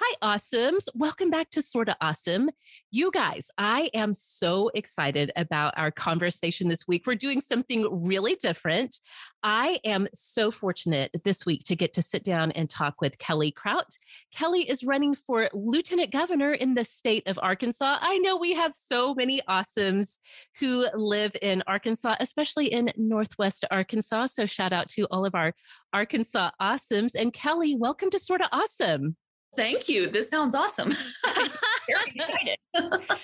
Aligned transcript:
Hi, 0.00 0.36
awesomes. 0.36 0.86
Welcome 0.94 1.28
back 1.28 1.50
to 1.50 1.60
Sorta 1.60 1.96
Awesome. 2.00 2.50
You 2.92 3.10
guys, 3.10 3.50
I 3.58 3.90
am 3.94 4.14
so 4.14 4.70
excited 4.72 5.32
about 5.34 5.74
our 5.76 5.90
conversation 5.90 6.68
this 6.68 6.86
week. 6.86 7.04
We're 7.04 7.16
doing 7.16 7.40
something 7.40 7.84
really 8.06 8.36
different. 8.36 9.00
I 9.42 9.80
am 9.84 10.06
so 10.14 10.52
fortunate 10.52 11.10
this 11.24 11.44
week 11.44 11.64
to 11.64 11.74
get 11.74 11.94
to 11.94 12.02
sit 12.02 12.22
down 12.22 12.52
and 12.52 12.70
talk 12.70 13.00
with 13.00 13.18
Kelly 13.18 13.50
Krout. 13.50 13.96
Kelly 14.32 14.70
is 14.70 14.84
running 14.84 15.16
for 15.16 15.48
lieutenant 15.52 16.12
governor 16.12 16.52
in 16.52 16.74
the 16.74 16.84
state 16.84 17.26
of 17.26 17.36
Arkansas. 17.42 17.98
I 18.00 18.18
know 18.18 18.36
we 18.36 18.54
have 18.54 18.76
so 18.76 19.16
many 19.16 19.40
awesomes 19.48 20.18
who 20.60 20.86
live 20.94 21.34
in 21.42 21.64
Arkansas, 21.66 22.14
especially 22.20 22.66
in 22.66 22.92
Northwest 22.96 23.64
Arkansas. 23.72 24.26
So, 24.26 24.46
shout 24.46 24.72
out 24.72 24.88
to 24.90 25.08
all 25.10 25.24
of 25.24 25.34
our 25.34 25.54
Arkansas 25.92 26.50
awesomes. 26.62 27.16
And 27.16 27.32
Kelly, 27.32 27.74
welcome 27.74 28.10
to 28.10 28.18
Sorta 28.20 28.48
Awesome. 28.52 29.16
Thank 29.58 29.88
you. 29.88 30.08
This 30.08 30.28
sounds 30.30 30.54
awesome. 30.54 30.90
Very 31.24 32.14
excited. 32.14 32.58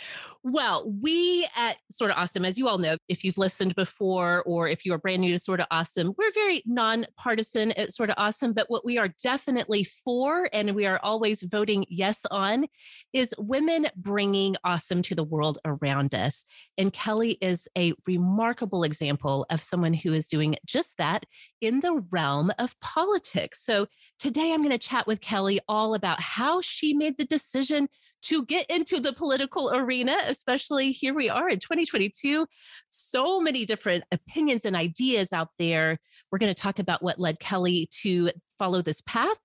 well, 0.44 0.92
we 1.00 1.48
at 1.56 1.78
Sort 1.90 2.10
of 2.10 2.18
Awesome, 2.18 2.44
as 2.44 2.58
you 2.58 2.68
all 2.68 2.76
know, 2.76 2.98
if 3.08 3.24
you've 3.24 3.38
listened 3.38 3.74
before 3.74 4.42
or 4.44 4.68
if 4.68 4.84
you 4.84 4.92
are 4.92 4.98
brand 4.98 5.22
new 5.22 5.32
to 5.32 5.38
Sort 5.38 5.58
of 5.58 5.66
Awesome, 5.70 6.12
we're 6.18 6.32
very 6.32 6.62
nonpartisan 6.66 7.72
at 7.72 7.94
Sort 7.94 8.10
of 8.10 8.16
Awesome. 8.18 8.52
But 8.52 8.68
what 8.68 8.84
we 8.84 8.98
are 8.98 9.08
definitely 9.22 9.84
for, 10.04 10.50
and 10.52 10.74
we 10.74 10.84
are 10.84 11.00
always 11.02 11.42
voting 11.42 11.86
yes 11.88 12.26
on, 12.30 12.66
is 13.14 13.34
women 13.38 13.88
bringing 13.96 14.54
awesome 14.64 15.00
to 15.02 15.14
the 15.14 15.24
world 15.24 15.58
around 15.64 16.14
us. 16.14 16.44
And 16.76 16.92
Kelly 16.92 17.38
is 17.40 17.66
a 17.76 17.94
remarkable 18.06 18.84
example 18.84 19.46
of 19.48 19.62
someone 19.62 19.94
who 19.94 20.12
is 20.12 20.26
doing 20.26 20.56
just 20.66 20.98
that 20.98 21.24
in 21.62 21.80
the 21.80 22.04
realm 22.10 22.52
of 22.58 22.78
politics. 22.80 23.64
So 23.64 23.86
today 24.18 24.52
I'm 24.52 24.60
going 24.60 24.70
to 24.70 24.78
chat 24.78 25.06
with 25.06 25.22
Kelly 25.22 25.60
all 25.68 25.94
about 25.94 26.20
how 26.20 26.60
she 26.60 26.92
made 26.92 27.16
the 27.16 27.24
decision 27.24 27.88
to 28.24 28.44
get 28.46 28.66
into 28.70 29.00
the 29.00 29.12
political 29.12 29.70
arena, 29.74 30.33
especially 30.34 30.92
here 30.92 31.14
we 31.14 31.30
are 31.30 31.48
in 31.48 31.58
2022. 31.58 32.46
So 32.88 33.40
many 33.40 33.64
different 33.64 34.04
opinions 34.12 34.64
and 34.64 34.77
ideas 34.77 35.28
out 35.33 35.48
there. 35.58 35.98
We're 36.30 36.39
going 36.39 36.52
to 36.52 36.61
talk 36.61 36.78
about 36.78 37.02
what 37.02 37.18
led 37.20 37.39
Kelly 37.40 37.89
to 38.02 38.30
follow 38.58 38.83
this 38.83 39.00
path. 39.02 39.39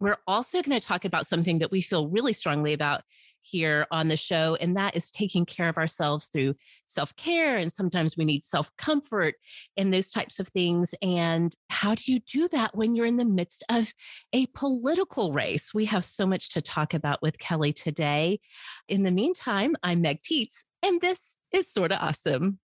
We're 0.00 0.18
also 0.26 0.62
going 0.62 0.78
to 0.78 0.86
talk 0.86 1.04
about 1.04 1.26
something 1.26 1.58
that 1.60 1.70
we 1.70 1.80
feel 1.80 2.08
really 2.08 2.32
strongly 2.32 2.72
about 2.72 3.02
here 3.42 3.86
on 3.90 4.08
the 4.08 4.16
show, 4.16 4.56
and 4.60 4.76
that 4.76 4.96
is 4.96 5.10
taking 5.10 5.46
care 5.46 5.68
of 5.68 5.76
ourselves 5.76 6.28
through 6.32 6.54
self 6.86 7.14
care. 7.16 7.56
And 7.56 7.72
sometimes 7.72 8.16
we 8.16 8.24
need 8.24 8.44
self 8.44 8.70
comfort 8.76 9.34
and 9.76 9.92
those 9.92 10.10
types 10.10 10.38
of 10.38 10.48
things. 10.48 10.94
And 11.02 11.54
how 11.70 11.94
do 11.94 12.02
you 12.06 12.20
do 12.20 12.48
that 12.48 12.76
when 12.76 12.94
you're 12.94 13.06
in 13.06 13.16
the 13.16 13.24
midst 13.24 13.64
of 13.68 13.92
a 14.32 14.46
political 14.46 15.32
race? 15.32 15.72
We 15.74 15.86
have 15.86 16.04
so 16.04 16.26
much 16.26 16.50
to 16.50 16.62
talk 16.62 16.94
about 16.94 17.22
with 17.22 17.38
Kelly 17.38 17.72
today. 17.72 18.40
In 18.88 19.02
the 19.02 19.10
meantime, 19.10 19.74
I'm 19.82 20.02
Meg 20.02 20.22
Tietz, 20.22 20.64
and 20.82 21.00
this 21.00 21.38
is 21.52 21.72
Sorta 21.72 21.98
Awesome. 21.98 22.58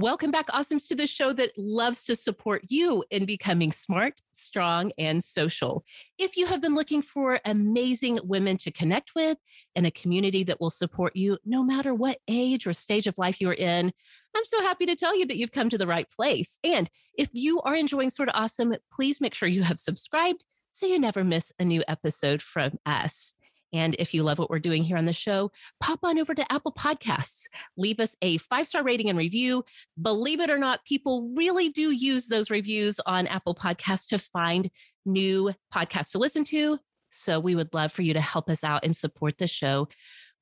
Welcome 0.00 0.30
back, 0.30 0.46
Awesomes, 0.46 0.88
to 0.88 0.94
the 0.94 1.06
show 1.06 1.34
that 1.34 1.52
loves 1.58 2.04
to 2.04 2.16
support 2.16 2.62
you 2.70 3.04
in 3.10 3.26
becoming 3.26 3.70
smart, 3.70 4.22
strong, 4.32 4.92
and 4.96 5.22
social. 5.22 5.84
If 6.18 6.38
you 6.38 6.46
have 6.46 6.62
been 6.62 6.74
looking 6.74 7.02
for 7.02 7.38
amazing 7.44 8.18
women 8.24 8.56
to 8.58 8.70
connect 8.70 9.10
with 9.14 9.36
and 9.76 9.86
a 9.86 9.90
community 9.90 10.42
that 10.44 10.58
will 10.58 10.70
support 10.70 11.14
you 11.16 11.36
no 11.44 11.62
matter 11.62 11.92
what 11.92 12.16
age 12.28 12.66
or 12.66 12.72
stage 12.72 13.06
of 13.08 13.18
life 13.18 13.42
you're 13.42 13.52
in, 13.52 13.92
I'm 14.34 14.44
so 14.46 14.62
happy 14.62 14.86
to 14.86 14.96
tell 14.96 15.14
you 15.14 15.26
that 15.26 15.36
you've 15.36 15.52
come 15.52 15.68
to 15.68 15.76
the 15.76 15.86
right 15.86 16.06
place. 16.10 16.58
And 16.64 16.88
if 17.18 17.28
you 17.34 17.60
are 17.60 17.76
enjoying 17.76 18.08
Sorta 18.08 18.32
Awesome, 18.32 18.74
please 18.90 19.20
make 19.20 19.34
sure 19.34 19.50
you 19.50 19.64
have 19.64 19.78
subscribed 19.78 20.44
so 20.72 20.86
you 20.86 20.98
never 20.98 21.24
miss 21.24 21.52
a 21.58 21.64
new 21.66 21.84
episode 21.86 22.40
from 22.40 22.78
us. 22.86 23.34
And 23.72 23.96
if 23.98 24.12
you 24.14 24.22
love 24.22 24.38
what 24.38 24.50
we're 24.50 24.58
doing 24.58 24.82
here 24.82 24.96
on 24.96 25.04
the 25.04 25.12
show, 25.12 25.50
pop 25.80 26.00
on 26.02 26.18
over 26.18 26.34
to 26.34 26.52
Apple 26.52 26.72
Podcasts, 26.72 27.46
leave 27.76 28.00
us 28.00 28.16
a 28.22 28.38
five 28.38 28.66
star 28.66 28.82
rating 28.82 29.08
and 29.08 29.18
review. 29.18 29.64
Believe 30.00 30.40
it 30.40 30.50
or 30.50 30.58
not, 30.58 30.84
people 30.84 31.32
really 31.34 31.68
do 31.68 31.90
use 31.90 32.26
those 32.26 32.50
reviews 32.50 33.00
on 33.06 33.26
Apple 33.26 33.54
Podcasts 33.54 34.08
to 34.08 34.18
find 34.18 34.70
new 35.06 35.52
podcasts 35.74 36.12
to 36.12 36.18
listen 36.18 36.44
to. 36.44 36.78
So 37.10 37.40
we 37.40 37.54
would 37.54 37.74
love 37.74 37.92
for 37.92 38.02
you 38.02 38.14
to 38.14 38.20
help 38.20 38.48
us 38.48 38.62
out 38.62 38.84
and 38.84 38.94
support 38.94 39.38
the 39.38 39.48
show 39.48 39.88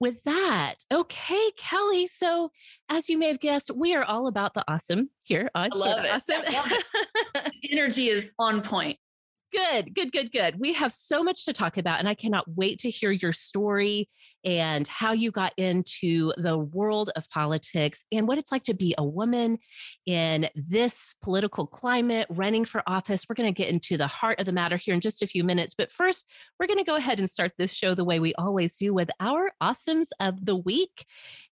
with 0.01 0.23
that. 0.25 0.77
Okay, 0.93 1.51
Kelly. 1.57 2.07
So, 2.07 2.51
as 2.89 3.09
you 3.09 3.19
may 3.19 3.29
have 3.29 3.41
guessed, 3.41 3.71
we 3.75 3.95
are 3.95 4.05
all 4.05 4.27
about 4.27 4.55
the 4.55 4.65
awesome 4.69 5.11
here 5.23 5.51
on 5.55 5.71
I 5.73 5.77
love 5.77 6.05
it. 6.05 6.11
Awesome. 6.11 6.79
Energy 7.71 8.11
is 8.11 8.33
on 8.39 8.63
point. 8.63 8.99
Good, 9.51 9.95
good, 9.95 10.13
good, 10.13 10.31
good. 10.31 10.57
We 10.61 10.75
have 10.75 10.93
so 10.93 11.23
much 11.23 11.47
to 11.47 11.55
talk 11.55 11.79
about, 11.79 12.01
and 12.01 12.09
I 12.09 12.15
cannot 12.15 12.45
wait 12.55 12.81
to 12.81 12.91
hear 12.91 13.11
your 13.11 13.33
story 13.33 14.11
and 14.45 14.87
how 14.87 15.13
you 15.13 15.31
got 15.31 15.55
into 15.57 16.35
the 16.37 16.59
world 16.59 17.11
of 17.17 17.29
politics 17.31 18.05
and 18.13 18.29
what 18.29 18.37
it's 18.37 18.53
like 18.53 18.65
to 18.65 18.75
be 18.75 18.95
a 18.99 19.05
woman 19.05 19.59
in 20.05 20.51
this 20.55 21.15
political 21.23 21.67
climate, 21.67 22.27
running 22.29 22.67
for 22.67 22.83
office. 22.87 23.25
We're 23.27 23.37
going 23.37 23.53
to 23.53 23.59
get 23.59 23.73
into 23.73 23.97
the 23.97 24.07
heart 24.07 24.39
of 24.39 24.45
the 24.45 24.53
matter 24.53 24.77
here 24.77 24.93
in 24.93 25.01
just 25.01 25.23
a 25.23 25.27
few 25.27 25.45
minutes. 25.45 25.75
But 25.77 25.93
first, 25.93 26.27
we're 26.61 26.67
going 26.67 26.79
to 26.79 26.85
go 26.85 26.97
ahead 26.97 27.19
and 27.19 27.31
start 27.31 27.53
this 27.57 27.73
show 27.73 27.95
the 27.95 28.05
way 28.05 28.21
we 28.21 28.35
always 28.35 28.77
do 28.77 28.93
with 28.93 29.11
our 29.19 29.51
awesomes 29.63 30.09
of 30.21 30.45
the 30.45 30.57
week. 30.57 31.07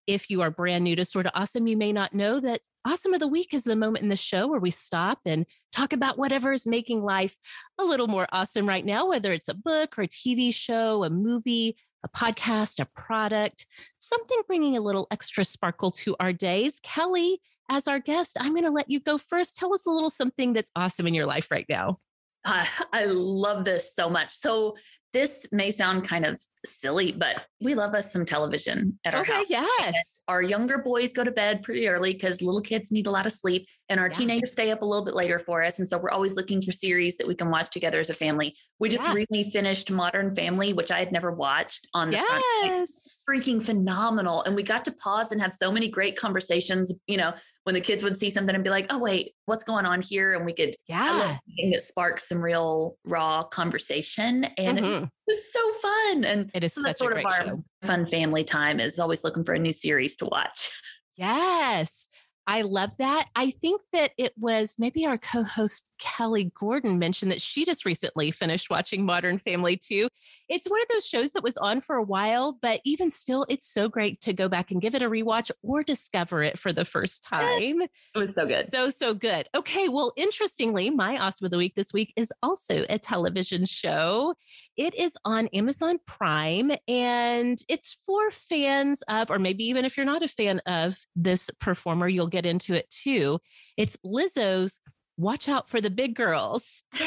If 0.05 0.29
you 0.29 0.41
are 0.41 0.51
brand 0.51 0.83
new 0.83 0.95
to 0.95 1.03
Sorta 1.03 1.31
Awesome, 1.33 1.65
you 1.65 1.75
may 1.75 1.91
not 1.91 2.13
know 2.13 2.39
that 2.41 2.61
Awesome 2.87 3.13
of 3.13 3.19
the 3.19 3.27
Week 3.27 3.53
is 3.53 3.65
the 3.65 3.75
moment 3.75 4.03
in 4.03 4.07
the 4.07 4.15
show 4.15 4.47
where 4.47 4.61
we 4.61 4.71
stop 4.71 5.19
and 5.25 5.45
talk 5.73 5.91
about 5.91 6.17
whatever 6.17 6.53
is 6.53 6.65
making 6.65 7.03
life 7.03 7.37
a 7.77 7.83
little 7.83 8.07
more 8.07 8.29
awesome 8.31 8.65
right 8.65 8.85
now, 8.85 9.09
whether 9.09 9.33
it's 9.33 9.49
a 9.49 9.53
book 9.53 9.99
or 9.99 10.03
a 10.03 10.07
TV 10.07 10.53
show, 10.53 11.03
a 11.03 11.09
movie, 11.09 11.75
a 12.05 12.07
podcast, 12.07 12.79
a 12.79 12.85
product, 12.85 13.67
something 13.97 14.41
bringing 14.47 14.77
a 14.77 14.81
little 14.81 15.05
extra 15.11 15.43
sparkle 15.43 15.91
to 15.91 16.15
our 16.21 16.31
days. 16.31 16.79
Kelly, 16.81 17.41
as 17.69 17.89
our 17.89 17.99
guest, 17.99 18.37
I'm 18.39 18.53
going 18.53 18.63
to 18.63 18.71
let 18.71 18.89
you 18.89 19.01
go 19.01 19.17
first. 19.17 19.57
Tell 19.57 19.73
us 19.73 19.85
a 19.85 19.91
little 19.91 20.09
something 20.09 20.53
that's 20.53 20.71
awesome 20.73 21.07
in 21.07 21.13
your 21.13 21.25
life 21.25 21.51
right 21.51 21.65
now. 21.67 21.97
Uh, 22.45 22.65
I 22.93 23.05
love 23.05 23.65
this 23.65 23.93
so 23.95 24.09
much. 24.09 24.33
So, 24.35 24.75
this 25.13 25.47
may 25.53 25.71
sound 25.71 26.03
kind 26.03 26.25
of 26.25 26.39
silly, 26.65 27.13
but 27.13 27.47
we 27.61 27.75
love 27.75 27.95
us 27.95 28.11
some 28.11 28.25
television 28.25 28.99
at 29.05 29.15
our 29.15 29.21
okay, 29.21 29.31
house. 29.31 29.45
Yes. 29.49 29.85
And 29.85 29.95
our 30.27 30.41
younger 30.41 30.79
boys 30.79 31.13
go 31.13 31.23
to 31.23 31.31
bed 31.31 31.63
pretty 31.63 31.87
early 31.87 32.11
because 32.11 32.41
little 32.41 32.61
kids 32.61 32.91
need 32.91 33.07
a 33.07 33.09
lot 33.11 33.25
of 33.25 33.31
sleep, 33.31 33.65
and 33.87 34.01
our 34.01 34.07
Yeah. 34.07 34.17
teenagers 34.17 34.51
stay 34.51 34.69
up 34.69 34.81
a 34.81 34.85
little 34.85 35.05
bit 35.05 35.15
later 35.15 35.39
for 35.39 35.63
us. 35.63 35.79
And 35.79 35.87
so 35.87 35.97
we're 35.97 36.11
always 36.11 36.35
looking 36.35 36.61
for 36.61 36.73
series 36.73 37.15
that 37.17 37.27
we 37.27 37.35
can 37.35 37.49
watch 37.49 37.71
together 37.71 38.01
as 38.01 38.09
a 38.09 38.13
family. 38.13 38.55
We 38.79 38.89
just 38.89 39.05
Yeah. 39.05 39.13
recently 39.13 39.49
finished 39.49 39.89
Modern 39.89 40.35
Family, 40.35 40.73
which 40.73 40.91
I 40.91 40.99
had 40.99 41.13
never 41.13 41.31
watched 41.31 41.87
on 41.93 42.09
the 42.09 42.17
Yes. 42.17 43.16
Freaking 43.29 43.63
phenomenal. 43.63 44.43
And 44.43 44.55
we 44.55 44.63
got 44.63 44.85
to 44.85 44.91
pause 44.93 45.31
and 45.31 45.41
have 45.41 45.53
so 45.53 45.71
many 45.71 45.89
great 45.89 46.15
conversations. 46.17 46.97
You 47.07 47.17
know, 47.17 47.33
when 47.65 47.73
the 47.75 47.81
kids 47.81 48.03
would 48.03 48.17
see 48.17 48.29
something 48.29 48.55
and 48.55 48.63
be 48.63 48.69
like, 48.69 48.85
oh, 48.89 48.97
wait, 48.99 49.33
what's 49.45 49.63
going 49.63 49.85
on 49.85 50.01
here? 50.01 50.33
And 50.33 50.45
we 50.45 50.53
could, 50.53 50.75
Yeah. 50.87 51.37
that 51.71 51.83
sparks 51.83 52.29
some 52.29 52.41
real 52.41 52.97
raw 53.03 53.43
conversation. 53.43 54.45
And 54.57 54.77
Mhm. 54.79 55.03
it 55.03 55.09
was 55.27 55.51
so 55.51 55.73
fun. 55.73 56.23
And 56.23 56.49
It 56.53 56.63
is 56.63 56.73
such 56.73 56.83
that's 56.83 57.01
a 57.01 57.05
great 57.07 57.25
of 57.25 57.31
our 57.31 57.45
show. 57.45 57.63
fun 57.83 58.05
family 58.05 58.43
time 58.45 58.79
is 58.79 58.99
always 58.99 59.23
looking 59.23 59.43
for 59.43 59.53
a 59.53 59.59
new 59.59 59.73
series 59.73 60.15
to 60.17 60.25
watch. 60.25 60.71
Yes. 61.17 62.07
I 62.47 62.61
love 62.61 62.91
that. 62.97 63.27
I 63.35 63.51
think 63.51 63.81
that 63.91 64.11
it 64.17 64.33
was 64.37 64.75
maybe 64.77 65.05
our 65.05 65.17
co 65.17 65.43
host 65.43 65.89
Kelly 65.99 66.49
Gordon 66.57 66.97
mentioned 66.97 67.29
that 67.29 67.41
she 67.41 67.65
just 67.65 67.83
recently 67.83 68.31
finished 68.31 68.69
watching 68.69 69.05
Modern 69.05 69.37
Family 69.37 69.75
too. 69.75 70.07
It's 70.47 70.69
one 70.69 70.81
of 70.81 70.87
those 70.87 71.05
shows 71.05 71.33
that 71.33 71.43
was 71.43 71.57
on 71.57 71.81
for 71.81 71.97
a 71.97 72.03
while, 72.03 72.57
but 72.61 72.79
even 72.85 73.11
still, 73.11 73.45
it's 73.49 73.67
so 73.69 73.89
great 73.89 74.21
to 74.21 74.31
go 74.31 74.47
back 74.47 74.71
and 74.71 74.81
give 74.81 74.95
it 74.95 75.03
a 75.03 75.09
rewatch 75.09 75.51
or 75.61 75.83
discover 75.83 76.41
it 76.41 76.57
for 76.57 76.71
the 76.71 76.85
first 76.85 77.21
time. 77.21 77.81
It 77.81 77.89
was 78.15 78.33
so 78.33 78.45
good. 78.45 78.71
So, 78.71 78.89
so 78.91 79.13
good. 79.13 79.49
Okay. 79.53 79.89
Well, 79.89 80.13
interestingly, 80.15 80.89
my 80.89 81.17
Awesome 81.17 81.45
of 81.45 81.51
the 81.51 81.57
Week 81.57 81.75
this 81.75 81.91
week 81.91 82.13
is 82.15 82.31
also 82.41 82.85
a 82.89 82.97
television 82.97 83.65
show. 83.65 84.35
It 84.77 84.93
is 84.93 85.17
on 85.25 85.47
Amazon 85.47 85.97
Prime 86.05 86.71
and 86.87 87.59
it's 87.67 87.97
for 88.05 88.29
fans 88.31 89.01
of, 89.07 89.31
or 89.31 89.39
maybe 89.39 89.63
even 89.65 89.85
if 89.85 89.97
you're 89.97 90.05
not 90.05 90.21
a 90.21 90.27
fan 90.27 90.59
of 90.67 90.95
this 91.15 91.49
performer, 91.59 92.07
you'll 92.07 92.27
get 92.27 92.45
into 92.45 92.75
it 92.75 92.87
too. 92.91 93.39
It's 93.75 93.97
Lizzo's 94.05 94.77
Watch 95.17 95.49
Out 95.49 95.67
for 95.67 95.81
the 95.81 95.89
Big 95.89 96.15
Girls. 96.15 96.83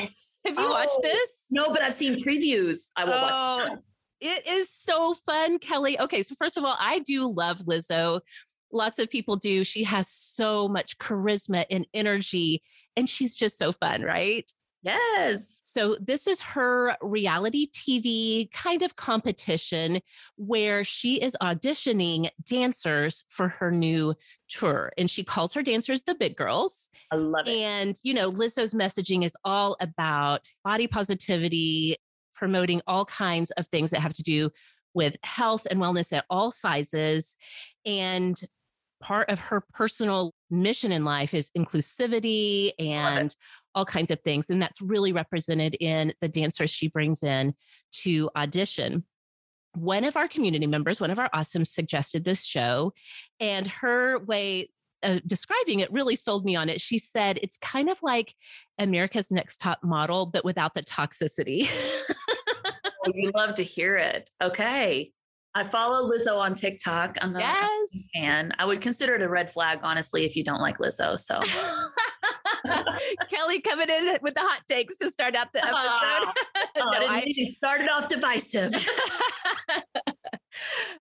Yes. 0.00 0.38
Have 0.46 0.58
you 0.58 0.64
oh, 0.66 0.70
watched 0.70 0.98
this? 1.02 1.30
No, 1.50 1.68
but 1.70 1.82
I've 1.82 1.92
seen 1.92 2.24
previews. 2.24 2.86
I 2.96 3.04
will 3.04 3.12
oh, 3.12 3.68
watch. 3.68 3.78
It 4.20 4.46
is 4.46 4.68
so 4.72 5.14
fun, 5.26 5.58
Kelly. 5.58 6.00
Okay, 6.00 6.22
so 6.22 6.34
first 6.36 6.56
of 6.56 6.64
all, 6.64 6.76
I 6.78 7.00
do 7.00 7.30
love 7.30 7.58
Lizzo. 7.58 8.20
Lots 8.72 8.98
of 8.98 9.10
people 9.10 9.36
do. 9.36 9.62
She 9.62 9.84
has 9.84 10.08
so 10.08 10.68
much 10.68 10.96
charisma 10.98 11.66
and 11.70 11.86
energy, 11.92 12.62
and 12.96 13.08
she's 13.08 13.34
just 13.34 13.58
so 13.58 13.72
fun, 13.72 14.00
right? 14.00 14.50
Yes. 14.82 15.60
So, 15.64 15.96
this 16.00 16.26
is 16.26 16.40
her 16.40 16.96
reality 17.02 17.66
TV 17.72 18.50
kind 18.52 18.82
of 18.82 18.96
competition 18.96 20.00
where 20.36 20.84
she 20.84 21.20
is 21.20 21.36
auditioning 21.42 22.30
dancers 22.48 23.24
for 23.28 23.48
her 23.48 23.70
new 23.70 24.14
tour. 24.48 24.92
And 24.96 25.10
she 25.10 25.22
calls 25.22 25.52
her 25.54 25.62
dancers 25.62 26.02
the 26.02 26.14
big 26.14 26.36
girls. 26.36 26.90
I 27.10 27.16
love 27.16 27.46
it. 27.46 27.56
And, 27.58 27.98
you 28.02 28.14
know, 28.14 28.30
Lizzo's 28.30 28.74
messaging 28.74 29.24
is 29.24 29.36
all 29.44 29.76
about 29.80 30.48
body 30.64 30.86
positivity, 30.86 31.96
promoting 32.34 32.80
all 32.86 33.04
kinds 33.04 33.50
of 33.52 33.66
things 33.68 33.90
that 33.90 34.00
have 34.00 34.14
to 34.14 34.22
do 34.22 34.50
with 34.94 35.16
health 35.22 35.66
and 35.70 35.78
wellness 35.78 36.12
at 36.12 36.24
all 36.30 36.50
sizes. 36.50 37.36
And 37.84 38.40
part 39.00 39.30
of 39.30 39.40
her 39.40 39.62
personal 39.72 40.34
mission 40.50 40.92
in 40.92 41.04
life 41.04 41.34
is 41.34 41.50
inclusivity 41.56 42.72
and 42.78 43.34
all 43.74 43.84
kinds 43.84 44.10
of 44.10 44.20
things. 44.20 44.50
And 44.50 44.60
that's 44.60 44.80
really 44.80 45.12
represented 45.12 45.74
in 45.80 46.12
the 46.20 46.28
dancers 46.28 46.70
she 46.70 46.88
brings 46.88 47.22
in 47.22 47.54
to 48.02 48.30
audition. 48.36 49.04
One 49.74 50.04
of 50.04 50.16
our 50.16 50.28
community 50.28 50.66
members, 50.66 51.00
one 51.00 51.10
of 51.10 51.18
our 51.18 51.30
awesome, 51.32 51.64
suggested 51.64 52.24
this 52.24 52.44
show, 52.44 52.92
and 53.38 53.68
her 53.68 54.18
way 54.18 54.68
uh, 55.02 55.20
describing 55.26 55.80
it 55.80 55.92
really 55.92 56.16
sold 56.16 56.44
me 56.44 56.56
on 56.56 56.68
it. 56.68 56.80
She 56.80 56.98
said 56.98 57.38
it's 57.42 57.56
kind 57.56 57.88
of 57.88 58.02
like 58.02 58.34
America's 58.78 59.30
Next 59.30 59.58
Top 59.58 59.78
Model, 59.82 60.26
but 60.26 60.44
without 60.44 60.74
the 60.74 60.82
toxicity. 60.82 61.70
well, 62.08 63.14
you 63.14 63.30
love 63.34 63.54
to 63.54 63.62
hear 63.62 63.96
it. 63.96 64.28
Okay. 64.42 65.12
I 65.54 65.64
follow 65.64 66.10
Lizzo 66.10 66.38
on 66.38 66.54
TikTok. 66.54 67.16
I'm 67.20 67.34
a 67.34 67.40
yes. 67.40 68.08
fan. 68.14 68.52
I 68.58 68.64
would 68.64 68.80
consider 68.80 69.16
it 69.16 69.22
a 69.22 69.28
red 69.28 69.52
flag, 69.52 69.80
honestly, 69.82 70.24
if 70.24 70.36
you 70.36 70.44
don't 70.44 70.60
like 70.60 70.78
Lizzo. 70.78 71.18
So 71.18 71.40
Kelly 73.28 73.60
coming 73.60 73.90
in 73.90 74.18
with 74.22 74.34
the 74.34 74.40
hot 74.40 74.62
takes 74.68 74.96
to 74.98 75.10
start 75.10 75.34
out 75.34 75.52
the 75.52 75.64
episode. 75.64 76.34
Oh, 76.82 76.90
no, 76.92 77.06
I 77.06 77.24
started 77.56 77.90
off 77.90 78.08
divisive. 78.08 78.72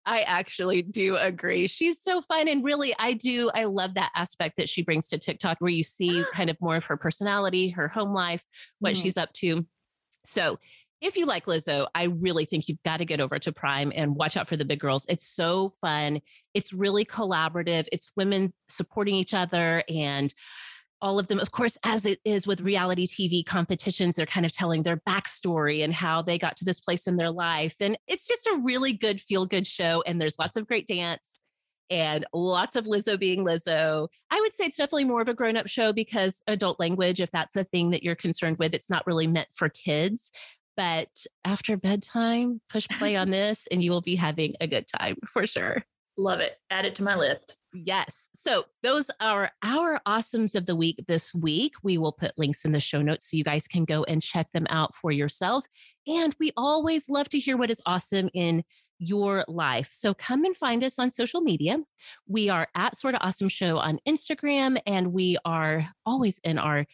I 0.06 0.22
actually 0.22 0.82
do 0.82 1.16
agree. 1.16 1.68
She's 1.68 1.98
so 2.02 2.22
fun. 2.22 2.48
And 2.48 2.64
really, 2.64 2.94
I 2.98 3.14
do. 3.14 3.52
I 3.54 3.66
love 3.66 3.94
that 3.94 4.12
aspect 4.16 4.58
that 4.58 4.68
she 4.68 4.82
brings 4.82 5.08
to 5.10 5.18
TikTok 5.18 5.58
where 5.60 5.72
you 5.72 5.84
see 5.84 6.26
kind 6.34 6.50
of 6.50 6.58
more 6.60 6.76
of 6.76 6.86
her 6.86 6.98
personality, 6.98 7.70
her 7.70 7.88
home 7.88 8.14
life, 8.14 8.44
what 8.80 8.96
mm. 8.96 9.02
she's 9.02 9.16
up 9.16 9.32
to. 9.34 9.66
So 10.26 10.60
if 11.02 11.16
you 11.16 11.26
like 11.26 11.46
Lizzo, 11.46 11.88
I 11.96 12.04
really 12.04 12.46
think 12.46 12.68
you've 12.68 12.84
got 12.84 12.98
to 12.98 13.06
get 13.06 13.22
over 13.22 13.40
to 13.40 13.52
Prime 13.52 13.92
and 13.96 14.16
watch 14.16 14.36
out 14.36 14.48
for 14.48 14.58
the 14.58 14.66
big 14.66 14.80
girls. 14.80 15.06
It's 15.08 15.28
so 15.28 15.72
fun. 15.82 16.20
It's 16.54 16.74
really 16.74 17.06
collaborative. 17.06 17.88
It's 17.92 18.12
women 18.16 18.54
supporting 18.68 19.16
each 19.16 19.34
other 19.34 19.84
and 19.88 20.34
all 21.02 21.18
of 21.18 21.28
them, 21.28 21.40
of 21.40 21.52
course, 21.52 21.78
as 21.86 22.06
it 22.06 22.20
is 22.26 22.46
with 22.46 22.60
reality 22.60 23.08
TV 23.08 23.46
competitions, 23.46 24.16
they're 24.16 24.26
kind 24.26 24.46
of 24.46 24.52
telling 24.52 24.84
their 24.84 24.98
backstory 25.08 25.82
and 25.84 25.94
how 25.94 26.22
they 26.22 26.38
got 26.38 26.58
to 26.58 26.66
this 26.66 26.82
place 26.82 27.08
in 27.08 27.16
their 27.16 27.32
life. 27.32 27.76
And 27.80 27.98
it's 28.08 28.28
just 28.28 28.48
a 28.48 28.60
really 28.62 28.92
good 28.92 29.22
feel 29.22 29.46
good 29.46 29.66
show. 29.66 30.04
And 30.06 30.20
there's 30.20 30.38
lots 30.38 30.58
of 30.58 30.68
great 30.68 30.88
dance 30.88 31.24
and 31.90 32.26
lots 32.34 32.76
of 32.76 32.86
Lizzo 32.86 33.20
being 33.20 33.46
Lizzo. 33.46 34.08
I 34.30 34.40
would 34.42 34.54
say 34.56 34.66
it's 34.66 34.78
definitely 34.78 35.06
more 35.06 35.22
of 35.22 35.30
a 35.30 35.34
grown 35.34 35.58
up 35.58 35.68
show 35.68 35.94
because 35.94 36.42
adult 36.48 36.80
language, 36.80 37.20
if 37.20 37.32
that's 37.32 37.56
a 37.56 37.64
thing 37.64 37.92
that 37.92 38.04
you're 38.04 38.16
concerned 38.16 38.58
with, 38.58 38.74
it's 38.74 38.90
not 38.90 39.08
really 39.08 39.28
meant 39.28 39.48
for 39.56 39.70
kids. 39.70 40.32
But 40.80 41.26
after 41.44 41.76
bedtime, 41.76 42.62
push 42.70 42.88
play 42.88 43.18
on 43.18 43.32
this 43.32 43.68
and 43.70 43.84
you 43.84 43.92
will 43.92 44.00
be 44.00 44.16
having 44.16 44.54
a 44.62 44.68
good 44.68 44.88
time 44.88 45.18
for 45.28 45.46
sure. 45.46 45.84
Love 46.18 46.40
it. 46.40 46.54
Add 46.70 46.86
it 46.86 46.96
to 46.96 47.04
my 47.04 47.18
list. 47.18 47.58
Yes. 47.74 48.30
So 48.34 48.64
those 48.82 49.12
are 49.20 49.52
our 49.62 50.00
awesomes 50.08 50.56
of 50.56 50.68
the 50.68 50.78
week 50.78 51.04
this 51.10 51.34
week. 51.36 51.74
We 51.84 51.98
will 51.98 52.14
put 52.14 52.38
links 52.38 52.64
in 52.64 52.72
the 52.72 52.80
show 52.80 53.02
notes 53.02 53.30
so 53.30 53.36
you 53.36 53.44
guys 53.44 53.68
can 53.68 53.84
go 53.84 54.06
and 54.06 54.22
check 54.22 54.48
them 54.54 54.68
out 54.70 54.96
for 54.96 55.12
yourselves. 55.12 55.68
And 56.08 56.34
we 56.40 56.54
always 56.56 57.10
love 57.10 57.28
to 57.30 57.40
hear 57.40 57.58
what 57.58 57.70
is 57.70 57.82
awesome 57.86 58.30
in 58.34 58.64
your 59.00 59.44
life. 59.50 59.90
So 59.92 60.14
come 60.14 60.46
and 60.46 60.56
find 60.56 60.82
us 60.86 60.98
on 60.98 61.12
social 61.12 61.42
media. 61.42 61.80
We 62.26 62.48
are 62.48 62.68
at 62.74 62.98
Sorta 62.98 63.18
Awesome 63.20 63.50
Show 63.50 63.78
on 63.78 64.00
Instagram, 64.08 64.80
and 64.86 65.14
we 65.14 65.38
are 65.44 65.88
always 66.06 66.40
in 66.44 66.58
our 66.58 66.86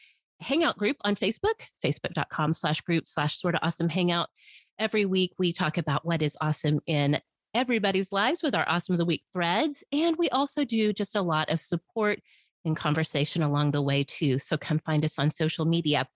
hangout 0.42 0.78
group 0.78 0.98
on 1.02 1.16
Facebook, 1.16 1.62
facebook.com 1.84 2.54
slash 2.54 2.82
group 2.82 3.08
slash 3.08 3.40
sorta 3.40 3.60
awesome 3.66 3.90
hangout. 3.90 4.30
Every 4.78 5.06
week 5.06 5.34
we 5.40 5.54
talk 5.54 5.78
about 5.78 6.06
what 6.06 6.22
is 6.22 6.38
awesome 6.42 6.80
in 6.86 7.20
everybody's 7.54 8.12
lives 8.12 8.44
with 8.44 8.54
our 8.54 8.68
awesome 8.68 8.94
of 8.94 8.98
the 9.00 9.06
week 9.06 9.24
threads. 9.32 9.84
And 9.92 10.18
we 10.18 10.30
also 10.30 10.66
do 10.66 10.92
just 10.92 11.16
a 11.16 11.22
lot 11.22 11.50
of 11.50 11.62
support 11.62 12.20
and 12.66 12.76
conversation 12.76 13.42
along 13.44 13.72
the 13.72 13.82
way 13.82 14.04
too. 14.04 14.40
So 14.40 14.58
come 14.58 14.80
find 14.80 15.06
us 15.06 15.18
on 15.18 15.32
social 15.32 15.66
media. 15.66 16.08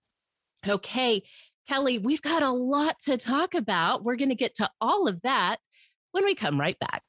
Okay, 0.68 1.22
Kelly, 1.68 1.98
we've 1.98 2.20
got 2.20 2.42
a 2.42 2.50
lot 2.50 2.96
to 3.04 3.16
talk 3.16 3.54
about. 3.54 4.04
We're 4.04 4.16
going 4.16 4.28
to 4.28 4.34
get 4.34 4.56
to 4.56 4.68
all 4.80 5.08
of 5.08 5.22
that 5.22 5.56
when 6.12 6.24
we 6.24 6.34
come 6.34 6.60
right 6.60 6.78
back. 6.78 7.04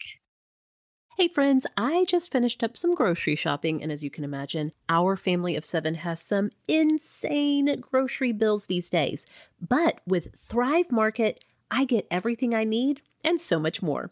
Hey 1.17 1.27
friends, 1.27 1.67
I 1.75 2.05
just 2.07 2.31
finished 2.31 2.63
up 2.63 2.77
some 2.77 2.95
grocery 2.95 3.35
shopping, 3.35 3.83
and 3.83 3.91
as 3.91 4.01
you 4.01 4.09
can 4.09 4.23
imagine, 4.23 4.71
our 4.87 5.17
family 5.17 5.57
of 5.57 5.65
seven 5.65 5.95
has 5.95 6.21
some 6.21 6.51
insane 6.69 7.81
grocery 7.81 8.31
bills 8.31 8.65
these 8.67 8.89
days. 8.89 9.25
But 9.59 9.99
with 10.07 10.33
Thrive 10.39 10.89
Market, 10.89 11.43
I 11.69 11.83
get 11.83 12.07
everything 12.09 12.55
I 12.55 12.63
need 12.63 13.01
and 13.25 13.41
so 13.41 13.59
much 13.59 13.81
more. 13.81 14.11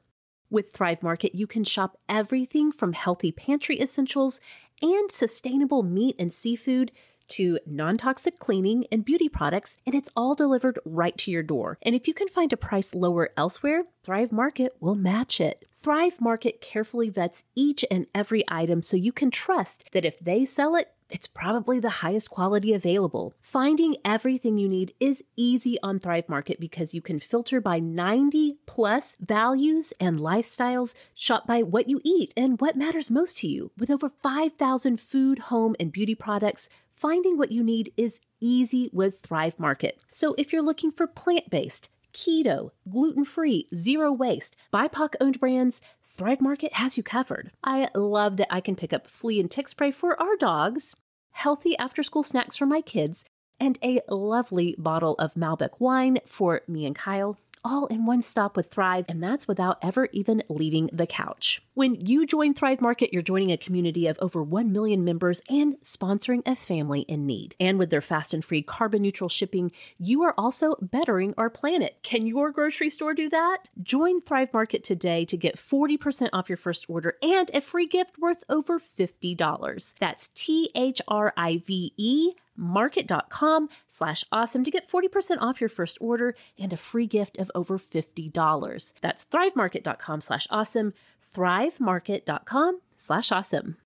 With 0.49 0.73
Thrive 0.73 1.01
Market, 1.01 1.33
you 1.33 1.47
can 1.47 1.63
shop 1.63 1.97
everything 2.09 2.69
from 2.69 2.91
healthy 2.91 3.31
pantry 3.31 3.79
essentials 3.79 4.41
and 4.81 5.09
sustainable 5.09 5.83
meat 5.83 6.17
and 6.19 6.33
seafood 6.33 6.91
to 7.29 7.59
non 7.65 7.97
toxic 7.97 8.39
cleaning 8.39 8.85
and 8.91 9.05
beauty 9.05 9.29
products, 9.29 9.77
and 9.85 9.95
it's 9.95 10.11
all 10.17 10.35
delivered 10.35 10.79
right 10.83 11.17
to 11.19 11.31
your 11.31 11.43
door. 11.43 11.77
And 11.81 11.95
if 11.95 12.09
you 12.09 12.13
can 12.13 12.27
find 12.27 12.51
a 12.51 12.57
price 12.57 12.93
lower 12.93 13.29
elsewhere, 13.37 13.83
Thrive 14.03 14.33
Market 14.33 14.75
will 14.81 14.95
match 14.95 15.39
it. 15.39 15.65
Thrive 15.81 16.19
Market 16.19 16.59
carefully 16.59 17.09
vets 17.09 17.45
each 17.55 17.85
and 17.89 18.05
every 18.13 18.43
item 18.49 18.83
so 18.83 18.97
you 18.97 19.13
can 19.13 19.31
trust 19.31 19.85
that 19.93 20.03
if 20.03 20.19
they 20.19 20.43
sell 20.43 20.75
it, 20.75 20.91
it's 21.09 21.25
probably 21.25 21.79
the 21.79 21.89
highest 21.89 22.29
quality 22.29 22.73
available. 22.73 23.33
Finding 23.39 23.95
everything 24.03 24.57
you 24.57 24.67
need 24.67 24.93
is 24.99 25.23
easy 25.37 25.77
on 25.81 25.97
Thrive 25.97 26.27
Market 26.27 26.59
because 26.59 26.93
you 26.93 27.01
can 27.01 27.21
filter 27.21 27.61
by 27.61 27.79
90 27.79 28.57
plus 28.65 29.15
values 29.21 29.93
and 30.01 30.19
lifestyles, 30.19 30.95
shop 31.15 31.47
by 31.47 31.63
what 31.63 31.87
you 31.87 32.01
eat 32.03 32.33
and 32.35 32.59
what 32.59 32.75
matters 32.75 33.09
most 33.09 33.37
to 33.37 33.47
you. 33.47 33.71
With 33.77 33.89
over 33.89 34.09
5,000 34.09 34.99
food, 34.99 35.39
home, 35.39 35.77
and 35.79 35.93
beauty 35.93 36.13
products, 36.13 36.67
finding 36.91 37.37
what 37.37 37.53
you 37.53 37.63
need 37.63 37.93
is 37.95 38.19
easy 38.41 38.89
with 38.91 39.21
Thrive 39.21 39.57
Market. 39.57 39.97
So 40.11 40.35
if 40.37 40.51
you're 40.51 40.61
looking 40.61 40.91
for 40.91 41.07
plant 41.07 41.49
based, 41.49 41.87
keto, 42.13 42.71
gluten 42.89 43.25
free, 43.25 43.67
zero 43.73 44.11
waste, 44.11 44.55
BIPOC 44.73 45.15
owned 45.21 45.39
brands, 45.39 45.81
Thrive 46.03 46.41
Market 46.41 46.73
has 46.73 46.97
you 46.97 47.03
covered. 47.03 47.51
I 47.63 47.89
love 47.95 48.37
that 48.37 48.53
I 48.53 48.61
can 48.61 48.75
pick 48.75 48.93
up 48.93 49.07
flea 49.09 49.39
and 49.39 49.49
tick 49.49 49.67
spray 49.67 49.91
for 49.91 50.19
our 50.21 50.35
dogs, 50.35 50.95
healthy 51.31 51.77
after 51.77 52.03
school 52.03 52.23
snacks 52.23 52.57
for 52.57 52.65
my 52.65 52.81
kids, 52.81 53.23
and 53.59 53.77
a 53.83 54.01
lovely 54.09 54.75
bottle 54.77 55.15
of 55.19 55.33
Malbec 55.35 55.79
wine 55.79 56.19
for 56.25 56.61
me 56.67 56.85
and 56.85 56.95
Kyle. 56.95 57.37
All 57.63 57.85
in 57.87 58.05
one 58.05 58.21
stop 58.21 58.55
with 58.55 58.69
Thrive, 58.69 59.05
and 59.07 59.21
that's 59.21 59.47
without 59.47 59.77
ever 59.81 60.07
even 60.11 60.43
leaving 60.49 60.89
the 60.93 61.07
couch. 61.07 61.61
When 61.73 61.95
you 61.95 62.25
join 62.25 62.53
Thrive 62.53 62.81
Market, 62.81 63.13
you're 63.13 63.21
joining 63.21 63.51
a 63.51 63.57
community 63.57 64.07
of 64.07 64.17
over 64.21 64.41
1 64.43 64.71
million 64.71 65.03
members 65.03 65.41
and 65.49 65.75
sponsoring 65.81 66.41
a 66.45 66.55
family 66.55 67.01
in 67.01 67.25
need. 67.25 67.55
And 67.59 67.77
with 67.77 67.89
their 67.89 68.01
fast 68.01 68.33
and 68.33 68.43
free 68.43 68.61
carbon 68.61 69.01
neutral 69.01 69.29
shipping, 69.29 69.71
you 69.97 70.23
are 70.23 70.33
also 70.37 70.75
bettering 70.81 71.33
our 71.37 71.49
planet. 71.49 71.97
Can 72.03 72.27
your 72.27 72.51
grocery 72.51 72.89
store 72.89 73.13
do 73.13 73.29
that? 73.29 73.69
Join 73.81 74.21
Thrive 74.21 74.53
Market 74.53 74.83
today 74.83 75.25
to 75.25 75.37
get 75.37 75.57
40% 75.57 76.29
off 76.33 76.49
your 76.49 76.57
first 76.57 76.85
order 76.87 77.15
and 77.21 77.49
a 77.53 77.61
free 77.61 77.87
gift 77.87 78.17
worth 78.17 78.43
over 78.49 78.79
$50. 78.79 79.93
That's 79.99 80.29
T 80.29 80.69
H 80.75 81.01
R 81.07 81.33
I 81.37 81.61
V 81.65 81.93
E 81.97 82.33
market.com 82.59 83.69
slash 83.87 84.23
awesome 84.31 84.63
to 84.63 84.71
get 84.71 84.89
40% 84.91 85.37
off 85.39 85.61
your 85.61 85.69
first 85.69 85.97
order 86.01 86.35
and 86.57 86.73
a 86.73 86.77
free 86.77 87.07
gift 87.07 87.37
of 87.37 87.49
over 87.55 87.79
$50. 87.79 88.93
That's 89.01 89.25
thrivemarket.com 89.25 90.21
slash 90.21 90.47
awesome, 90.49 90.93
thrivemarket.com 91.35 92.81
slash 92.97 93.31
awesome. 93.31 93.77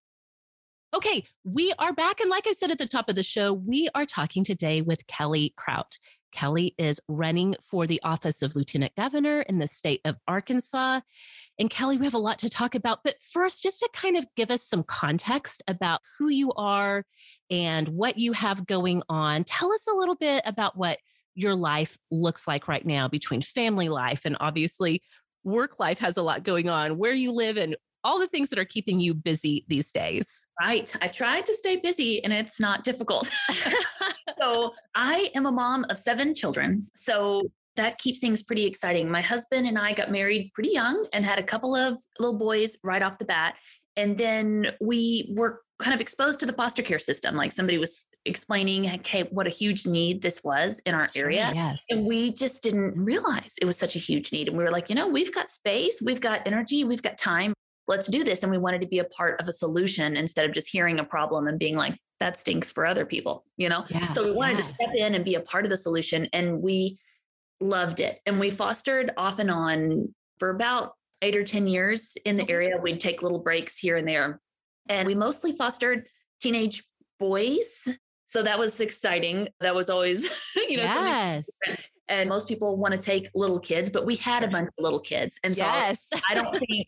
Okay, 0.94 1.24
we 1.44 1.74
are 1.80 1.92
back. 1.92 2.20
And 2.20 2.30
like 2.30 2.46
I 2.46 2.54
said 2.54 2.70
at 2.70 2.78
the 2.78 2.86
top 2.86 3.10
of 3.10 3.16
the 3.16 3.24
show, 3.24 3.52
we 3.52 3.90
are 3.96 4.06
talking 4.06 4.44
today 4.44 4.82
with 4.82 5.08
Kelly 5.08 5.54
Krout. 5.58 5.98
Kelly 6.34 6.76
is 6.78 7.00
running 7.08 7.56
for 7.64 7.88
the 7.88 8.02
office 8.04 8.42
of 8.42 8.56
Lieutenant 8.56 8.94
Governor 8.96 9.42
in 9.42 9.60
the 9.60 9.68
state 9.68 10.02
of 10.04 10.18
Arkansas. 10.28 11.02
And 11.60 11.70
Kelly, 11.70 11.98
we 11.98 12.06
have 12.06 12.14
a 12.14 12.20
lot 12.20 12.40
to 12.40 12.50
talk 12.50 12.76
about. 12.76 13.00
But 13.04 13.16
first, 13.32 13.64
just 13.64 13.80
to 13.80 13.90
kind 13.94 14.18
of 14.18 14.26
give 14.36 14.52
us 14.52 14.64
some 14.64 14.84
context 14.84 15.64
about 15.68 16.02
who 16.18 16.30
you 16.30 16.52
are 16.54 17.06
and 17.50 17.88
what 17.90 18.18
you 18.18 18.34
have 18.34 18.66
going 18.66 19.04
on, 19.08 19.44
tell 19.44 19.72
us 19.72 19.86
a 19.88 19.96
little 19.96 20.16
bit 20.16 20.42
about 20.46 20.78
what 20.78 20.98
your 21.36 21.56
life 21.56 21.98
looks 22.12 22.48
like 22.48 22.68
right 22.68 22.86
now 22.86 23.08
between 23.08 23.42
family 23.42 23.90
life 23.90 24.22
and 24.26 24.38
obviously 24.40 25.02
work 25.44 25.80
life 25.80 26.00
has 26.00 26.18
a 26.18 26.22
lot 26.22 26.44
going 26.44 26.70
on, 26.70 26.98
where 26.98 27.14
you 27.14 27.32
live 27.32 27.58
and 27.58 27.76
all 28.04 28.20
the 28.20 28.28
things 28.28 28.50
that 28.50 28.60
are 28.60 28.66
keeping 28.66 29.00
you 29.00 29.14
busy 29.14 29.66
these 29.68 29.92
days. 29.92 30.46
Right. 30.60 30.94
I 31.02 31.08
try 31.08 31.42
to 31.42 31.54
stay 31.54 31.78
busy 31.78 32.24
and 32.24 32.34
it's 32.34 32.60
not 32.60 32.84
difficult. 32.84 33.32
so, 34.42 34.74
I 34.96 35.32
am 35.36 35.46
a 35.46 35.52
mom 35.52 35.86
of 35.90 36.00
seven 36.00 36.36
children. 36.36 36.88
So, 36.96 37.44
that 37.76 37.98
keeps 37.98 38.20
things 38.20 38.44
pretty 38.44 38.66
exciting. 38.66 39.10
My 39.10 39.22
husband 39.22 39.68
and 39.68 39.80
I 39.80 39.94
got 39.94 40.12
married 40.12 40.52
pretty 40.54 40.70
young 40.70 41.08
and 41.12 41.26
had 41.26 41.40
a 41.40 41.44
couple 41.44 41.76
of 41.76 41.98
little 42.20 42.38
boys 42.38 42.78
right 42.84 43.02
off 43.02 43.18
the 43.18 43.26
bat. 43.26 43.56
And 43.98 44.18
then 44.18 44.68
we 44.80 45.34
were 45.36 45.62
kind 45.80 45.94
of 45.94 46.02
exposed 46.02 46.40
to 46.40 46.46
the 46.46 46.54
foster 46.54 46.84
care 46.84 47.00
system. 47.00 47.36
Like 47.36 47.52
somebody 47.52 47.78
was 47.78 48.08
explaining, 48.26 48.90
okay, 48.90 49.24
what 49.32 49.48
a 49.48 49.50
huge 49.50 49.86
need 49.86 50.22
this 50.22 50.44
was 50.44 50.80
in 50.86 50.94
our 50.94 51.10
area. 51.16 51.52
yes. 51.54 51.84
And 51.90 52.06
we 52.06 52.32
just 52.32 52.64
didn't 52.64 52.96
realize 52.96 53.56
it 53.60 53.66
was 53.66 53.78
such 53.78 53.96
a 53.96 54.00
huge 54.00 54.32
need. 54.32 54.48
And 54.48 54.58
we 54.58 54.64
were 54.64 54.72
like, 54.72 54.90
you 54.90 54.96
know, 54.96 55.08
we've 55.08 55.34
got 55.34 55.50
space, 55.50 56.02
we've 56.02 56.22
got 56.22 56.42
energy, 56.46 56.84
we've 56.84 57.02
got 57.02 57.18
time 57.18 57.54
let's 57.88 58.08
do 58.08 58.24
this. 58.24 58.44
And 58.44 58.52
we 58.52 58.58
wanted 58.58 58.82
to 58.82 58.88
be 58.88 59.00
a 59.00 59.06
part 59.06 59.40
of 59.42 59.48
a 59.48 59.54
solution 59.54 60.16
instead 60.16 60.46
of 60.46 60.52
just 60.52 60.70
hearing 60.70 61.00
a 61.00 61.04
problem 61.04 61.48
and 61.48 61.60
being 61.60 61.76
like, 61.76 61.98
that 62.20 62.40
stinks 62.40 62.72
for 62.72 62.86
other 62.86 63.06
people, 63.06 63.44
you 63.58 63.70
know? 63.70 63.84
Yeah, 63.90 64.12
so 64.14 64.24
we 64.24 64.32
wanted 64.32 64.54
yeah. 64.54 64.62
to 64.62 64.64
step 64.64 64.90
in 64.96 65.16
and 65.16 65.26
be 65.26 65.36
a 65.36 65.42
part 65.42 65.66
of 65.66 65.70
the 65.70 65.78
solution. 65.78 66.28
And 66.32 66.62
we 66.62 66.98
loved 67.60 68.00
it. 68.00 68.20
And 68.26 68.40
we 68.40 68.50
fostered 68.50 69.12
off 69.18 69.40
and 69.40 69.52
on 69.52 70.14
for 70.40 70.50
about 70.50 70.94
eight 71.22 71.36
or 71.36 71.44
10 71.44 71.68
years 71.68 72.16
in 72.26 72.38
the 72.38 72.50
area. 72.50 72.78
We'd 72.82 73.02
take 73.02 73.22
little 73.22 73.40
breaks 73.40 73.78
here 73.78 73.98
and 73.98 74.08
there. 74.08 74.40
And 74.90 75.08
we 75.08 75.16
mostly 75.16 75.54
fostered 75.54 76.08
teenage 76.42 76.84
boys. 77.20 77.88
So 78.28 78.44
that 78.44 78.58
was 78.58 78.80
exciting. 78.80 79.48
That 79.60 79.76
was 79.76 79.90
always, 79.90 80.24
you 80.56 80.78
know, 80.78 80.84
yes. 80.84 81.44
and 82.08 82.28
most 82.28 82.48
people 82.48 82.78
want 82.78 82.94
to 82.94 83.00
take 83.00 83.30
little 83.36 83.60
kids, 83.60 83.90
but 83.90 84.06
we 84.06 84.16
had 84.16 84.44
a 84.44 84.48
bunch 84.48 84.68
of 84.68 84.84
little 84.84 85.00
kids. 85.00 85.40
And 85.44 85.56
so 85.56 85.64
yes. 85.64 86.00
I 86.30 86.34
don't 86.34 86.58
think 86.58 86.88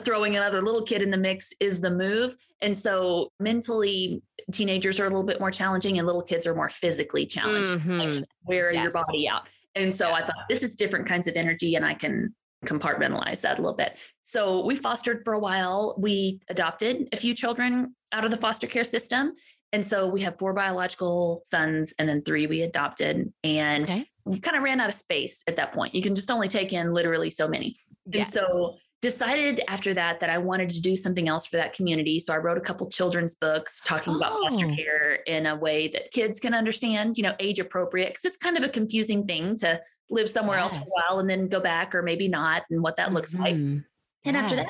throwing 0.00 0.36
another 0.36 0.60
little 0.62 0.82
kid 0.82 1.02
in 1.02 1.10
the 1.10 1.16
mix 1.16 1.52
is 1.60 1.80
the 1.80 1.90
move. 1.90 2.36
And 2.62 2.76
so 2.76 3.28
mentally, 3.40 4.22
teenagers 4.52 4.98
are 5.00 5.04
a 5.04 5.08
little 5.08 5.24
bit 5.24 5.40
more 5.40 5.50
challenging 5.50 5.98
and 5.98 6.06
little 6.06 6.22
kids 6.22 6.46
are 6.46 6.54
more 6.54 6.68
physically 6.68 7.26
challenged. 7.26 7.72
Mm-hmm. 7.72 7.98
Like 7.98 8.24
wear 8.44 8.72
Yes. 8.72 8.84
your 8.84 8.92
body 8.92 9.28
out. 9.28 9.48
And 9.74 9.92
so 9.94 10.12
I 10.12 10.22
thought 10.22 10.36
this 10.48 10.62
is 10.62 10.76
different 10.76 11.06
kinds 11.06 11.26
of 11.26 11.36
energy 11.36 11.74
and 11.74 11.84
I 11.84 11.94
can 11.94 12.34
compartmentalize 12.64 13.40
that 13.42 13.58
a 13.58 13.62
little 13.62 13.76
bit. 13.76 13.98
So 14.24 14.64
we 14.64 14.76
fostered 14.76 15.22
for 15.24 15.34
a 15.34 15.38
while. 15.38 15.94
We 15.98 16.40
adopted 16.48 17.08
a 17.12 17.16
few 17.16 17.34
children 17.34 17.94
out 18.12 18.24
of 18.24 18.30
the 18.30 18.36
foster 18.36 18.66
care 18.66 18.84
system. 18.84 19.32
And 19.72 19.84
so 19.86 20.08
we 20.08 20.20
have 20.22 20.38
four 20.38 20.52
biological 20.52 21.42
sons 21.44 21.92
and 21.98 22.08
then 22.08 22.22
three 22.22 22.46
we 22.46 22.62
adopted. 22.62 23.32
And 23.42 23.84
Okay. 23.84 24.06
we 24.24 24.38
kind 24.38 24.56
of 24.56 24.62
ran 24.62 24.80
out 24.80 24.88
of 24.88 24.94
space 24.94 25.42
at 25.48 25.56
that 25.56 25.72
point. 25.74 25.94
You 25.94 26.02
can 26.02 26.14
just 26.14 26.30
only 26.30 26.48
take 26.48 26.72
in 26.72 26.94
literally 26.94 27.28
so 27.30 27.48
many. 27.48 27.76
Yes. 28.06 28.26
And 28.26 28.46
so 28.46 28.76
decided 29.04 29.60
after 29.68 29.92
that 29.92 30.18
that 30.20 30.30
I 30.30 30.38
wanted 30.38 30.70
to 30.70 30.80
do 30.80 30.96
something 30.96 31.28
else 31.28 31.44
for 31.44 31.58
that 31.58 31.74
community. 31.74 32.18
So 32.18 32.32
I 32.32 32.38
wrote 32.38 32.56
a 32.56 32.60
couple 32.62 32.88
children's 32.88 33.34
books 33.34 33.82
talking 33.84 34.16
about 34.16 34.32
foster 34.32 34.64
Oh. 34.64 34.74
care 34.74 35.14
in 35.26 35.44
a 35.44 35.54
way 35.54 35.88
that 35.88 36.10
kids 36.10 36.40
can 36.40 36.54
understand, 36.54 37.18
you 37.18 37.22
know, 37.22 37.34
age 37.38 37.60
appropriate, 37.60 38.08
because 38.08 38.24
it's 38.24 38.38
kind 38.38 38.56
of 38.56 38.64
a 38.64 38.68
confusing 38.70 39.26
thing 39.26 39.58
to 39.58 39.78
live 40.08 40.30
somewhere 40.30 40.58
else 40.58 40.74
for 40.74 40.84
a 40.84 40.86
while 40.86 41.20
and 41.20 41.28
then 41.28 41.48
go 41.48 41.60
back 41.60 41.94
or 41.94 42.02
maybe 42.02 42.28
not 42.28 42.62
and 42.70 42.82
what 42.82 42.96
that 42.96 43.12
looks 43.12 43.34
like. 43.34 43.54
Mhm. 43.54 43.84
And 44.24 44.36
after 44.38 44.56
that, 44.56 44.68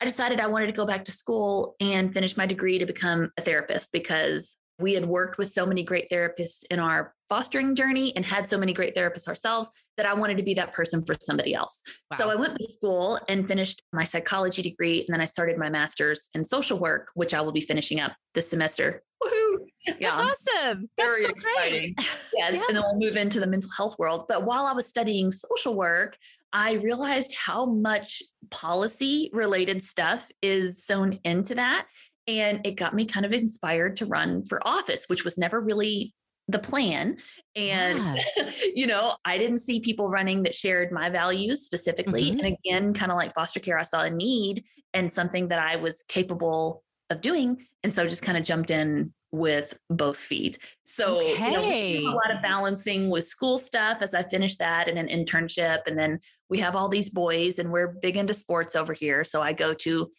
I 0.00 0.04
decided 0.04 0.38
I 0.38 0.46
wanted 0.46 0.66
to 0.66 0.72
go 0.72 0.86
back 0.86 1.04
to 1.06 1.12
school 1.12 1.74
and 1.80 2.14
finish 2.14 2.36
my 2.36 2.46
degree 2.46 2.78
to 2.78 2.86
become 2.86 3.32
a 3.36 3.42
therapist 3.42 3.90
because 3.90 4.56
we 4.78 4.94
had 4.94 5.06
worked 5.06 5.38
with 5.38 5.50
so 5.50 5.66
many 5.66 5.82
great 5.82 6.08
therapists 6.08 6.62
in 6.70 6.78
our 6.78 7.14
fostering 7.28 7.74
journey 7.74 8.14
and 8.14 8.24
had 8.24 8.48
so 8.48 8.58
many 8.58 8.72
great 8.72 8.94
therapists 8.94 9.26
ourselves 9.26 9.70
that 9.96 10.06
I 10.06 10.14
wanted 10.14 10.36
to 10.36 10.42
be 10.42 10.54
that 10.54 10.72
person 10.72 11.04
for 11.04 11.16
somebody 11.20 11.54
else. 11.54 11.82
So 12.16 12.30
I 12.30 12.34
went 12.34 12.56
to 12.58 12.66
school 12.66 13.20
and 13.28 13.46
finished 13.48 13.82
my 13.92 14.04
psychology 14.04 14.62
degree. 14.62 15.00
And 15.06 15.14
then 15.14 15.20
I 15.20 15.24
started 15.24 15.58
my 15.58 15.70
master's 15.70 16.28
in 16.34 16.44
social 16.44 16.78
work, 16.78 17.08
which 17.14 17.34
I 17.34 17.40
will 17.40 17.52
be 17.52 17.60
finishing 17.60 18.00
up 18.00 18.12
this 18.34 18.48
semester. 18.50 19.02
Woohoo! 19.22 19.56
That's 20.00 20.20
awesome. 20.20 20.88
That's 20.96 21.08
Very 21.08 21.22
so 21.22 21.32
great. 21.32 21.54
exciting. 21.54 21.94
Yes. 22.36 22.54
Yeah. 22.56 22.64
And 22.68 22.76
then 22.76 22.82
we'll 22.82 22.98
move 22.98 23.16
into 23.16 23.40
the 23.40 23.46
mental 23.46 23.70
health 23.74 23.98
world. 23.98 24.26
But 24.28 24.44
while 24.44 24.66
I 24.66 24.72
was 24.72 24.86
studying 24.86 25.32
social 25.32 25.74
work, 25.74 26.18
I 26.52 26.72
realized 26.72 27.34
how 27.34 27.64
much 27.64 28.22
policy 28.50 29.30
related 29.32 29.82
stuff 29.82 30.26
is 30.42 30.84
sewn 30.84 31.18
into 31.24 31.54
that. 31.54 31.86
And 32.28 32.60
it 32.66 32.72
got 32.72 32.94
me 32.94 33.06
kind 33.06 33.24
of 33.24 33.32
inspired 33.32 33.96
to 33.98 34.06
run 34.06 34.44
for 34.44 34.66
office, 34.66 35.04
which 35.06 35.24
was 35.24 35.38
never 35.38 35.60
really 35.60 36.12
the 36.48 36.58
plan. 36.58 37.16
And, 37.54 38.20
you 38.74 38.86
know, 38.86 39.16
I 39.24 39.38
didn't 39.38 39.58
see 39.58 39.80
people 39.80 40.10
running 40.10 40.42
that 40.44 40.54
shared 40.54 40.92
my 40.92 41.10
values 41.10 41.62
specifically. 41.64 42.30
Mhm. 42.30 42.38
And 42.38 42.56
again, 42.64 42.94
kind 42.94 43.10
of 43.10 43.16
like 43.16 43.34
foster 43.34 43.60
care, 43.60 43.78
I 43.78 43.82
saw 43.82 44.02
a 44.02 44.10
need 44.10 44.64
and 44.94 45.12
something 45.12 45.48
that 45.48 45.58
I 45.58 45.76
was 45.76 46.02
capable 46.08 46.82
of 47.10 47.20
doing. 47.20 47.66
And 47.82 47.92
so 47.92 48.06
just 48.06 48.22
kind 48.22 48.38
of 48.38 48.44
jumped 48.44 48.70
in 48.70 49.12
with 49.32 49.76
both 49.90 50.16
feet. 50.16 50.58
So 50.86 51.20
you 51.20 51.38
know, 51.38 51.58
Okay. 51.58 52.04
a 52.04 52.10
lot 52.10 52.30
of 52.34 52.40
balancing 52.42 53.10
with 53.10 53.26
school 53.26 53.58
stuff 53.58 53.98
as 54.00 54.14
I 54.14 54.22
finished 54.22 54.58
that 54.60 54.88
and 54.88 54.98
an 54.98 55.08
internship. 55.08 55.80
And 55.86 55.98
then 55.98 56.20
we 56.48 56.58
have 56.60 56.76
all 56.76 56.88
these 56.88 57.10
boys 57.10 57.58
and 57.58 57.70
we're 57.72 57.88
big 58.00 58.16
into 58.16 58.32
sports 58.34 58.76
over 58.76 58.92
here. 58.92 59.24
So 59.24 59.42
I 59.42 59.52
go 59.52 59.74
to 59.74 60.10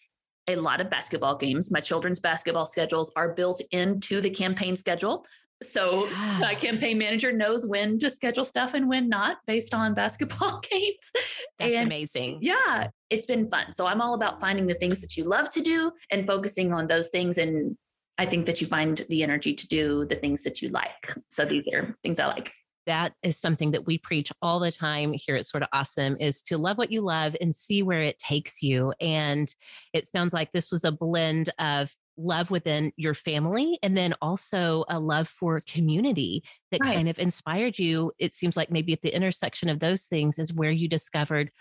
a 0.47 0.55
lot 0.55 0.81
of 0.81 0.89
basketball 0.89 1.35
games. 1.37 1.71
My 1.71 1.79
children's 1.81 2.19
basketball 2.19 2.65
schedules 2.65 3.11
are 3.15 3.33
built 3.33 3.61
into 3.71 4.21
the 4.21 4.29
campaign 4.29 4.75
schedule. 4.75 5.25
So 5.63 6.05
Wow. 6.05 6.39
my 6.39 6.53
uh, 6.53 6.59
campaign 6.59 6.97
manager 6.97 7.31
knows 7.31 7.65
when 7.65 7.97
to 7.99 8.09
schedule 8.09 8.45
stuff 8.45 8.73
and 8.73 8.87
when 8.87 9.09
not 9.09 9.37
based 9.47 9.73
on 9.73 9.93
basketball 10.03 10.61
games. 10.69 11.11
That's 11.59 11.75
and 11.75 11.87
amazing. 11.87 12.39
yeah, 12.41 12.89
it's 13.09 13.25
been 13.25 13.49
fun. 13.49 13.73
So 13.73 13.87
I'm 13.87 14.01
all 14.01 14.13
about 14.13 14.39
finding 14.39 14.67
the 14.67 14.75
things 14.75 15.01
that 15.01 15.17
you 15.17 15.23
love 15.23 15.49
to 15.51 15.61
do 15.61 15.91
and 16.11 16.27
focusing 16.27 16.73
on 16.73 16.87
those 16.87 17.07
things. 17.09 17.37
And 17.37 17.75
I 18.19 18.25
think 18.25 18.45
that 18.45 18.61
you 18.61 18.67
find 18.67 19.05
the 19.09 19.23
energy 19.23 19.53
to 19.55 19.67
do 19.67 20.05
the 20.05 20.15
things 20.15 20.43
that 20.43 20.61
you 20.61 20.69
like. 20.69 21.15
So 21.29 21.45
these 21.45 21.65
are 21.73 21.95
things 22.03 22.19
I 22.19 22.27
like. 22.27 22.51
that 22.85 23.13
is 23.21 23.37
something 23.37 23.71
that 23.71 23.85
we 23.85 23.97
preach 23.97 24.31
all 24.41 24.59
the 24.59 24.71
time 24.71 25.11
here 25.13 25.35
at 25.35 25.45
sort 25.45 25.61
of 25.63 25.69
awesome 25.73 26.15
is 26.19 26.41
to 26.43 26.57
love 26.57 26.77
what 26.77 26.91
you 26.91 27.01
love 27.01 27.35
and 27.41 27.53
see 27.53 27.83
where 27.83 28.01
it 28.01 28.17
takes 28.17 28.61
you 28.63 28.93
and 29.01 29.53
it 29.93 30.07
sounds 30.07 30.33
like 30.33 30.49
this 30.53 30.71
was 30.71 30.85
a 30.85 30.91
blend 30.91 31.49
of 31.59 31.93
love 32.17 32.49
within 32.49 32.91
your 32.97 33.13
family 33.13 33.77
and 33.83 33.95
then 33.95 34.13
also 34.21 34.83
a 34.89 34.99
love 34.99 35.27
for 35.27 35.61
community 35.61 36.43
that 36.71 36.81
Right. 36.81 36.95
kind 36.95 37.09
of 37.09 37.19
inspired 37.19 37.77
you 37.77 38.11
it 38.17 38.33
seems 38.33 38.57
like 38.57 38.71
maybe 38.71 38.91
at 38.91 39.01
the 39.01 39.15
intersection 39.15 39.69
of 39.69 39.79
those 39.79 40.03
things 40.03 40.39
is 40.39 40.53
where 40.53 40.71
you 40.71 40.87
discovered 40.87 41.51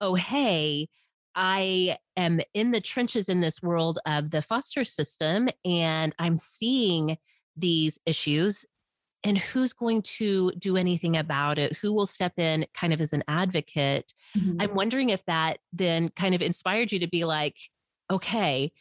oh 0.00 0.14
hey 0.14 0.88
I 1.38 1.98
am 2.16 2.40
in 2.54 2.70
the 2.70 2.80
trenches 2.80 3.28
in 3.28 3.42
this 3.42 3.60
world 3.60 3.98
of 4.06 4.30
the 4.30 4.40
foster 4.40 4.86
system 4.86 5.50
and 5.66 6.14
I'm 6.18 6.38
seeing 6.38 7.18
these 7.56 7.98
issues 8.06 8.64
and 9.22 9.36
who's 9.36 9.72
going 9.72 10.02
to 10.02 10.52
do 10.52 10.76
anything 10.76 11.16
about 11.16 11.58
it? 11.58 11.76
Who 11.78 11.92
will 11.92 12.06
step 12.06 12.38
in 12.38 12.64
kind 12.74 12.92
of 12.92 13.00
as 13.00 13.12
an 13.12 13.24
advocate? 13.28 14.14
Mm-hmm. 14.36 14.60
I'm 14.60 14.74
wondering 14.74 15.10
if 15.10 15.24
that 15.26 15.58
then 15.72 16.10
kind 16.10 16.34
of 16.34 16.40
inspired 16.40 16.92
you 16.92 17.00
to 17.00 17.08
be 17.08 17.24
like 17.24 17.56
okay 18.10 18.72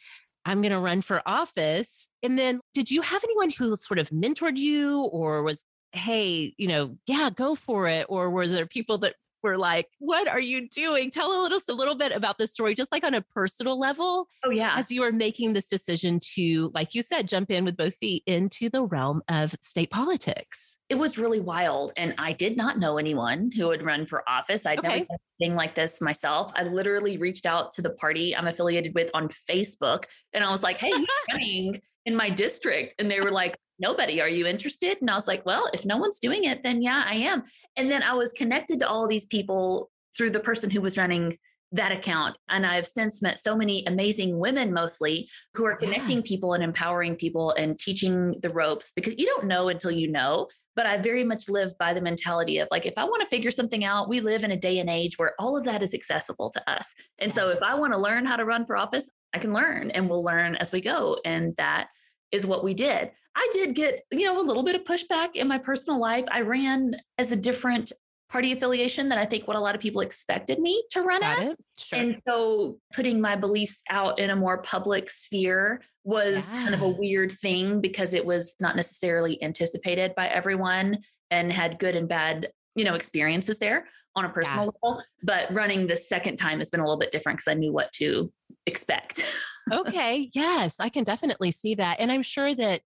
i'm 0.46 0.62
going 0.62 0.72
to 0.72 0.80
run 0.80 1.02
for 1.02 1.22
office 1.25 2.10
and 2.24 2.38
then 2.38 2.60
did 2.74 2.90
you 2.92 3.02
have 3.02 3.24
anyone 3.24 3.50
who 3.50 3.75
sort 3.75 4.00
of 4.00 4.10
mentored 4.10 4.58
you 4.58 5.02
or 5.04 5.44
was 5.44 5.64
hey 5.92 6.54
you 6.58 6.68
know 6.68 6.96
yeah 7.08 7.30
go 7.34 7.56
for 7.56 7.88
it 7.88 8.06
or 8.10 8.30
were 8.30 8.48
there 8.48 8.66
people 8.66 8.98
that 8.98 9.16
were 9.46 9.58
like, 9.58 9.88
"What 10.00 10.28
are 10.28 10.40
you 10.40 10.68
doing?" 10.70 11.12
Tell 11.12 11.32
a 11.32 11.40
little, 11.42 11.60
a 11.70 11.74
little 11.74 11.96
bit 11.96 12.12
about 12.12 12.38
the 12.38 12.48
story, 12.48 12.75
just 12.75 12.92
like 12.92 13.04
on 13.04 13.14
a 13.14 13.22
personal 13.22 13.80
level. 13.80 14.28
Oh 14.44 14.50
yeah, 14.50 14.74
as 14.75 14.92
you 14.92 15.02
were 15.02 15.12
making 15.12 15.54
this 15.54 15.68
decision 15.68 16.20
to, 16.36 16.72
like 16.74 16.94
you 16.94 17.02
said, 17.02 17.28
jump 17.28 17.52
in 17.52 17.64
with 17.64 17.78
both 17.78 17.96
feet 17.96 18.24
into 18.25 18.70
the 18.70 18.84
realm 18.84 19.22
of 19.30 19.56
state 19.62 19.92
politics. 19.92 20.80
It 20.90 20.96
was 20.96 21.18
really 21.18 21.40
wild, 21.40 21.94
and 21.96 22.14
I 22.18 22.34
did 22.34 22.58
not 22.58 22.80
know 22.80 22.98
anyone 22.98 23.52
who 23.56 23.68
would 23.68 23.84
run 23.84 24.06
for 24.06 24.28
office. 24.28 24.66
I'd 24.66 24.80
okay. 24.80 24.88
never 24.88 25.00
done 25.06 25.18
anything 25.40 25.56
like 25.56 25.75
this 25.75 26.02
myself. 26.02 26.52
I 26.56 26.64
literally 26.64 27.18
reached 27.18 27.46
out 27.46 27.74
to 27.74 27.82
the 27.82 27.92
party 27.92 28.36
I'm 28.36 28.48
affiliated 28.48 28.94
with 28.96 29.12
on 29.14 29.30
Facebook, 29.50 30.06
and 30.34 30.44
I 30.44 30.50
was 30.50 30.64
like, 30.64 30.78
"Hey, 30.78 30.92
who's 30.92 31.08
running?" 31.32 31.82
in 32.06 32.16
my 32.16 32.30
district 32.30 32.94
and 33.00 33.10
they 33.10 33.20
were 33.20 33.32
like 33.32 33.58
nobody 33.79 34.22
are 34.22 34.29
you 34.29 34.46
interested? 34.46 34.98
And 35.01 35.10
i 35.10 35.15
was 35.15 35.27
like 35.27 35.46
well 35.46 35.70
if 35.74 35.86
no 35.86 35.98
one's 35.98 36.20
doing 36.20 36.46
it 36.46 36.63
then 36.63 36.82
yeah 36.82 37.03
i 37.05 37.15
am. 37.15 37.44
And 37.77 37.91
then 37.91 38.03
i 38.03 38.13
was 38.13 38.32
connected 38.34 38.79
to 38.79 38.88
all 38.88 39.08
these 39.08 39.25
people 39.25 39.89
through 40.17 40.32
the 40.32 40.39
person 40.39 40.70
who 40.70 40.82
was 40.82 40.98
running 40.98 41.38
that 41.72 41.91
account. 41.91 42.38
And 42.50 42.65
i've 42.65 42.88
since 42.88 43.22
met 43.22 43.39
so 43.39 43.55
many 43.55 43.86
amazing 43.86 44.38
women 44.38 44.74
mostly 44.74 45.29
who 45.53 45.65
are 45.65 45.75
connecting 45.75 46.17
yeah. 46.17 46.24
people 46.25 46.53
and 46.53 46.63
empowering 46.63 47.15
people 47.15 47.51
and 47.51 47.77
teaching 47.77 48.36
the 48.41 48.50
ropes 48.50 48.91
because 48.96 49.15
you 49.17 49.25
don't 49.25 49.46
know 49.46 49.70
until 49.70 49.91
you 49.91 50.12
know. 50.12 50.48
But 50.75 50.86
i 50.86 50.98
very 50.98 51.24
much 51.24 51.50
live 51.50 51.77
by 51.77 51.94
the 51.94 52.01
mentality 52.01 52.60
of 52.60 52.67
like 52.72 52.86
if 52.86 52.94
i 52.98 53.03
want 53.03 53.22
to 53.22 53.27
figure 53.27 53.51
something 53.51 53.84
out 53.84 54.10
we 54.10 54.20
live 54.20 54.44
in 54.44 54.51
a 54.51 54.58
day 54.58 54.79
and 54.79 54.89
age 54.89 55.17
where 55.17 55.34
all 55.39 55.58
of 55.58 55.65
that 55.65 55.84
is 55.84 55.94
accessible 55.94 56.50
to 56.51 56.70
us. 56.70 56.94
And 57.20 57.29
yes. 57.29 57.36
so 57.36 57.50
if 57.50 57.62
i 57.62 57.75
want 57.75 57.94
to 57.94 58.00
learn 58.00 58.25
how 58.25 58.36
to 58.36 58.46
run 58.46 58.65
for 58.65 58.77
office 58.77 59.10
i 59.34 59.39
can 59.39 59.53
learn 59.53 59.91
and 59.91 60.10
we'll 60.10 60.24
learn 60.24 60.55
as 60.55 60.72
we 60.72 60.82
go. 60.82 61.17
And 61.25 61.55
that 61.58 61.88
is 62.32 62.46
what 62.46 62.63
we 62.63 62.74
did. 62.74 63.12
I 63.36 63.50
did 63.51 63.75
get, 63.75 64.03
you 64.12 64.25
know, 64.25 64.39
a 64.39 64.41
little 64.41 64.63
bit 64.63 64.75
of 64.75 64.84
pushback 64.84 65.36
in 65.36 65.48
my 65.48 65.58
personal 65.58 66.00
life. 66.00 66.25
I 66.32 66.41
ran 66.41 66.96
as 67.17 67.32
a 67.32 67.36
different 67.36 67.91
party 68.29 68.53
affiliation 68.53 69.10
than 69.10 69.17
I 69.17 69.25
think 69.25 69.48
what 69.48 69.58
a 69.58 69.60
lot 69.60 69.75
of 69.75 69.82
people 69.82 70.01
expected 70.01 70.60
me 70.60 70.84
to 70.91 71.01
run 71.01 71.22
Got 71.22 71.39
as. 71.39 71.51
Sure. 71.77 72.00
And 72.00 72.17
so 72.27 72.77
putting 72.94 73.22
my 73.22 73.36
beliefs 73.36 73.82
out 73.89 74.20
in 74.20 74.29
a 74.29 74.36
more 74.36 74.62
public 74.62 75.10
sphere 75.10 75.82
was 76.03 76.51
yeah. 76.53 76.63
kind 76.63 76.74
of 76.74 76.82
a 76.82 76.88
weird 76.88 77.34
thing 77.34 77.82
because 77.82 78.13
it 78.13 78.25
was 78.25 78.55
not 78.60 78.75
necessarily 78.75 79.41
anticipated 79.44 80.15
by 80.15 80.27
everyone 80.27 81.00
and 81.29 81.51
had 81.51 81.79
good 81.79 81.96
and 81.96 82.08
bad, 82.08 82.51
you 82.75 82.86
know, 82.86 82.96
experiences 82.96 83.58
there 83.58 83.88
on 84.15 84.25
a 84.25 84.29
personal 84.29 84.65
yeah. 84.65 84.72
level. 84.84 85.03
But 85.24 85.53
running 85.53 85.88
the 85.88 85.96
second 85.96 86.38
time 86.38 86.60
has 86.60 86.70
been 86.70 86.79
a 86.79 86.84
little 86.84 87.00
bit 87.00 87.12
different 87.12 87.39
because 87.39 87.51
I 87.51 87.55
knew 87.55 87.74
what 87.74 87.91
to 87.94 88.32
expect. 88.65 89.24
okay. 89.72 90.29
Yes, 90.34 90.79
I 90.79 90.89
can 90.89 91.03
definitely 91.03 91.51
see 91.51 91.75
that. 91.75 92.00
And 92.00 92.12
I'm 92.12 92.24
sure 92.24 92.53
that 92.55 92.81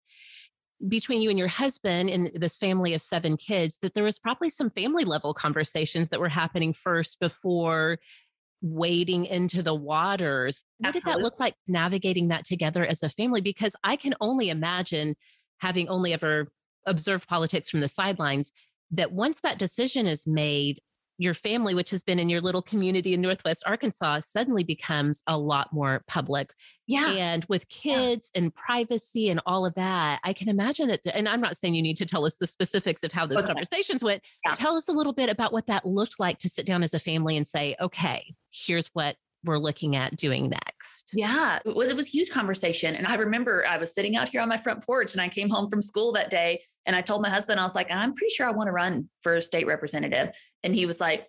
between 0.88 1.22
you 1.22 1.30
and 1.30 1.38
your 1.38 1.48
husband 1.50 2.10
and 2.10 2.32
this 2.34 2.56
family 2.56 2.94
of 2.94 3.02
seven 3.02 3.36
kids, 3.36 3.78
that 3.82 3.94
there 3.94 4.04
was 4.04 4.18
probably 4.18 4.50
some 4.50 4.70
family 4.70 5.04
level 5.04 5.34
conversations 5.34 6.10
that 6.10 6.20
were 6.20 6.30
happening 6.30 6.72
first 6.72 7.20
before 7.20 8.00
wading 8.62 9.26
into 9.26 9.62
the 9.62 9.74
waters. 9.74 10.62
What 10.78 10.90
Absolutely. 10.90 11.12
did 11.12 11.20
that 11.20 11.24
look 11.24 11.40
like 11.40 11.56
navigating 11.68 12.30
that 12.30 12.46
together 12.46 12.86
as 12.86 13.04
a 13.04 13.10
family? 13.10 13.42
Because 13.42 13.76
I 13.84 13.96
can 13.96 14.16
only 14.22 14.50
imagine 14.50 15.16
having 15.58 15.90
only 15.90 16.14
ever 16.14 16.50
observed 16.86 17.28
politics 17.28 17.70
from 17.70 17.82
the 17.82 17.88
sidelines 17.88 18.52
that 18.92 19.12
once 19.12 19.42
that 19.42 19.60
decision 19.60 20.08
is 20.08 20.26
made, 20.26 20.80
your 21.20 21.34
family, 21.34 21.76
which 21.76 21.92
has 21.92 22.02
been 22.02 22.18
in 22.18 22.30
your 22.30 22.40
little 22.40 22.62
community 22.62 23.14
in 23.14 23.20
Northwest 23.20 23.62
Arkansas, 23.66 24.22
suddenly 24.22 24.64
becomes 24.64 25.22
a 25.28 25.38
lot 25.38 25.72
more 25.74 26.02
public. 26.08 26.54
Yeah. 26.88 27.12
And 27.12 27.46
with 27.50 27.68
kids 27.68 28.32
yeah. 28.34 28.42
and 28.42 28.56
privacy 28.56 29.30
and 29.30 29.42
all 29.46 29.66
of 29.66 29.76
that, 29.76 30.22
I 30.24 30.32
can 30.32 30.48
imagine 30.48 30.88
that. 30.88 31.02
And 31.14 31.28
I'm 31.28 31.42
not 31.42 31.58
saying 31.58 31.76
you 31.76 31.82
need 31.82 31.98
to 31.98 32.06
tell 32.06 32.26
us 32.26 32.38
the 32.38 32.48
specifics 32.48 33.04
of 33.04 33.12
how 33.12 33.28
those 33.28 33.40
okay. 33.40 33.48
conversations 33.48 34.02
went. 34.02 34.24
Yeah. 34.46 34.54
Tell 34.54 34.78
us 34.78 34.88
a 34.88 34.94
little 34.94 35.14
bit 35.14 35.30
about 35.30 35.52
what 35.52 35.68
that 35.68 35.86
looked 35.86 36.16
like 36.20 36.40
to 36.40 36.50
sit 36.50 36.66
down 36.66 36.84
as 36.84 36.94
a 36.94 37.00
family 37.00 37.36
and 37.36 37.46
say, 37.46 37.76
okay, 37.82 38.34
here's 38.50 38.88
what 38.94 39.18
we're 39.44 39.60
looking 39.60 39.96
at 39.96 40.16
doing 40.16 40.50
next. 40.50 41.12
Yeah, 41.14 41.60
it 41.66 41.76
was 41.76 41.90
it 41.90 41.96
was 41.96 42.08
huge 42.08 42.30
conversation. 42.30 42.96
And 42.96 43.08
I 43.08 43.16
remember 43.16 43.66
I 43.66 43.78
was 43.78 43.94
sitting 43.94 44.16
out 44.16 44.30
here 44.30 44.42
on 44.42 44.50
my 44.50 44.58
front 44.58 44.86
porch 44.86 45.14
and 45.14 45.22
I 45.22 45.30
came 45.30 45.50
home 45.50 45.70
from 45.70 45.82
school 45.82 46.12
that 46.14 46.30
day 46.30 46.62
and 46.86 46.96
I 46.96 47.02
told 47.02 47.22
my 47.22 47.30
husband, 47.30 47.60
I 47.60 47.64
was 47.64 47.76
like, 47.76 47.92
I'm 47.92 48.14
pretty 48.14 48.34
sure 48.34 48.48
I 48.48 48.52
want 48.52 48.68
to 48.68 48.72
run 48.72 49.10
for 49.24 49.42
state 49.42 49.68
representative. 49.68 50.30
And 50.64 50.74
he 50.74 50.86
was 50.86 51.00
like, 51.00 51.28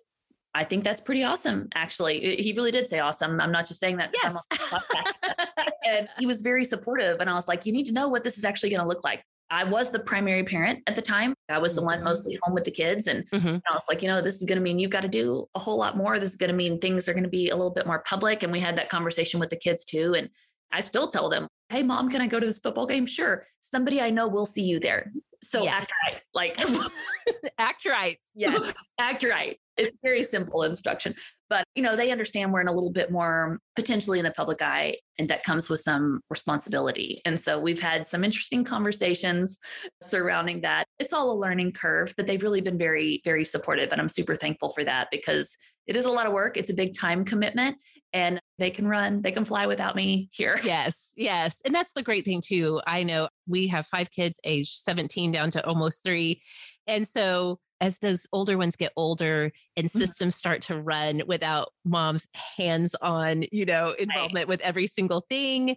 I 0.53 0.65
think 0.65 0.83
that's 0.83 0.99
pretty 0.99 1.23
awesome, 1.23 1.69
actually. 1.75 2.41
He 2.41 2.53
really 2.53 2.71
did 2.71 2.87
say 2.87 2.99
awesome. 2.99 3.39
I'm 3.39 3.51
not 3.51 3.67
just 3.67 3.79
saying 3.79 3.97
that. 3.97 4.13
Yes. 4.21 4.35
and 5.85 6.09
he 6.19 6.25
was 6.25 6.41
very 6.41 6.65
supportive. 6.65 7.21
And 7.21 7.29
I 7.29 7.33
was 7.33 7.47
like, 7.47 7.65
you 7.65 7.71
need 7.71 7.85
to 7.85 7.93
know 7.93 8.09
what 8.09 8.23
this 8.23 8.37
is 8.37 8.43
actually 8.43 8.69
going 8.69 8.81
to 8.81 8.87
look 8.87 9.03
like. 9.03 9.23
I 9.49 9.65
was 9.65 9.89
the 9.89 9.99
primary 9.99 10.43
parent 10.43 10.81
at 10.87 10.95
the 10.95 11.01
time. 11.01 11.33
I 11.49 11.57
was 11.57 11.73
the 11.73 11.81
one 11.81 11.97
mm-hmm. 11.97 12.05
mostly 12.05 12.39
home 12.41 12.53
with 12.53 12.63
the 12.63 12.71
kids. 12.71 13.07
And 13.07 13.29
mm-hmm. 13.31 13.57
I 13.69 13.73
was 13.73 13.83
like, 13.89 14.01
you 14.01 14.07
know, 14.07 14.21
this 14.21 14.37
is 14.37 14.45
going 14.45 14.57
to 14.57 14.63
mean 14.63 14.79
you've 14.79 14.91
got 14.91 15.01
to 15.01 15.09
do 15.09 15.45
a 15.55 15.59
whole 15.59 15.77
lot 15.77 15.97
more. 15.97 16.19
This 16.19 16.31
is 16.31 16.37
going 16.37 16.49
to 16.49 16.55
mean 16.55 16.79
things 16.79 17.07
are 17.07 17.13
going 17.13 17.23
to 17.23 17.29
be 17.29 17.49
a 17.49 17.55
little 17.55 17.73
bit 17.73 17.85
more 17.85 18.03
public. 18.07 18.43
And 18.43 18.51
we 18.51 18.61
had 18.61 18.77
that 18.77 18.89
conversation 18.89 19.39
with 19.39 19.49
the 19.49 19.57
kids 19.57 19.83
too. 19.83 20.15
And 20.15 20.29
I 20.71 20.79
still 20.79 21.09
tell 21.09 21.29
them, 21.29 21.47
hey, 21.69 21.83
mom, 21.83 22.09
can 22.09 22.21
I 22.21 22.27
go 22.27 22.39
to 22.39 22.45
this 22.45 22.59
football 22.59 22.87
game? 22.87 23.05
Sure. 23.05 23.45
Somebody 23.59 23.99
I 23.99 24.09
know 24.09 24.27
will 24.27 24.45
see 24.45 24.63
you 24.63 24.79
there. 24.79 25.11
So 25.43 25.63
yes. 25.63 25.73
act 25.73 25.91
right. 26.05 26.21
Like 26.33 26.59
act 27.57 27.85
right. 27.85 28.17
Yes. 28.35 28.73
act 28.99 29.23
right. 29.23 29.57
It's 29.77 29.97
very 30.03 30.23
simple 30.23 30.63
instruction. 30.63 31.15
But 31.49 31.65
you 31.75 31.81
know, 31.81 31.95
they 31.95 32.11
understand 32.11 32.53
we're 32.53 32.61
in 32.61 32.67
a 32.67 32.73
little 32.73 32.91
bit 32.91 33.11
more 33.11 33.59
potentially 33.75 34.19
in 34.19 34.25
the 34.25 34.31
public 34.31 34.61
eye, 34.61 34.97
and 35.17 35.29
that 35.29 35.43
comes 35.43 35.69
with 35.69 35.79
some 35.79 36.21
responsibility. 36.29 37.21
And 37.25 37.39
so 37.39 37.59
we've 37.59 37.79
had 37.79 38.05
some 38.05 38.23
interesting 38.23 38.63
conversations 38.63 39.57
surrounding 40.01 40.61
that. 40.61 40.85
It's 40.99 41.13
all 41.13 41.31
a 41.31 41.37
learning 41.37 41.73
curve, 41.73 42.13
but 42.15 42.27
they've 42.27 42.43
really 42.43 42.61
been 42.61 42.77
very, 42.77 43.21
very 43.25 43.43
supportive. 43.43 43.91
And 43.91 43.99
I'm 43.99 44.09
super 44.09 44.35
thankful 44.35 44.69
for 44.69 44.83
that 44.83 45.07
because 45.11 45.55
it 45.87 45.95
is 45.95 46.05
a 46.05 46.11
lot 46.11 46.27
of 46.27 46.33
work. 46.33 46.57
It's 46.57 46.69
a 46.69 46.75
big 46.75 46.97
time 46.97 47.25
commitment 47.25 47.77
and 48.13 48.41
they 48.57 48.69
can 48.69 48.87
run, 48.87 49.21
they 49.21 49.31
can 49.31 49.45
fly 49.45 49.65
without 49.67 49.95
me 49.95 50.29
here. 50.31 50.59
Yes, 50.63 51.11
yes. 51.15 51.59
And 51.65 51.73
that's 51.73 51.93
the 51.93 52.03
great 52.03 52.25
thing 52.25 52.41
too. 52.41 52.81
I 52.85 53.03
know 53.03 53.29
we 53.47 53.67
have 53.67 53.87
five 53.87 54.11
kids 54.11 54.39
age 54.43 54.75
17 54.77 55.31
down 55.31 55.51
to 55.51 55.65
almost 55.65 56.03
three. 56.03 56.41
And 56.87 57.07
so 57.07 57.59
as 57.79 57.97
those 57.97 58.27
older 58.31 58.57
ones 58.57 58.75
get 58.75 58.93
older 58.95 59.51
and 59.75 59.87
mm-hmm. 59.87 59.97
systems 59.97 60.35
start 60.35 60.61
to 60.63 60.79
run 60.79 61.23
without 61.25 61.69
mom's 61.83 62.27
hands 62.57 62.95
on, 63.01 63.43
you 63.51 63.65
know, 63.65 63.95
involvement 63.97 64.43
right. 64.43 64.47
with 64.47 64.61
every 64.61 64.87
single 64.87 65.25
thing, 65.29 65.75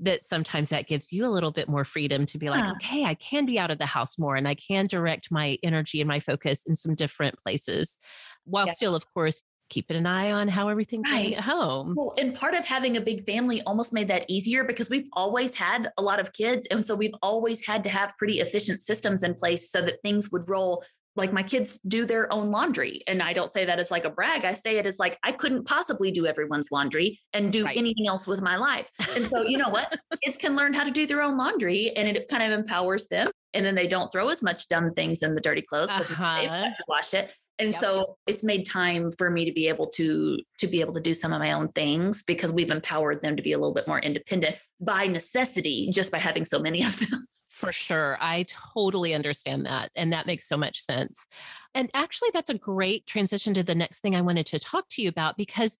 that 0.00 0.24
sometimes 0.24 0.70
that 0.70 0.86
gives 0.86 1.12
you 1.12 1.24
a 1.26 1.28
little 1.28 1.50
bit 1.50 1.68
more 1.68 1.84
freedom 1.84 2.26
to 2.26 2.38
be 2.38 2.50
like, 2.50 2.62
yeah. 2.62 2.72
okay, 2.72 3.04
I 3.04 3.14
can 3.14 3.46
be 3.46 3.58
out 3.58 3.70
of 3.70 3.78
the 3.78 3.86
house 3.86 4.18
more 4.18 4.36
and 4.36 4.46
I 4.46 4.54
can 4.54 4.86
direct 4.86 5.30
my 5.30 5.58
energy 5.62 6.00
and 6.00 6.08
my 6.08 6.20
focus 6.20 6.64
in 6.66 6.76
some 6.76 6.94
different 6.94 7.38
places 7.38 7.98
while 8.44 8.66
yeah. 8.66 8.74
still, 8.74 8.94
of 8.94 9.04
course, 9.12 9.42
keeping 9.68 9.96
an 9.96 10.06
eye 10.06 10.32
on 10.32 10.48
how 10.48 10.68
everything's 10.68 11.08
right. 11.08 11.22
going 11.22 11.34
at 11.34 11.44
home. 11.44 11.94
Well, 11.96 12.14
and 12.16 12.34
part 12.34 12.54
of 12.54 12.64
having 12.64 12.96
a 12.96 13.00
big 13.00 13.26
family 13.26 13.62
almost 13.62 13.92
made 13.92 14.08
that 14.08 14.24
easier 14.28 14.64
because 14.64 14.88
we've 14.88 15.08
always 15.12 15.54
had 15.54 15.92
a 15.98 16.02
lot 16.02 16.20
of 16.20 16.32
kids. 16.32 16.66
And 16.70 16.84
so 16.84 16.94
we've 16.94 17.14
always 17.22 17.64
had 17.64 17.84
to 17.84 17.90
have 17.90 18.16
pretty 18.18 18.40
efficient 18.40 18.82
systems 18.82 19.22
in 19.22 19.34
place 19.34 19.70
so 19.70 19.82
that 19.82 20.00
things 20.02 20.32
would 20.32 20.48
roll. 20.48 20.84
Like 21.16 21.32
my 21.32 21.42
kids 21.42 21.80
do 21.88 22.06
their 22.06 22.32
own 22.32 22.50
laundry. 22.50 23.02
And 23.06 23.22
I 23.22 23.32
don't 23.32 23.50
say 23.50 23.64
that 23.64 23.78
as 23.78 23.90
like 23.90 24.04
a 24.04 24.10
brag. 24.10 24.44
I 24.44 24.54
say 24.54 24.78
it 24.78 24.86
as 24.86 24.98
like, 24.98 25.18
I 25.22 25.32
couldn't 25.32 25.66
possibly 25.66 26.10
do 26.10 26.26
everyone's 26.26 26.68
laundry 26.70 27.18
and 27.32 27.52
do 27.52 27.64
right. 27.64 27.76
anything 27.76 28.06
else 28.06 28.26
with 28.26 28.40
my 28.40 28.56
life. 28.56 28.88
And 29.16 29.28
so, 29.28 29.42
you 29.42 29.58
know 29.58 29.68
what? 29.68 29.98
kids 30.24 30.38
can 30.38 30.54
learn 30.54 30.72
how 30.72 30.84
to 30.84 30.90
do 30.90 31.06
their 31.06 31.22
own 31.22 31.36
laundry 31.36 31.92
and 31.96 32.08
it 32.08 32.28
kind 32.28 32.52
of 32.52 32.58
empowers 32.58 33.06
them. 33.08 33.26
And 33.54 33.64
then 33.64 33.74
they 33.74 33.86
don't 33.86 34.12
throw 34.12 34.28
as 34.28 34.42
much 34.42 34.68
dumb 34.68 34.94
things 34.94 35.22
in 35.22 35.34
the 35.34 35.40
dirty 35.40 35.62
clothes 35.62 35.90
because 35.90 36.10
uh-huh. 36.10 36.38
they 36.38 36.46
have 36.46 36.76
to 36.76 36.84
wash 36.88 37.14
it 37.14 37.32
and 37.58 37.72
yep. 37.72 37.80
so 37.80 38.16
it's 38.26 38.44
made 38.44 38.66
time 38.66 39.12
for 39.18 39.30
me 39.30 39.44
to 39.44 39.52
be 39.52 39.68
able 39.68 39.86
to 39.86 40.38
to 40.58 40.66
be 40.66 40.80
able 40.80 40.92
to 40.92 41.00
do 41.00 41.14
some 41.14 41.32
of 41.32 41.40
my 41.40 41.52
own 41.52 41.68
things 41.72 42.22
because 42.22 42.52
we've 42.52 42.70
empowered 42.70 43.22
them 43.22 43.36
to 43.36 43.42
be 43.42 43.52
a 43.52 43.58
little 43.58 43.74
bit 43.74 43.88
more 43.88 43.98
independent 43.98 44.56
by 44.80 45.06
necessity 45.06 45.90
just 45.92 46.12
by 46.12 46.18
having 46.18 46.44
so 46.44 46.58
many 46.58 46.84
of 46.84 46.98
them 46.98 47.26
for 47.58 47.72
sure. 47.72 48.16
I 48.20 48.46
totally 48.72 49.14
understand 49.14 49.66
that. 49.66 49.90
And 49.96 50.12
that 50.12 50.26
makes 50.26 50.46
so 50.46 50.56
much 50.56 50.80
sense. 50.80 51.26
And 51.74 51.90
actually, 51.92 52.28
that's 52.32 52.50
a 52.50 52.54
great 52.54 53.04
transition 53.04 53.52
to 53.54 53.64
the 53.64 53.74
next 53.74 53.98
thing 53.98 54.14
I 54.14 54.20
wanted 54.20 54.46
to 54.46 54.60
talk 54.60 54.88
to 54.90 55.02
you 55.02 55.08
about 55.08 55.36
because 55.36 55.76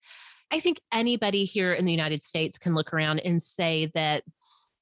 I 0.50 0.58
think 0.58 0.80
anybody 0.92 1.44
here 1.44 1.72
in 1.72 1.84
the 1.84 1.92
United 1.92 2.24
States 2.24 2.58
can 2.58 2.74
look 2.74 2.92
around 2.92 3.20
and 3.20 3.40
say 3.40 3.92
that 3.94 4.24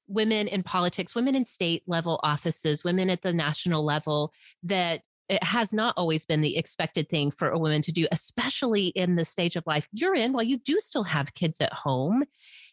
women 0.07 0.47
in 0.47 0.63
politics, 0.63 1.13
women 1.13 1.35
in 1.35 1.45
state 1.45 1.83
level 1.85 2.19
offices, 2.23 2.83
women 2.83 3.11
at 3.11 3.21
the 3.21 3.31
national 3.31 3.85
level, 3.85 4.33
that 4.63 5.01
it 5.29 5.43
has 5.43 5.71
not 5.71 5.93
always 5.97 6.25
been 6.25 6.41
the 6.41 6.57
expected 6.57 7.09
thing 7.09 7.29
for 7.29 7.49
a 7.49 7.59
woman 7.59 7.83
to 7.83 7.91
do, 7.91 8.07
especially 8.11 8.87
in 8.87 9.17
the 9.17 9.25
stage 9.25 9.55
of 9.55 9.67
life 9.67 9.87
you're 9.91 10.15
in 10.15 10.33
while 10.33 10.41
you 10.41 10.57
do 10.57 10.79
still 10.79 11.03
have 11.03 11.35
kids 11.35 11.61
at 11.61 11.73
home. 11.73 12.23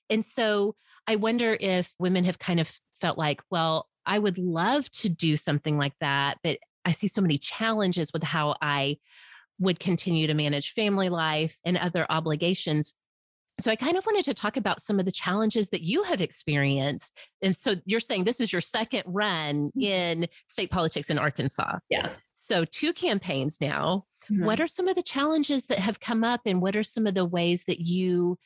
And 0.08 0.24
so 0.24 0.76
I 1.06 1.16
wonder 1.16 1.58
if 1.60 1.92
women 1.98 2.24
have 2.24 2.38
kind 2.38 2.58
of 2.58 2.72
felt 3.02 3.18
like, 3.18 3.42
well, 3.50 3.86
I 4.06 4.18
would 4.18 4.38
love 4.38 4.90
to 4.92 5.08
do 5.08 5.36
something 5.36 5.78
like 5.78 5.94
that, 6.00 6.38
but 6.42 6.58
I 6.84 6.92
see 6.92 7.08
so 7.08 7.20
many 7.20 7.38
challenges 7.38 8.12
with 8.12 8.22
how 8.22 8.56
I 8.60 8.98
would 9.58 9.80
continue 9.80 10.26
to 10.26 10.34
manage 10.34 10.72
family 10.72 11.08
life 11.08 11.56
and 11.64 11.76
other 11.78 12.06
obligations. 12.10 12.94
So 13.60 13.70
I 13.70 13.76
kind 13.76 13.96
of 13.96 14.04
wanted 14.04 14.24
to 14.24 14.34
talk 14.34 14.56
about 14.56 14.82
some 14.82 14.98
of 14.98 15.04
the 15.04 15.12
challenges 15.12 15.68
that 15.70 15.82
you 15.82 16.02
have 16.02 16.20
experienced. 16.20 17.16
And 17.40 17.56
so 17.56 17.76
you're 17.84 18.00
saying 18.00 18.24
this 18.24 18.40
is 18.40 18.52
your 18.52 18.60
second 18.60 19.04
run 19.06 19.70
mm. 19.76 19.82
in 19.82 20.26
state 20.48 20.70
politics 20.70 21.08
in 21.08 21.18
Arkansas. 21.18 21.78
Yeah. 21.88 22.10
So, 22.46 22.66
two 22.66 22.92
campaigns 22.92 23.58
now. 23.60 24.04
Mm-hmm. 24.30 24.44
What 24.44 24.60
are 24.60 24.66
some 24.66 24.88
of 24.88 24.96
the 24.96 25.02
challenges 25.02 25.66
that 25.66 25.78
have 25.78 26.00
come 26.00 26.24
up, 26.24 26.42
and 26.44 26.60
what 26.60 26.76
are 26.76 26.84
some 26.84 27.06
of 27.06 27.14
the 27.14 27.24
ways 27.24 27.64
that 27.64 27.80
you 27.80 28.38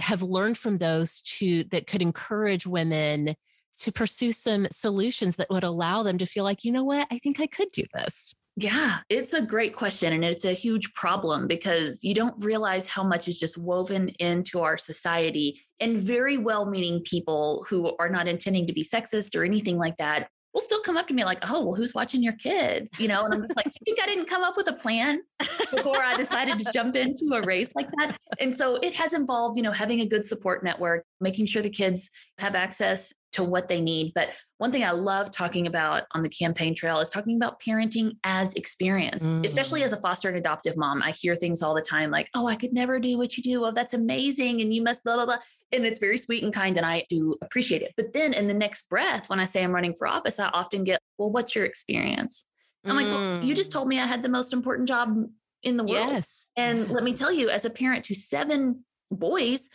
have 0.00 0.22
learned 0.22 0.58
from 0.58 0.78
those 0.78 1.20
to 1.20 1.64
that 1.64 1.86
could 1.86 2.02
encourage 2.02 2.66
women 2.66 3.36
to 3.80 3.92
pursue 3.92 4.32
some 4.32 4.66
solutions 4.72 5.36
that 5.36 5.50
would 5.50 5.64
allow 5.64 6.02
them 6.02 6.18
to 6.18 6.26
feel 6.26 6.44
like, 6.44 6.64
you 6.64 6.72
know 6.72 6.84
what, 6.84 7.06
I 7.10 7.18
think 7.18 7.40
I 7.40 7.46
could 7.46 7.70
do 7.72 7.82
this? 7.94 8.34
Yeah, 8.56 8.98
it's 9.08 9.32
a 9.32 9.42
great 9.42 9.74
question. 9.74 10.12
And 10.12 10.24
it's 10.24 10.44
a 10.44 10.52
huge 10.52 10.92
problem 10.94 11.48
because 11.48 12.04
you 12.04 12.14
don't 12.14 12.34
realize 12.38 12.86
how 12.86 13.02
much 13.02 13.26
is 13.26 13.36
just 13.36 13.58
woven 13.58 14.10
into 14.20 14.60
our 14.60 14.78
society. 14.78 15.60
And 15.80 15.98
very 15.98 16.38
well 16.38 16.66
meaning 16.66 17.02
people 17.04 17.66
who 17.68 17.96
are 17.98 18.08
not 18.08 18.28
intending 18.28 18.66
to 18.68 18.72
be 18.72 18.84
sexist 18.84 19.34
or 19.34 19.44
anything 19.44 19.76
like 19.76 19.96
that 19.96 20.28
will 20.54 20.60
still 20.60 20.80
come 20.82 20.96
up 20.96 21.08
to 21.08 21.14
me 21.14 21.24
like, 21.24 21.40
oh, 21.42 21.64
well, 21.64 21.74
who's 21.74 21.94
watching 21.94 22.22
your 22.22 22.34
kids? 22.34 22.88
You 23.00 23.08
know, 23.08 23.24
and 23.24 23.34
I'm 23.34 23.40
just 23.40 23.56
like, 23.56 23.66
you 23.66 23.72
think 23.84 23.98
I 24.00 24.06
didn't 24.06 24.26
come 24.26 24.44
up 24.44 24.56
with 24.56 24.68
a 24.68 24.72
plan 24.72 25.20
before 25.74 26.02
I 26.02 26.16
decided 26.16 26.60
to 26.60 26.72
jump 26.72 26.94
into 26.94 27.34
a 27.34 27.42
race 27.42 27.72
like 27.74 27.88
that? 27.98 28.16
And 28.38 28.54
so 28.56 28.76
it 28.76 28.94
has 28.94 29.14
involved, 29.14 29.56
you 29.56 29.64
know, 29.64 29.72
having 29.72 30.00
a 30.00 30.06
good 30.06 30.24
support 30.24 30.62
network, 30.62 31.04
making 31.20 31.46
sure 31.46 31.60
the 31.60 31.70
kids 31.70 32.08
have 32.38 32.54
access 32.54 33.12
to 33.34 33.44
what 33.44 33.68
they 33.68 33.80
need. 33.80 34.12
But 34.14 34.30
one 34.58 34.70
thing 34.70 34.84
I 34.84 34.92
love 34.92 35.30
talking 35.30 35.66
about 35.66 36.04
on 36.12 36.22
the 36.22 36.28
campaign 36.28 36.74
trail 36.74 37.00
is 37.00 37.10
talking 37.10 37.36
about 37.36 37.60
parenting 37.60 38.12
as 38.22 38.54
experience, 38.54 39.26
mm. 39.26 39.44
especially 39.44 39.82
as 39.82 39.92
a 39.92 39.96
foster 39.96 40.28
and 40.28 40.38
adoptive 40.38 40.76
mom. 40.76 41.02
I 41.02 41.10
hear 41.10 41.34
things 41.34 41.60
all 41.62 41.74
the 41.74 41.82
time 41.82 42.10
like, 42.10 42.30
oh, 42.34 42.46
I 42.46 42.54
could 42.54 42.72
never 42.72 43.00
do 43.00 43.18
what 43.18 43.36
you 43.36 43.42
do. 43.42 43.64
Oh, 43.64 43.72
that's 43.72 43.92
amazing. 43.92 44.60
And 44.60 44.72
you 44.72 44.82
must 44.82 45.02
blah, 45.02 45.16
blah, 45.16 45.26
blah. 45.26 45.38
And 45.72 45.84
it's 45.84 45.98
very 45.98 46.16
sweet 46.16 46.44
and 46.44 46.54
kind. 46.54 46.76
And 46.76 46.86
I 46.86 47.04
do 47.08 47.36
appreciate 47.42 47.82
it. 47.82 47.92
But 47.96 48.12
then 48.12 48.32
in 48.32 48.46
the 48.46 48.54
next 48.54 48.88
breath, 48.88 49.28
when 49.28 49.40
I 49.40 49.44
say 49.44 49.64
I'm 49.64 49.72
running 49.72 49.94
for 49.94 50.06
office, 50.06 50.38
I 50.38 50.48
often 50.48 50.84
get, 50.84 51.00
well, 51.18 51.32
what's 51.32 51.54
your 51.54 51.64
experience? 51.64 52.46
I'm 52.84 52.92
mm. 52.92 53.02
like, 53.02 53.06
well, 53.06 53.44
you 53.44 53.54
just 53.54 53.70
mm. 53.70 53.74
told 53.74 53.88
me 53.88 53.98
I 53.98 54.06
had 54.06 54.22
the 54.22 54.28
most 54.28 54.52
important 54.52 54.88
job 54.88 55.16
in 55.64 55.76
the 55.76 55.84
world. 55.84 56.12
Yes. 56.12 56.50
And 56.56 56.90
let 56.90 57.02
me 57.02 57.14
tell 57.16 57.32
you, 57.32 57.50
as 57.50 57.64
a 57.64 57.70
parent 57.70 58.04
to 58.06 58.14
seven 58.14 58.84
boys, 59.10 59.68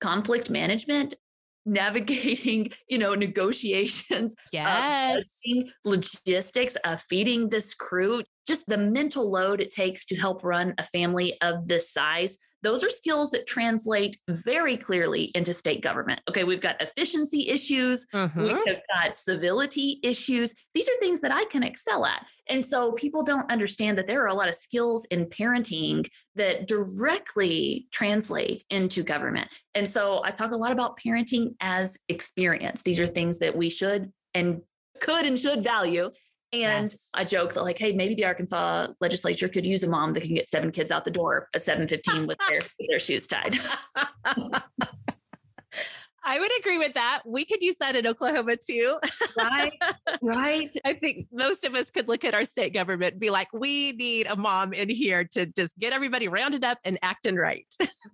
conflict 0.00 0.50
management 0.50 1.14
navigating 1.70 2.70
you 2.88 2.98
know 2.98 3.14
negotiations 3.14 4.34
yes. 4.52 5.24
logistics 5.84 6.76
of 6.84 7.00
feeding 7.08 7.48
this 7.48 7.74
crew 7.74 8.22
just 8.46 8.66
the 8.66 8.76
mental 8.76 9.30
load 9.30 9.60
it 9.60 9.70
takes 9.70 10.04
to 10.04 10.16
help 10.16 10.42
run 10.42 10.74
a 10.78 10.82
family 10.82 11.40
of 11.40 11.66
this 11.68 11.92
size 11.92 12.36
those 12.62 12.84
are 12.84 12.90
skills 12.90 13.30
that 13.30 13.46
translate 13.46 14.18
very 14.28 14.76
clearly 14.76 15.30
into 15.34 15.54
state 15.54 15.82
government. 15.82 16.20
Okay, 16.28 16.44
we've 16.44 16.60
got 16.60 16.80
efficiency 16.80 17.48
issues, 17.48 18.06
mm-hmm. 18.12 18.42
we 18.42 18.48
have 18.48 18.80
got 18.94 19.14
civility 19.14 20.00
issues. 20.02 20.52
These 20.74 20.88
are 20.88 20.98
things 21.00 21.20
that 21.20 21.32
I 21.32 21.44
can 21.46 21.62
excel 21.62 22.04
at. 22.04 22.24
And 22.48 22.64
so 22.64 22.92
people 22.92 23.22
don't 23.22 23.50
understand 23.50 23.96
that 23.98 24.06
there 24.06 24.22
are 24.22 24.28
a 24.28 24.34
lot 24.34 24.48
of 24.48 24.54
skills 24.54 25.06
in 25.10 25.26
parenting 25.26 26.08
that 26.34 26.66
directly 26.66 27.86
translate 27.92 28.64
into 28.70 29.02
government. 29.02 29.48
And 29.74 29.88
so 29.88 30.22
I 30.24 30.32
talk 30.32 30.50
a 30.50 30.56
lot 30.56 30.72
about 30.72 30.98
parenting 30.98 31.54
as 31.60 31.96
experience. 32.08 32.82
These 32.82 32.98
are 32.98 33.06
things 33.06 33.38
that 33.38 33.56
we 33.56 33.70
should 33.70 34.12
and 34.34 34.62
could 35.00 35.26
and 35.26 35.38
should 35.38 35.62
value 35.62 36.10
and 36.52 36.90
yes. 36.90 37.08
I 37.14 37.24
joke 37.24 37.54
that 37.54 37.62
like, 37.62 37.78
hey, 37.78 37.92
maybe 37.92 38.14
the 38.14 38.24
Arkansas 38.24 38.88
legislature 39.00 39.48
could 39.48 39.64
use 39.64 39.84
a 39.84 39.88
mom 39.88 40.12
that 40.14 40.22
can 40.22 40.34
get 40.34 40.48
seven 40.48 40.72
kids 40.72 40.90
out 40.90 41.04
the 41.04 41.10
door 41.10 41.48
at 41.54 41.62
715 41.62 42.26
with 42.26 42.38
their 42.48 42.60
with 42.60 42.88
their 42.88 43.00
shoes 43.00 43.26
tied. 43.26 43.56
I 46.22 46.38
would 46.38 46.50
agree 46.60 46.78
with 46.78 46.94
that. 46.94 47.22
We 47.26 47.44
could 47.44 47.62
use 47.62 47.76
that 47.80 47.96
in 47.96 48.06
Oklahoma 48.06 48.56
too. 48.56 48.98
right. 49.36 49.72
Right. 50.20 50.72
I 50.84 50.92
think 50.94 51.26
most 51.32 51.64
of 51.64 51.74
us 51.74 51.90
could 51.90 52.08
look 52.08 52.24
at 52.24 52.34
our 52.34 52.44
state 52.44 52.74
government 52.74 53.12
and 53.12 53.20
be 53.20 53.30
like, 53.30 53.52
we 53.52 53.92
need 53.92 54.26
a 54.26 54.36
mom 54.36 54.72
in 54.72 54.88
here 54.88 55.24
to 55.32 55.46
just 55.46 55.78
get 55.78 55.92
everybody 55.92 56.28
rounded 56.28 56.64
up 56.64 56.78
and 56.84 56.98
acting 57.02 57.36
right. 57.36 57.66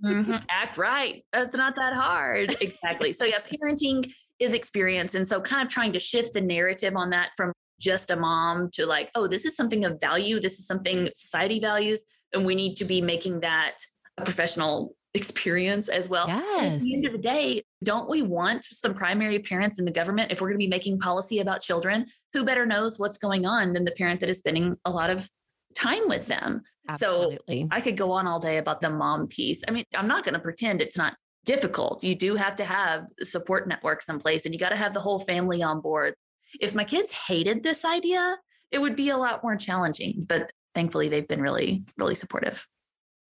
mm-hmm. 0.05 0.37
Act 0.49 0.79
right. 0.79 1.25
That's 1.33 1.57
not 1.57 1.75
that 1.77 1.95
hard. 1.95 2.57
Exactly. 2.61 3.13
So, 3.13 3.25
yeah, 3.25 3.41
parenting 3.41 4.11
is 4.39 4.55
experience. 4.55 5.15
And 5.15 5.27
so, 5.27 5.41
kind 5.41 5.67
of 5.67 5.73
trying 5.73 5.93
to 5.95 6.01
shift 6.01 6.35
the 6.35 6.41
narrative 6.41 6.97
on 6.97 7.11
that 7.11 7.31
from 7.37 7.53
just 7.79 8.11
a 8.11 8.17
mom 8.17 8.71
to 8.73 8.87
like, 8.87 9.11
oh, 9.15 9.27
this 9.27 9.45
is 9.45 9.57
something 9.57 9.85
of 9.85 10.01
value. 10.01 10.41
This 10.41 10.59
is 10.59 10.67
something 10.67 11.09
society 11.15 11.61
values. 11.61 12.05
And 12.33 12.45
we 12.45 12.55
need 12.55 12.77
to 12.77 12.85
be 12.85 13.01
making 13.01 13.41
that 13.41 13.75
a 14.19 14.25
professional 14.25 14.95
experience 15.15 15.89
as 15.89 16.09
well. 16.09 16.27
Yes. 16.29 16.75
At 16.75 16.81
the 16.81 16.95
end 16.95 17.07
of 17.07 17.13
the 17.13 17.19
day, 17.19 17.65
don't 17.83 18.09
we 18.09 18.23
want 18.23 18.67
some 18.71 18.95
primary 18.95 19.39
parents 19.39 19.79
in 19.79 19.85
the 19.85 19.91
government 19.91 20.31
if 20.31 20.41
we're 20.41 20.49
going 20.49 20.59
to 20.59 20.65
be 20.65 20.69
making 20.69 20.99
policy 20.99 21.41
about 21.41 21.63
children? 21.63 22.07
Who 22.35 22.45
better 22.45 22.67
knows 22.67 22.99
what's 22.99 23.19
going 23.19 23.47
on 23.47 23.73
than 23.73 23.85
the 23.85 23.93
parent 23.93 24.21
that 24.21 24.29
is 24.29 24.39
spending 24.39 24.77
a 24.85 24.91
lot 24.91 25.11
of 25.11 25.29
time 25.75 26.09
with 26.09 26.27
them? 26.27 26.63
Absolutely. 26.89 27.63
So 27.63 27.69
I 27.71 27.81
could 27.81 27.97
go 27.97 28.13
on 28.13 28.27
all 28.27 28.39
day 28.39 28.59
about 28.59 28.81
the 28.81 28.91
mom 28.91 29.27
piece. 29.27 29.65
I 29.67 29.71
mean, 29.71 29.85
I'm 29.95 30.07
not 30.07 30.25
going 30.25 30.35
to 30.35 30.41
pretend 30.41 30.81
it's 30.81 30.97
not 30.97 31.17
difficult. 31.45 32.05
You 32.05 32.15
do 32.15 32.35
have 32.35 32.57
to 32.57 32.65
have 32.65 33.07
support 33.23 33.69
networks 33.69 34.09
in 34.09 34.19
place 34.19 34.45
and 34.45 34.55
you 34.55 34.61
got 34.61 34.71
to 34.71 34.77
have 34.77 34.93
the 34.93 35.01
whole 35.01 35.19
family 35.19 35.63
on 35.63 35.81
board. 35.81 36.15
If 36.61 36.75
my 36.75 36.85
kids 36.85 37.13
hated 37.13 37.63
this 37.63 37.85
idea, 37.85 38.37
it 38.71 38.79
would 38.79 38.97
be 38.97 39.11
a 39.11 39.17
lot 39.17 39.43
more 39.43 39.57
challenging. 39.57 40.25
But 40.29 40.51
thankfully, 40.75 41.09
they've 41.09 41.29
been 41.29 41.41
really, 41.41 41.85
really 41.97 42.15
supportive. 42.15 42.67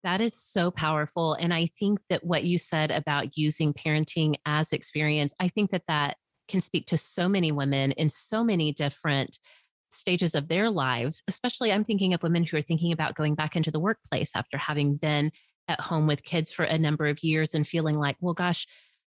That 0.04 0.22
is 0.22 0.40
so 0.40 0.70
powerful. 0.70 1.34
And 1.34 1.54
I 1.54 1.68
think 1.80 2.00
that 2.10 2.24
what 2.24 2.44
you 2.44 2.58
said 2.58 2.92
about 2.92 3.38
using 3.38 3.74
parenting 3.74 4.36
as 4.46 4.72
experience, 4.72 5.34
I 5.40 5.48
think 5.48 5.72
that 5.72 5.84
that 5.88 6.18
can 6.48 6.62
speak 6.62 6.86
to 6.88 6.98
so 6.98 7.28
many 7.28 7.52
women 7.52 7.92
in 7.94 8.10
so 8.10 8.44
many 8.44 8.72
different 8.72 9.40
stages 9.90 10.36
of 10.36 10.48
their 10.48 10.70
lives. 10.70 11.24
Especially, 11.28 11.72
I'm 11.72 11.84
thinking 11.84 12.14
of 12.14 12.22
women 12.22 12.44
who 12.44 12.58
are 12.58 12.62
thinking 12.62 12.92
about 12.92 13.16
going 13.16 13.34
back 13.34 13.56
into 13.56 13.72
the 13.72 13.80
workplace 13.80 14.32
after 14.36 14.58
having 14.58 14.98
been 14.98 15.32
at 15.68 15.80
home 15.80 16.06
with 16.06 16.24
kids 16.24 16.52
for 16.52 16.66
a 16.66 16.78
number 16.78 17.08
of 17.08 17.24
years 17.24 17.56
and 17.56 17.66
feeling 17.66 17.98
like, 17.98 18.18
well, 18.20 18.36
gosh, 18.36 18.68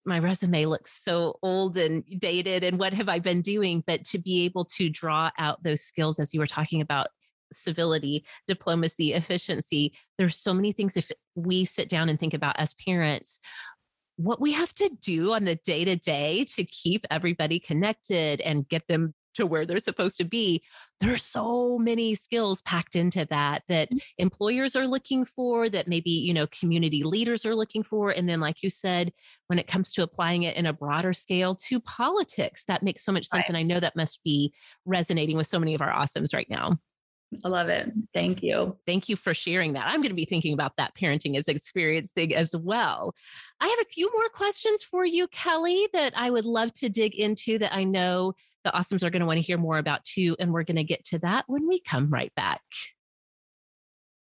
my 0.05 0.19
resume 0.19 0.67
looks 0.67 1.03
so 1.05 1.39
old 1.43 1.77
and 1.77 2.05
dated 2.19 2.65
and 2.65 2.79
what 2.79 2.93
have 2.93 3.09
I 3.09 3.19
been 3.19 3.43
doing? 3.43 3.85
But 3.87 4.05
to 4.07 4.19
be 4.19 4.45
able 4.45 4.65
to 4.77 4.89
draw 4.89 5.31
out 5.39 5.63
those 5.63 5.83
skills, 5.83 6.19
as 6.19 6.33
you 6.33 6.41
were 6.41 6.47
talking 6.47 6.81
about 6.81 7.09
civility, 7.53 8.25
diplomacy, 8.47 9.13
efficiency, 9.13 9.93
there's 10.19 10.37
so 10.37 10.55
many 10.55 10.73
things 10.73 10.97
if 10.97 11.11
we 11.35 11.65
sit 11.65 11.89
down 11.89 12.09
and 12.09 12.19
think 12.19 12.35
about 12.35 12.59
as 12.59 12.75
parents, 12.75 13.41
what 14.17 14.41
we 14.41 14.53
have 14.53 14.75
to 14.75 14.91
do 15.01 15.33
on 15.33 15.45
the 15.45 15.57
day 15.57 15.85
to 15.85 15.97
day 15.97 16.45
to 16.45 16.65
keep 16.65 17.07
everybody 17.11 17.59
connected 17.59 18.41
and 18.43 18.69
get 18.69 18.87
them 18.87 19.15
to 19.35 19.47
where 19.47 19.66
they're 19.66 19.79
supposed 19.79 20.16
to 20.19 20.25
be. 20.25 20.62
There 21.01 21.12
are 21.12 21.19
so 21.19 21.79
many 21.79 22.14
skills 22.14 22.62
packed 22.62 22.97
into 22.97 23.27
that 23.27 23.62
that 23.69 23.90
mm. 23.90 24.01
employers 24.19 24.77
are 24.77 24.87
looking 24.87 25.25
for, 25.25 25.69
that 25.69 25.88
maybe, 25.88 26.11
you 26.11 26.35
know, 26.35 26.47
community 26.49 27.03
leaders 27.03 27.47
are 27.47 27.55
looking 27.55 27.83
for. 27.83 28.11
And 28.11 28.29
then, 28.29 28.40
like 28.40 28.62
you 28.62 28.71
said, 28.71 29.12
when 29.47 29.59
it 29.59 29.66
comes 29.66 29.93
to 29.95 30.03
applying 30.03 30.43
it 30.45 30.57
in 30.57 30.66
a 30.66 30.73
broader 30.73 31.12
scale 31.12 31.55
to 31.55 31.81
politics, 31.81 32.64
that 32.69 32.83
makes 32.83 33.05
so 33.05 33.12
much 33.12 33.27
sense. 33.27 33.43
Right. 33.43 33.49
And 33.49 33.57
I 33.57 33.62
know 33.62 33.81
that 33.81 33.97
must 33.97 34.23
be 34.25 34.53
resonating 34.85 35.37
with 35.37 35.47
so 35.47 35.59
many 35.59 35.75
of 35.75 35.83
our 35.83 35.93
awesomes 35.93 36.35
right 36.35 36.49
now. 36.51 36.79
I 37.45 37.49
love 37.49 37.69
it. 37.69 37.93
Thank 38.12 38.43
you. 38.43 38.77
Thank 38.87 39.09
you 39.09 39.14
for 39.14 39.35
sharing 39.35 39.75
that. 39.75 39.87
I'm 39.87 40.01
going 40.01 40.11
to 40.11 40.14
be 40.14 40.25
thinking 40.25 40.53
about 40.53 40.77
that 40.79 40.97
parenting 40.97 41.37
as 41.37 41.47
experience 41.47 42.11
thing 42.11 42.35
as 42.35 42.57
well. 42.57 43.14
I 43.61 43.69
have 43.69 43.79
a 43.81 43.88
few 43.88 44.11
more 44.12 44.29
questions 44.31 44.83
for 44.83 45.05
you, 45.05 45.29
Kelly, 45.29 45.87
that 45.93 46.12
I 46.16 46.31
would 46.31 46.45
love 46.45 46.73
to 46.75 46.88
dig 46.88 47.14
into 47.14 47.59
that 47.59 47.73
I 47.73 47.85
know 47.85 48.35
the 48.64 48.70
awesomes 48.70 49.03
are 49.03 49.11
going 49.11 49.20
to 49.20 49.27
want 49.27 49.38
to 49.38 49.42
hear 49.42 49.59
more 49.59 49.79
about 49.79 50.05
too. 50.05 50.37
And 50.38 50.53
we're 50.53 50.64
going 50.64 50.77
to 50.77 50.85
get 50.85 51.05
to 51.07 51.18
that 51.20 51.44
when 51.46 51.66
we 51.68 51.81
come 51.81 52.11
right 52.11 52.35
back. 52.35 52.61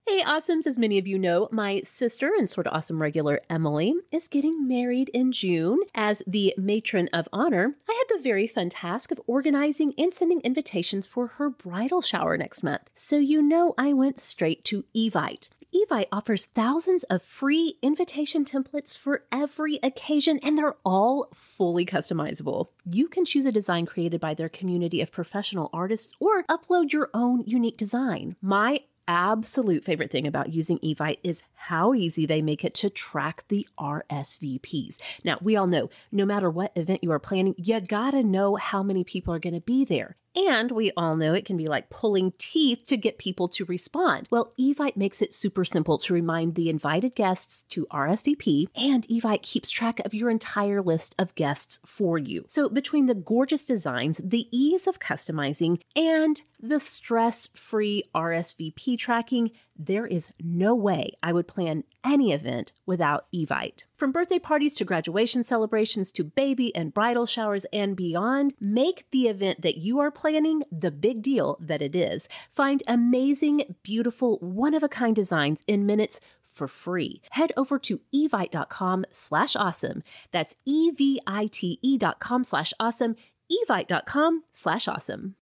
Hey, 0.08 0.22
awesomes, 0.22 0.68
as 0.68 0.78
many 0.78 1.00
of 1.00 1.08
you 1.08 1.18
know, 1.18 1.50
my 1.52 1.82
sister 1.82 2.32
and 2.38 2.48
sort 2.48 2.68
of 2.68 2.74
awesome 2.74 3.02
regular 3.02 3.42
Emily 3.50 3.96
is 4.12 4.28
getting 4.28 4.68
married 4.68 5.10
in 5.10 5.32
June. 5.32 5.80
As 5.96 6.22
the 6.28 6.54
matron 6.58 7.10
of 7.12 7.28
honor, 7.34 7.76
I 7.90 7.94
had 8.08 8.16
the 8.16 8.22
very 8.22 8.46
fun 8.46 8.70
task 8.70 9.10
of 9.10 9.20
organizing 9.26 9.96
and 9.98 10.14
sending 10.14 10.42
invitations 10.42 11.08
for 11.08 11.26
her 11.26 11.50
bridal 11.50 12.04
shower 12.04 12.38
next 12.38 12.62
month. 12.62 12.92
So, 12.94 13.18
you 13.18 13.42
know, 13.42 13.74
I 13.80 13.94
went 13.94 14.20
straight 14.20 14.64
to 14.66 14.86
Evite. 14.96 15.50
Evite 15.76 16.08
offers 16.12 16.46
thousands 16.46 17.04
of 17.06 17.22
free 17.22 17.78
invitation 17.82 18.46
templates 18.46 18.98
for 18.98 19.24
every 19.30 19.78
occasion, 19.84 20.40
and 20.42 20.58
they're 20.58 20.78
all 20.86 21.28
fully 21.34 21.86
customizable. 21.86 22.70
You 22.90 23.10
can 23.10 23.26
choose 23.26 23.46
a 23.46 23.52
design 23.52 23.86
created 23.86 24.22
by 24.22 24.36
their 24.36 24.48
community 24.48 25.02
of 25.02 25.12
professional 25.12 25.70
artists 25.74 26.14
or 26.20 26.44
upload 26.44 26.94
your 26.94 27.10
own 27.14 27.44
unique 27.46 27.78
design. 27.78 28.38
My 28.42 28.82
absolute 29.08 29.84
favorite 29.84 30.12
thing 30.12 30.26
about 30.26 30.54
using 30.54 30.80
Evite 30.80 31.20
is 31.24 31.44
how 31.68 31.96
easy 31.96 32.28
they 32.28 32.42
make 32.44 32.64
it 32.64 32.76
to 32.76 32.90
track 32.92 33.44
the 33.48 33.68
RSVPs. 33.80 34.98
Now, 35.24 35.40
we 35.42 35.56
all 35.56 35.66
know 35.66 35.90
no 36.12 36.26
matter 36.26 36.50
what 36.50 36.72
event 36.76 37.04
you 37.04 37.12
are 37.12 37.20
planning, 37.20 37.56
you 37.58 37.80
gotta 37.82 38.22
know 38.22 38.56
how 38.56 38.84
many 38.84 39.04
people 39.04 39.34
are 39.34 39.40
gonna 39.40 39.62
be 39.62 39.84
there. 39.84 40.16
And 40.36 40.70
we 40.72 40.92
all 40.98 41.16
know 41.16 41.34
it 41.34 41.46
can 41.46 41.56
be 41.56 41.68
like 41.68 41.90
pulling 41.90 42.34
teeth 42.38 42.86
to 42.88 42.98
get 42.98 43.18
people 43.18 43.48
to 43.50 43.66
respond. 43.66 44.28
Well, 44.30 44.54
Evite 44.60 44.98
makes 44.98 45.22
it 45.22 45.34
super 45.34 45.64
simple 45.64 45.98
to 46.00 46.14
remind 46.14 46.56
the 46.56 46.70
invited 46.70 47.16
guests 47.16 47.64
to 47.70 47.88
RSVP, 47.90 48.68
and 48.76 49.08
Evite 49.08 49.44
keeps 49.44 49.70
track 49.70 50.02
of 50.04 50.14
your 50.14 50.30
entire 50.30 50.82
list 50.82 51.16
of 51.18 51.34
guests 51.36 51.80
for 51.86 52.18
you. 52.18 52.44
So, 52.50 52.68
between 52.68 53.06
the 53.06 53.16
gorgeous 53.16 53.66
designs, 53.66 54.20
the 54.24 54.48
ease 54.52 54.88
of 54.88 55.00
customizing, 55.00 55.80
and 55.96 56.42
the 56.60 56.80
stress 56.80 57.48
free 57.56 58.04
RSVP 58.14 58.98
tracking, 58.98 59.52
there 59.78 60.06
is 60.06 60.30
no 60.42 60.76
way 60.76 61.12
I 61.24 61.32
would 61.32 61.48
plan 61.56 61.84
any 62.04 62.32
event 62.34 62.72
without 62.86 63.26
Evite. 63.34 63.84
From 63.96 64.12
birthday 64.12 64.38
parties 64.40 64.76
to 64.76 64.86
graduation 64.86 65.44
celebrations 65.44 66.12
to 66.12 66.24
baby 66.24 66.76
and 66.76 66.94
bridal 66.94 67.26
showers 67.26 67.66
and 67.74 67.96
beyond, 67.96 68.54
make 68.60 69.06
the 69.12 69.28
event 69.28 69.62
that 69.62 69.78
you 69.78 70.00
are 70.00 70.12
planning 70.12 70.64
the 70.72 70.92
big 70.92 71.22
deal 71.22 71.58
that 71.60 71.82
it 71.82 71.96
is. 71.96 72.28
Find 72.52 72.84
amazing, 72.88 73.76
beautiful, 73.82 74.38
one 74.40 74.74
of 74.74 74.84
a 74.84 74.90
kind 74.90 75.16
designs 75.16 75.64
in 75.66 75.86
minutes 75.86 76.20
for 76.44 76.68
free. 76.68 77.22
Head 77.32 77.52
over 77.58 77.80
to 77.80 78.00
evite.com 78.14 79.06
slash 79.12 79.56
awesome. 79.56 80.04
That's 80.32 80.56
E-V-I-T-E 80.66 81.98
dot 81.98 82.20
com 82.20 82.44
slash 82.44 82.74
awesome, 82.80 83.16
evite.com 83.52 84.44
slash 84.54 84.88
awesome. 84.88 85.36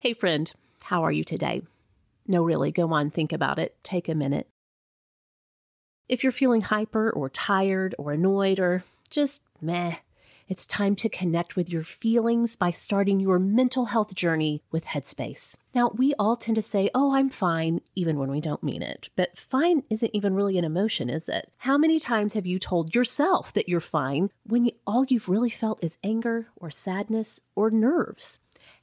Hey 0.00 0.12
friend, 0.12 0.52
how 0.84 1.02
are 1.02 1.12
you 1.12 1.24
today? 1.24 1.62
No, 2.26 2.42
really, 2.42 2.70
go 2.70 2.92
on, 2.92 3.10
think 3.10 3.32
about 3.32 3.58
it. 3.58 3.76
Take 3.82 4.08
a 4.08 4.14
minute. 4.14 4.48
If 6.08 6.22
you're 6.22 6.32
feeling 6.32 6.62
hyper 6.62 7.10
or 7.10 7.28
tired 7.28 7.94
or 7.98 8.12
annoyed 8.12 8.58
or 8.58 8.82
just 9.10 9.42
meh, 9.60 9.96
it's 10.48 10.64
time 10.64 10.96
to 10.96 11.10
connect 11.10 11.54
with 11.54 11.68
your 11.68 11.84
feelings 11.84 12.56
by 12.56 12.70
starting 12.70 13.20
your 13.20 13.38
mental 13.38 13.84
health 13.84 14.14
journey 14.14 14.62
with 14.70 14.86
Headspace. 14.86 15.58
Now, 15.74 15.90
we 15.90 16.14
all 16.18 16.34
tend 16.34 16.54
to 16.56 16.62
say, 16.62 16.88
Oh, 16.94 17.14
I'm 17.14 17.28
fine, 17.28 17.82
even 17.94 18.18
when 18.18 18.30
we 18.30 18.40
don't 18.40 18.62
mean 18.62 18.80
it. 18.80 19.10
But 19.16 19.36
fine 19.36 19.82
isn't 19.90 20.14
even 20.14 20.32
really 20.32 20.56
an 20.56 20.64
emotion, 20.64 21.10
is 21.10 21.28
it? 21.28 21.52
How 21.58 21.76
many 21.76 21.98
times 21.98 22.32
have 22.32 22.46
you 22.46 22.58
told 22.58 22.94
yourself 22.94 23.52
that 23.52 23.68
you're 23.68 23.80
fine 23.80 24.30
when 24.44 24.64
you, 24.64 24.72
all 24.86 25.04
you've 25.06 25.28
really 25.28 25.50
felt 25.50 25.84
is 25.84 25.98
anger 26.02 26.48
or 26.56 26.70
sadness 26.70 27.42
or 27.54 27.70
nerves? 27.70 28.38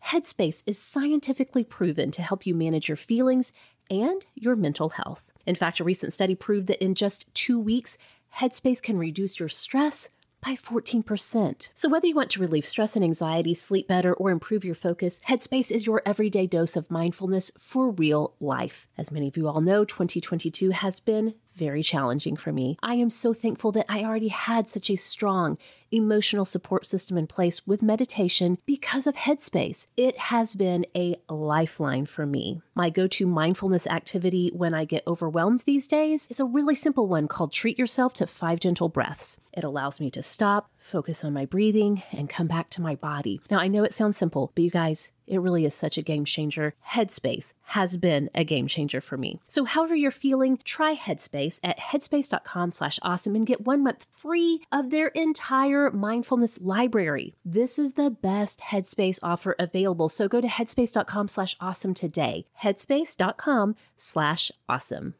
Headspace 0.05 0.61
is 0.67 0.77
scientifically 0.77 1.63
proven 1.63 2.11
to 2.11 2.21
help 2.21 2.45
you 2.45 2.53
manage 2.53 2.88
your 2.88 2.95
feelings 2.95 3.51
and 3.89 4.23
your 4.35 4.55
mental 4.55 4.89
health. 4.89 5.31
In 5.45 5.55
fact, 5.55 5.79
a 5.79 5.84
recent 5.84 6.13
study 6.13 6.36
proved 6.36 6.67
that 6.67 6.84
in 6.84 6.95
just 6.95 7.34
two 7.34 7.60
weeks, 7.60 7.97
Headspace 8.38 8.81
can 8.81 8.97
reduce 8.97 9.39
your 9.39 9.49
stress 9.49 10.10
by 10.45 10.55
14%. 10.55 11.69
So, 11.73 11.89
whether 11.89 12.08
you 12.08 12.15
want 12.15 12.29
to 12.31 12.39
relieve 12.39 12.65
stress 12.65 12.95
and 12.95 13.03
anxiety, 13.03 13.55
sleep 13.55 13.88
better, 13.88 14.13
or 14.13 14.29
improve 14.29 14.63
your 14.63 14.75
focus, 14.75 15.19
Headspace 15.27 15.71
is 15.71 15.88
your 15.88 16.03
everyday 16.05 16.45
dose 16.45 16.75
of 16.75 16.91
mindfulness 16.91 17.51
for 17.58 17.89
real 17.89 18.36
life. 18.39 18.88
As 18.97 19.12
many 19.12 19.27
of 19.27 19.38
you 19.38 19.47
all 19.47 19.62
know, 19.62 19.84
2022 19.84 20.69
has 20.69 20.99
been 20.99 21.34
very 21.55 21.81
challenging 21.81 22.36
for 22.36 22.51
me. 22.51 22.77
I 22.84 22.95
am 22.95 23.10
so 23.10 23.34
thankful 23.34 23.71
that 23.71 23.88
I 23.89 24.03
already 24.03 24.27
had 24.27 24.69
such 24.69 24.89
a 24.89 24.95
strong 24.97 25.58
emotional 25.95 26.45
support 26.45 26.86
system 26.86 27.17
in 27.17 27.27
place 27.27 27.65
with 27.65 27.81
meditation 27.81 28.58
because 28.65 29.08
of 29.08 29.15
Headspace. 29.15 29.88
It 29.97 30.17
has 30.17 30.55
been 30.55 30.86
a 30.95 31.17
lifeline 31.29 32.05
for 32.05 32.25
me. 32.25 32.62
My 32.75 32.89
go 32.89 33.08
to 33.08 33.25
mindfulness 33.25 33.88
activity 33.88 34.51
when 34.53 34.73
I 34.73 34.86
get 34.86 35.08
overwhelmed 35.08 35.60
these 35.60 35.88
days 35.88 36.27
is 36.29 36.39
a 36.39 36.45
really 36.45 36.75
simple 36.75 37.08
one 37.08 37.27
called 37.27 37.53
Treat 37.53 37.79
Yourself 37.79 38.13
to 38.15 38.27
Five 38.27 38.60
Gentle 38.60 38.89
Breaths. 38.89 39.39
It 39.53 39.63
allows 39.63 40.01
me 40.01 40.12
to 40.12 40.21
stop, 40.21 40.69
focus 40.77 41.23
on 41.23 41.31
my 41.31 41.45
breathing, 41.45 42.03
and 42.12 42.29
come 42.29 42.47
back 42.47 42.69
to 42.71 42.81
my 42.81 42.95
body. 42.95 43.39
Now, 43.49 43.60
I 43.60 43.69
know 43.69 43.84
it 43.84 43.93
sounds 43.93 44.17
simple, 44.17 44.51
but 44.53 44.63
you 44.65 44.69
guys, 44.69 45.13
it 45.27 45.39
really 45.39 45.65
is 45.65 45.73
such 45.73 45.97
a 45.97 46.01
game 46.01 46.25
changer. 46.25 46.75
Headspace 46.89 47.53
has 47.63 47.95
been 47.95 48.29
a 48.36 48.43
game 48.43 48.67
changer 48.67 48.99
for 48.99 49.17
me. 49.17 49.39
So 49.47 49.63
however 49.63 49.95
you're 49.95 50.12
feeling, 50.12 50.60
try 50.65 50.95
Headspace 50.95 51.60
at 51.63 51.79
headspace.com 51.79 52.71
slash 52.73 52.99
awesome 53.01 53.36
and 53.36 53.47
get 53.47 53.65
one 53.65 53.84
month 53.84 54.05
free 54.13 54.62
of 54.71 54.89
their 54.89 55.08
entire 55.08 55.85
mindfulness 55.91 56.60
library. 56.62 57.36
This 57.45 57.78
is 57.78 57.93
the 57.93 58.10
best 58.10 58.60
Headspace 58.60 59.19
offer 59.21 59.56
available. 59.60 60.10
So 60.10 60.28
go 60.28 60.41
to 60.41 60.48
headspace.com 60.48 61.28
slash 61.28 61.56
awesome 61.60 61.93
today. 61.93 62.45
Headspace.com 62.62 63.76
slash 63.98 64.52
awesome. 64.67 65.15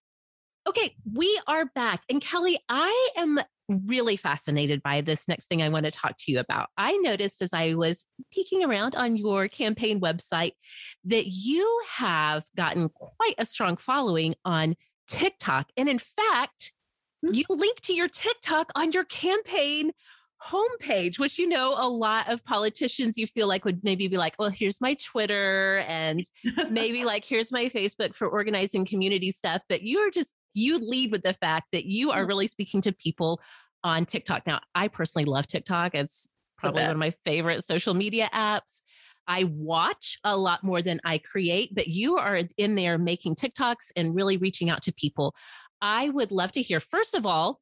Okay, 0.68 0.96
we 1.14 1.40
are 1.48 1.66
back. 1.66 2.02
And 2.10 2.20
Kelly, 2.20 2.58
I 2.68 3.10
am 3.18 3.40
really 3.70 4.16
fascinated 4.16 4.82
by 4.84 5.02
this 5.02 5.28
next 5.28 5.46
thing 5.46 5.62
I 5.62 5.70
want 5.70 5.86
to 5.86 5.92
talk 5.92 6.18
to 6.18 6.32
you 6.32 6.40
about. 6.40 6.70
I 6.78 6.98
noticed 6.98 7.42
as 7.42 7.54
I 7.54 7.76
was 7.76 8.06
peeking 8.32 8.64
around 8.64 8.96
on 8.96 9.16
your 9.16 9.48
campaign 9.48 10.00
website 10.00 10.54
that 11.06 11.28
you 11.28 11.82
have 11.90 12.46
gotten 12.56 12.90
quite 12.90 13.36
a 13.38 13.46
strong 13.46 13.78
following 13.78 14.36
on 14.44 14.76
TikTok. 15.08 15.68
And 15.78 15.90
in 15.90 16.00
fact, 16.00 16.74
hmm. 17.24 17.34
you 17.34 17.46
link 17.50 17.82
to 17.82 17.94
your 17.94 18.08
TikTok 18.08 18.72
on 18.76 18.92
your 18.92 19.06
campaign 19.06 19.92
homepage, 20.46 21.20
which 21.20 21.38
you 21.38 21.48
know 21.48 21.76
a 21.78 21.88
lot 21.88 22.32
of 22.32 22.44
politicians 22.44 23.18
you 23.18 23.28
feel 23.28 23.48
like 23.48 23.66
would 23.66 23.84
maybe 23.84 24.08
be 24.08 24.18
like, 24.18 24.36
well, 24.38 24.50
here's 24.50 24.80
my 24.82 24.96
Twitter 24.96 25.84
and 25.88 26.24
maybe 26.70 27.04
like 27.06 27.26
here's 27.26 27.52
my 27.52 27.66
Facebook 27.66 28.16
for 28.16 28.28
organizing 28.28 28.86
community 28.86 29.32
stuff. 29.32 29.62
But 29.70 29.82
you 29.82 30.00
are 30.00 30.12
just 30.12 30.30
you 30.54 30.78
lead 30.80 31.12
with 31.12 31.24
the 31.24 31.34
fact 31.34 31.68
that 31.74 31.86
you 31.86 32.12
are 32.12 32.26
mm. 32.26 32.28
really 32.28 32.48
speaking 32.48 32.82
to 32.82 32.92
people 32.92 33.42
on 33.84 34.06
TikTok. 34.06 34.48
Now, 34.48 34.62
I 34.74 34.88
personally 34.88 35.26
love 35.26 35.48
TikTok. 35.48 35.94
It's 35.94 36.28
probably 36.58 36.84
one 36.84 36.92
of 36.92 36.98
my 36.98 37.14
favorite 37.24 37.66
social 37.66 37.94
media 37.94 38.30
apps. 38.34 38.82
I 39.28 39.46
watch 39.46 40.18
a 40.24 40.38
lot 40.38 40.64
more 40.64 40.82
than 40.82 41.00
I 41.04 41.18
create, 41.18 41.74
but 41.74 41.88
you 41.88 42.18
are 42.18 42.42
in 42.58 42.76
there 42.76 42.98
making 42.98 43.36
TikToks 43.36 43.92
and 43.96 44.16
really 44.16 44.38
reaching 44.38 44.70
out 44.70 44.84
to 44.84 44.94
people. 44.94 45.36
I 45.82 46.10
would 46.10 46.32
love 46.32 46.52
to 46.54 46.62
hear, 46.62 46.80
first 46.80 47.16
of 47.16 47.26
all, 47.26 47.60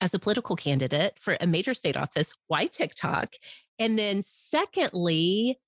as 0.00 0.14
a 0.14 0.18
political 0.18 0.56
candidate 0.56 1.16
for 1.20 1.36
a 1.40 1.46
major 1.46 1.74
state 1.74 1.96
office, 1.96 2.34
why 2.46 2.66
TikTok? 2.66 3.34
And 3.78 3.98
then, 3.98 4.22
secondly, 4.24 5.58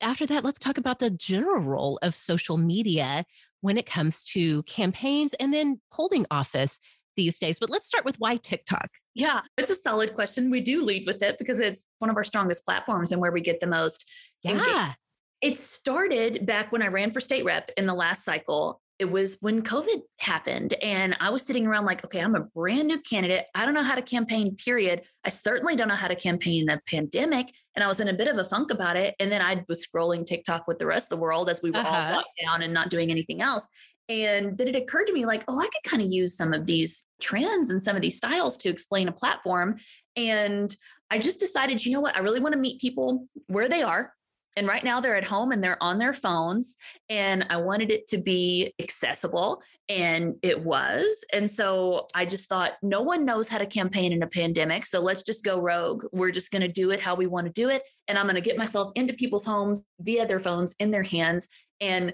after 0.00 0.26
that, 0.26 0.44
let's 0.44 0.58
talk 0.58 0.78
about 0.78 0.98
the 0.98 1.10
general 1.10 1.62
role 1.62 1.98
of 2.02 2.14
social 2.14 2.56
media 2.56 3.24
when 3.60 3.76
it 3.76 3.86
comes 3.86 4.24
to 4.24 4.62
campaigns 4.64 5.34
and 5.34 5.52
then 5.52 5.80
holding 5.90 6.24
office 6.30 6.78
these 7.16 7.38
days. 7.38 7.58
But 7.58 7.70
let's 7.70 7.88
start 7.88 8.04
with 8.04 8.16
why 8.18 8.36
TikTok? 8.36 8.90
Yeah, 9.14 9.40
it's 9.56 9.70
a 9.70 9.74
solid 9.74 10.14
question. 10.14 10.50
We 10.50 10.60
do 10.60 10.84
lead 10.84 11.06
with 11.06 11.22
it 11.22 11.36
because 11.38 11.58
it's 11.58 11.86
one 11.98 12.10
of 12.10 12.16
our 12.16 12.24
strongest 12.24 12.64
platforms 12.64 13.10
and 13.12 13.20
where 13.20 13.32
we 13.32 13.40
get 13.40 13.60
the 13.60 13.66
most. 13.66 14.08
Yeah. 14.42 14.52
Engagement. 14.52 14.94
It 15.40 15.58
started 15.58 16.46
back 16.46 16.72
when 16.72 16.82
I 16.82 16.88
ran 16.88 17.12
for 17.12 17.20
state 17.20 17.44
rep 17.44 17.70
in 17.76 17.86
the 17.86 17.94
last 17.94 18.24
cycle 18.24 18.80
it 18.98 19.10
was 19.10 19.36
when 19.40 19.62
COVID 19.62 20.02
happened. 20.18 20.74
And 20.82 21.16
I 21.20 21.30
was 21.30 21.44
sitting 21.44 21.66
around 21.66 21.84
like, 21.84 22.04
okay, 22.04 22.20
I'm 22.20 22.34
a 22.34 22.40
brand 22.40 22.88
new 22.88 23.00
candidate. 23.00 23.46
I 23.54 23.64
don't 23.64 23.74
know 23.74 23.82
how 23.82 23.94
to 23.94 24.02
campaign, 24.02 24.56
period. 24.56 25.02
I 25.24 25.28
certainly 25.28 25.76
don't 25.76 25.88
know 25.88 25.94
how 25.94 26.08
to 26.08 26.16
campaign 26.16 26.62
in 26.62 26.70
a 26.70 26.80
pandemic. 26.86 27.52
And 27.76 27.84
I 27.84 27.86
was 27.86 28.00
in 28.00 28.08
a 28.08 28.12
bit 28.12 28.26
of 28.26 28.38
a 28.38 28.44
funk 28.44 28.72
about 28.72 28.96
it. 28.96 29.14
And 29.20 29.30
then 29.30 29.40
I 29.40 29.64
was 29.68 29.86
scrolling 29.86 30.26
TikTok 30.26 30.66
with 30.66 30.78
the 30.78 30.86
rest 30.86 31.06
of 31.06 31.10
the 31.10 31.22
world 31.22 31.48
as 31.48 31.62
we 31.62 31.70
were 31.70 31.78
uh-huh. 31.78 32.06
all 32.08 32.16
locked 32.16 32.30
down 32.44 32.62
and 32.62 32.74
not 32.74 32.90
doing 32.90 33.10
anything 33.10 33.40
else. 33.40 33.64
And 34.08 34.56
then 34.58 34.68
it 34.68 34.74
occurred 34.74 35.06
to 35.06 35.12
me 35.12 35.26
like, 35.26 35.44
oh, 35.46 35.60
I 35.60 35.64
could 35.64 35.90
kind 35.90 36.02
of 36.02 36.10
use 36.10 36.36
some 36.36 36.52
of 36.52 36.66
these 36.66 37.04
trends 37.20 37.70
and 37.70 37.80
some 37.80 37.94
of 37.94 38.02
these 38.02 38.16
styles 38.16 38.56
to 38.58 38.68
explain 38.68 39.06
a 39.06 39.12
platform. 39.12 39.76
And 40.16 40.74
I 41.10 41.18
just 41.18 41.40
decided, 41.40 41.84
you 41.84 41.92
know 41.92 42.00
what? 42.00 42.16
I 42.16 42.20
really 42.20 42.40
want 42.40 42.54
to 42.54 42.58
meet 42.58 42.80
people 42.80 43.28
where 43.46 43.68
they 43.68 43.82
are 43.82 44.12
and 44.56 44.66
right 44.66 44.82
now 44.82 45.00
they're 45.00 45.16
at 45.16 45.24
home 45.24 45.52
and 45.52 45.62
they're 45.62 45.82
on 45.82 45.98
their 45.98 46.12
phones. 46.12 46.76
And 47.08 47.46
I 47.50 47.58
wanted 47.58 47.90
it 47.90 48.08
to 48.08 48.18
be 48.18 48.74
accessible, 48.80 49.62
and 49.88 50.34
it 50.42 50.62
was. 50.62 51.24
And 51.32 51.50
so 51.50 52.08
I 52.14 52.26
just 52.26 52.48
thought, 52.48 52.72
no 52.82 53.02
one 53.02 53.24
knows 53.24 53.48
how 53.48 53.58
to 53.58 53.66
campaign 53.66 54.12
in 54.12 54.22
a 54.22 54.26
pandemic. 54.26 54.84
So 54.84 55.00
let's 55.00 55.22
just 55.22 55.44
go 55.44 55.58
rogue. 55.58 56.04
We're 56.12 56.30
just 56.30 56.50
going 56.50 56.62
to 56.62 56.68
do 56.68 56.90
it 56.90 57.00
how 57.00 57.14
we 57.14 57.26
want 57.26 57.46
to 57.46 57.52
do 57.52 57.68
it. 57.68 57.82
And 58.06 58.18
I'm 58.18 58.26
going 58.26 58.34
to 58.34 58.40
get 58.40 58.58
myself 58.58 58.92
into 58.96 59.14
people's 59.14 59.46
homes 59.46 59.82
via 60.00 60.26
their 60.26 60.40
phones 60.40 60.74
in 60.78 60.90
their 60.90 61.02
hands. 61.02 61.48
And 61.80 62.12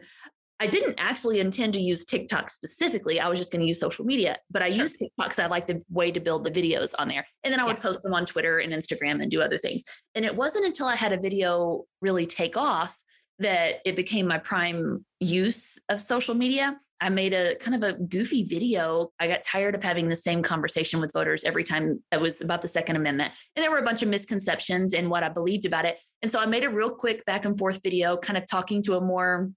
I 0.64 0.66
didn't 0.66 0.94
actually 0.96 1.40
intend 1.40 1.74
to 1.74 1.80
use 1.80 2.06
TikTok 2.06 2.48
specifically. 2.48 3.20
I 3.20 3.28
was 3.28 3.38
just 3.38 3.52
going 3.52 3.60
to 3.60 3.66
use 3.66 3.78
social 3.78 4.06
media, 4.06 4.38
but 4.50 4.62
I 4.62 4.70
sure. 4.70 4.84
use 4.84 4.94
TikTok 4.94 5.26
because 5.26 5.38
I 5.38 5.44
like 5.44 5.66
the 5.66 5.82
way 5.90 6.10
to 6.10 6.20
build 6.20 6.42
the 6.42 6.50
videos 6.50 6.94
on 6.98 7.06
there. 7.06 7.26
And 7.42 7.52
then 7.52 7.60
I 7.60 7.64
would 7.64 7.76
yeah. 7.76 7.82
post 7.82 8.02
them 8.02 8.14
on 8.14 8.24
Twitter 8.24 8.60
and 8.60 8.72
Instagram 8.72 9.20
and 9.20 9.30
do 9.30 9.42
other 9.42 9.58
things. 9.58 9.84
And 10.14 10.24
it 10.24 10.34
wasn't 10.34 10.64
until 10.64 10.86
I 10.86 10.96
had 10.96 11.12
a 11.12 11.20
video 11.20 11.82
really 12.00 12.24
take 12.24 12.56
off 12.56 12.96
that 13.40 13.80
it 13.84 13.94
became 13.94 14.26
my 14.26 14.38
prime 14.38 15.04
use 15.20 15.78
of 15.90 16.00
social 16.00 16.34
media. 16.34 16.80
I 16.98 17.10
made 17.10 17.34
a 17.34 17.56
kind 17.56 17.74
of 17.74 17.82
a 17.82 17.98
goofy 17.98 18.44
video. 18.44 19.10
I 19.20 19.28
got 19.28 19.44
tired 19.44 19.74
of 19.74 19.82
having 19.82 20.08
the 20.08 20.16
same 20.16 20.42
conversation 20.42 20.98
with 20.98 21.12
voters 21.12 21.44
every 21.44 21.64
time 21.64 22.02
it 22.10 22.22
was 22.22 22.40
about 22.40 22.62
the 22.62 22.68
Second 22.68 22.96
Amendment. 22.96 23.34
And 23.54 23.62
there 23.62 23.70
were 23.70 23.80
a 23.80 23.84
bunch 23.84 24.02
of 24.02 24.08
misconceptions 24.08 24.94
in 24.94 25.10
what 25.10 25.22
I 25.22 25.28
believed 25.28 25.66
about 25.66 25.84
it. 25.84 25.98
And 26.22 26.32
so 26.32 26.40
I 26.40 26.46
made 26.46 26.64
a 26.64 26.70
real 26.70 26.88
quick 26.88 27.22
back 27.26 27.44
and 27.44 27.58
forth 27.58 27.80
video, 27.82 28.16
kind 28.16 28.38
of 28.38 28.46
talking 28.46 28.82
to 28.84 28.96
a 28.96 29.00
more 29.02 29.50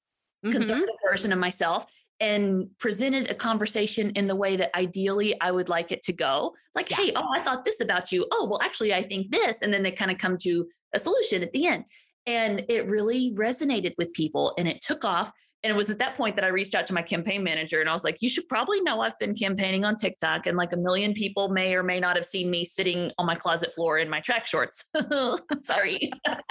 mm-hmm. 0.43 0.51
conservative 0.51 0.95
version 1.09 1.31
of 1.31 1.39
myself. 1.39 1.85
and 2.19 2.67
presented 2.79 3.29
a 3.29 3.35
conversation 3.35 4.09
in 4.15 4.25
the 4.25 4.35
way 4.35 4.57
that 4.57 4.75
ideally 4.75 5.39
I 5.39 5.51
would 5.51 5.69
like 5.69 5.91
it 5.91 6.01
to 6.05 6.13
go. 6.13 6.51
Like, 6.73 6.89
yeah. 6.89 6.97
hey, 6.97 7.11
oh, 7.15 7.27
I 7.35 7.41
thought 7.41 7.63
this 7.63 7.79
about 7.79 8.11
you. 8.11 8.25
Oh, 8.31 8.47
well, 8.49 8.59
actually, 8.63 8.91
I 8.91 9.03
think 9.03 9.29
this. 9.29 9.61
And 9.61 9.71
then 9.71 9.83
they 9.83 9.91
kind 9.91 10.09
of 10.09 10.17
come 10.17 10.35
to 10.39 10.65
a 10.95 10.99
solution 10.99 11.43
at 11.43 11.51
the 11.51 11.67
end. 11.67 11.85
And 12.25 12.65
it 12.69 12.89
really 12.89 13.33
resonated 13.35 13.93
with 13.97 14.11
people 14.13 14.53
and 14.57 14.67
it 14.67 14.81
took 14.81 15.05
off. 15.05 15.31
And 15.63 15.71
it 15.71 15.75
was 15.75 15.89
at 15.89 15.97
that 15.99 16.17
point 16.17 16.35
that 16.35 16.45
I 16.45 16.49
reached 16.49 16.75
out 16.75 16.85
to 16.87 16.93
my 16.93 17.01
campaign 17.01 17.43
manager 17.43 17.81
and 17.81 17.89
I 17.89 17.93
was 17.93 18.03
like, 18.03 18.17
you 18.19 18.29
should 18.29 18.47
probably 18.47 18.79
know 18.81 19.01
I've 19.01 19.17
been 19.17 19.33
campaigning 19.33 19.85
on 19.85 19.95
TikTok 19.95 20.45
and 20.45 20.55
like 20.55 20.71
a 20.73 20.77
million 20.77 21.13
people 21.13 21.49
may 21.49 21.73
or 21.73 21.83
may 21.83 21.99
not 21.99 22.15
have 22.15 22.25
seen 22.25 22.49
me 22.49 22.63
sitting 22.63 23.11
on 23.17 23.25
my 23.25 23.35
closet 23.35 23.73
floor 23.73 23.97
in 23.97 24.09
my 24.09 24.19
track 24.19 24.45
shorts. 24.45 24.83
Sorry. 25.61 26.11
at 26.25 26.43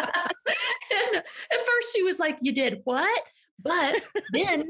first 1.51 1.93
she 1.95 2.03
was 2.03 2.19
like, 2.19 2.37
you 2.41 2.53
did 2.53 2.81
what? 2.85 3.23
But 3.59 4.03
then 4.33 4.69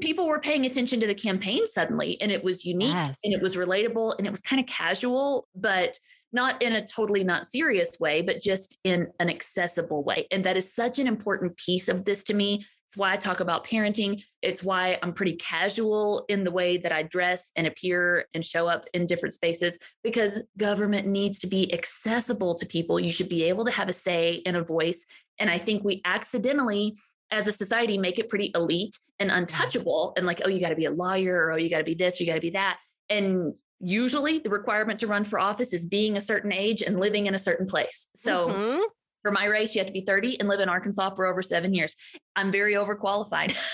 people 0.00 0.28
were 0.28 0.40
paying 0.40 0.66
attention 0.66 1.00
to 1.00 1.06
the 1.06 1.14
campaign 1.14 1.68
suddenly, 1.68 2.20
and 2.20 2.32
it 2.32 2.42
was 2.42 2.64
unique 2.64 2.92
yes. 2.92 3.18
and 3.22 3.32
it 3.32 3.42
was 3.42 3.54
relatable 3.54 4.16
and 4.18 4.26
it 4.26 4.30
was 4.30 4.40
kind 4.40 4.60
of 4.60 4.66
casual, 4.66 5.46
but 5.54 5.98
not 6.32 6.60
in 6.60 6.72
a 6.72 6.86
totally 6.86 7.22
not 7.22 7.46
serious 7.46 7.98
way, 8.00 8.20
but 8.20 8.42
just 8.42 8.76
in 8.84 9.06
an 9.20 9.30
accessible 9.30 10.02
way. 10.02 10.26
And 10.30 10.44
that 10.44 10.56
is 10.56 10.74
such 10.74 10.98
an 10.98 11.06
important 11.06 11.56
piece 11.56 11.88
of 11.88 12.04
this 12.04 12.24
to 12.24 12.34
me. 12.34 12.66
It's 12.88 12.96
why 12.96 13.12
I 13.12 13.16
talk 13.16 13.40
about 13.40 13.66
parenting. 13.66 14.22
It's 14.42 14.62
why 14.62 14.98
I'm 15.02 15.12
pretty 15.12 15.34
casual 15.34 16.24
in 16.28 16.44
the 16.44 16.50
way 16.50 16.76
that 16.76 16.92
I 16.92 17.02
dress 17.02 17.50
and 17.56 17.66
appear 17.66 18.26
and 18.34 18.44
show 18.44 18.68
up 18.68 18.84
in 18.94 19.06
different 19.06 19.34
spaces 19.34 19.78
because 20.02 20.42
government 20.58 21.06
needs 21.06 21.38
to 21.40 21.46
be 21.46 21.72
accessible 21.72 22.54
to 22.56 22.66
people. 22.66 23.00
You 23.00 23.10
should 23.10 23.28
be 23.28 23.44
able 23.44 23.64
to 23.64 23.72
have 23.72 23.88
a 23.88 23.92
say 23.92 24.42
and 24.44 24.56
a 24.56 24.62
voice. 24.62 25.04
And 25.38 25.50
I 25.50 25.58
think 25.58 25.82
we 25.82 26.02
accidentally 26.04 26.96
as 27.34 27.48
a 27.48 27.52
society 27.52 27.98
make 27.98 28.18
it 28.18 28.28
pretty 28.28 28.52
elite 28.54 28.98
and 29.18 29.30
untouchable 29.30 30.12
and 30.16 30.26
like 30.26 30.40
oh 30.44 30.48
you 30.48 30.60
got 30.60 30.70
to 30.70 30.76
be 30.76 30.84
a 30.84 30.90
lawyer 30.90 31.46
or 31.46 31.52
oh 31.52 31.56
you 31.56 31.68
got 31.68 31.78
to 31.78 31.84
be 31.84 31.94
this 31.94 32.18
or 32.18 32.24
you 32.24 32.28
got 32.28 32.36
to 32.36 32.40
be 32.40 32.50
that. 32.50 32.78
And 33.10 33.54
usually 33.80 34.38
the 34.38 34.50
requirement 34.50 35.00
to 35.00 35.06
run 35.06 35.24
for 35.24 35.38
office 35.38 35.72
is 35.72 35.86
being 35.86 36.16
a 36.16 36.20
certain 36.20 36.52
age 36.52 36.82
and 36.82 37.00
living 37.00 37.26
in 37.26 37.34
a 37.34 37.38
certain 37.38 37.66
place. 37.66 38.08
So 38.14 38.48
mm-hmm. 38.48 38.82
for 39.22 39.32
my 39.32 39.46
race 39.46 39.74
you 39.74 39.80
have 39.80 39.88
to 39.88 39.92
be 39.92 40.02
30 40.02 40.40
and 40.40 40.48
live 40.48 40.60
in 40.60 40.68
arkansas 40.68 41.14
for 41.14 41.26
over 41.26 41.42
seven 41.42 41.74
years. 41.74 41.94
I'm 42.36 42.52
very 42.52 42.74
overqualified. 42.74 43.56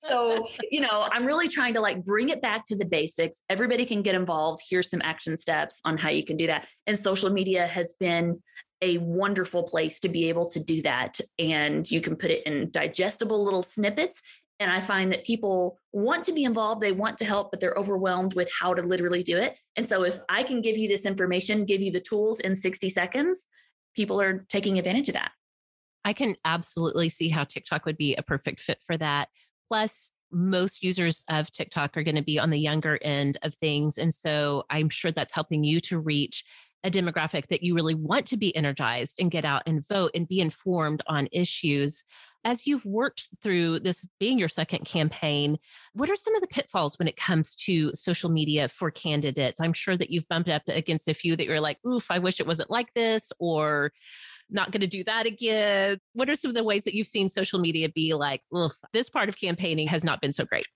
So 0.00 0.46
you 0.70 0.80
know 0.80 1.06
i'm 1.10 1.26
really 1.26 1.48
trying 1.48 1.74
to 1.74 1.80
like 1.80 2.04
bring 2.04 2.30
it 2.30 2.40
back 2.40 2.66
to 2.66 2.76
the 2.76 2.84
basics. 2.84 3.38
Everybody 3.50 3.84
can 3.84 4.02
get 4.02 4.14
involved. 4.14 4.62
Here's 4.68 4.90
some 4.90 5.02
action 5.04 5.36
steps 5.36 5.80
on 5.84 5.98
how 5.98 6.08
you 6.08 6.24
can 6.24 6.36
do 6.36 6.46
that. 6.46 6.66
And 6.86 6.98
social 6.98 7.30
media 7.30 7.66
has 7.66 7.94
been 8.00 8.40
a 8.82 8.98
wonderful 8.98 9.62
place 9.62 10.00
to 10.00 10.08
be 10.08 10.28
able 10.28 10.50
to 10.50 10.60
do 10.60 10.82
that. 10.82 11.20
And 11.38 11.88
you 11.90 12.00
can 12.00 12.16
put 12.16 12.30
it 12.30 12.46
in 12.46 12.70
digestible 12.70 13.44
little 13.44 13.62
snippets. 13.62 14.20
And 14.60 14.70
I 14.70 14.80
find 14.80 15.12
that 15.12 15.24
people 15.24 15.78
want 15.92 16.24
to 16.24 16.32
be 16.32 16.44
involved, 16.44 16.80
they 16.80 16.92
want 16.92 17.18
to 17.18 17.24
help, 17.24 17.50
but 17.50 17.60
they're 17.60 17.76
overwhelmed 17.76 18.34
with 18.34 18.50
how 18.58 18.74
to 18.74 18.82
literally 18.82 19.22
do 19.22 19.36
it. 19.36 19.56
And 19.76 19.86
so 19.86 20.02
if 20.02 20.18
I 20.28 20.42
can 20.42 20.60
give 20.62 20.76
you 20.76 20.88
this 20.88 21.06
information, 21.06 21.64
give 21.64 21.80
you 21.80 21.92
the 21.92 22.00
tools 22.00 22.40
in 22.40 22.56
60 22.56 22.88
seconds, 22.88 23.46
people 23.94 24.20
are 24.20 24.44
taking 24.48 24.78
advantage 24.78 25.08
of 25.08 25.14
that. 25.14 25.30
I 26.04 26.12
can 26.12 26.36
absolutely 26.44 27.08
see 27.10 27.28
how 27.28 27.44
TikTok 27.44 27.84
would 27.84 27.96
be 27.96 28.16
a 28.16 28.22
perfect 28.22 28.60
fit 28.60 28.78
for 28.84 28.96
that. 28.96 29.28
Plus, 29.68 30.10
most 30.30 30.82
users 30.82 31.22
of 31.28 31.50
TikTok 31.50 31.96
are 31.96 32.02
going 32.02 32.16
to 32.16 32.22
be 32.22 32.38
on 32.38 32.50
the 32.50 32.58
younger 32.58 32.98
end 33.02 33.38
of 33.42 33.54
things. 33.54 33.98
And 33.98 34.12
so 34.12 34.64
I'm 34.70 34.88
sure 34.88 35.12
that's 35.12 35.34
helping 35.34 35.64
you 35.64 35.80
to 35.82 35.98
reach 35.98 36.44
a 36.84 36.90
demographic 36.90 37.48
that 37.48 37.62
you 37.62 37.74
really 37.74 37.94
want 37.94 38.26
to 38.26 38.36
be 38.36 38.54
energized 38.54 39.16
and 39.18 39.30
get 39.30 39.44
out 39.44 39.62
and 39.66 39.86
vote 39.88 40.12
and 40.14 40.28
be 40.28 40.40
informed 40.40 41.02
on 41.06 41.28
issues. 41.32 42.04
As 42.44 42.66
you've 42.66 42.84
worked 42.84 43.28
through 43.42 43.80
this 43.80 44.06
being 44.20 44.38
your 44.38 44.48
second 44.48 44.84
campaign, 44.84 45.58
what 45.92 46.08
are 46.08 46.16
some 46.16 46.36
of 46.36 46.40
the 46.40 46.46
pitfalls 46.46 46.96
when 46.98 47.08
it 47.08 47.16
comes 47.16 47.56
to 47.56 47.90
social 47.94 48.30
media 48.30 48.68
for 48.68 48.92
candidates? 48.92 49.60
I'm 49.60 49.72
sure 49.72 49.96
that 49.96 50.10
you've 50.10 50.28
bumped 50.28 50.48
up 50.48 50.62
against 50.68 51.08
a 51.08 51.14
few 51.14 51.34
that 51.36 51.46
you're 51.46 51.60
like, 51.60 51.78
oof, 51.86 52.10
I 52.10 52.20
wish 52.20 52.38
it 52.38 52.46
wasn't 52.46 52.70
like 52.70 52.94
this, 52.94 53.32
or 53.40 53.92
not 54.48 54.70
going 54.70 54.80
to 54.80 54.86
do 54.86 55.02
that 55.04 55.26
again. 55.26 55.98
What 56.12 56.30
are 56.30 56.36
some 56.36 56.50
of 56.50 56.54
the 56.54 56.64
ways 56.64 56.84
that 56.84 56.94
you've 56.94 57.08
seen 57.08 57.28
social 57.28 57.58
media 57.58 57.88
be 57.88 58.14
like, 58.14 58.42
oof, 58.56 58.72
this 58.92 59.10
part 59.10 59.28
of 59.28 59.38
campaigning 59.38 59.88
has 59.88 60.04
not 60.04 60.20
been 60.20 60.32
so 60.32 60.44
great? 60.44 60.66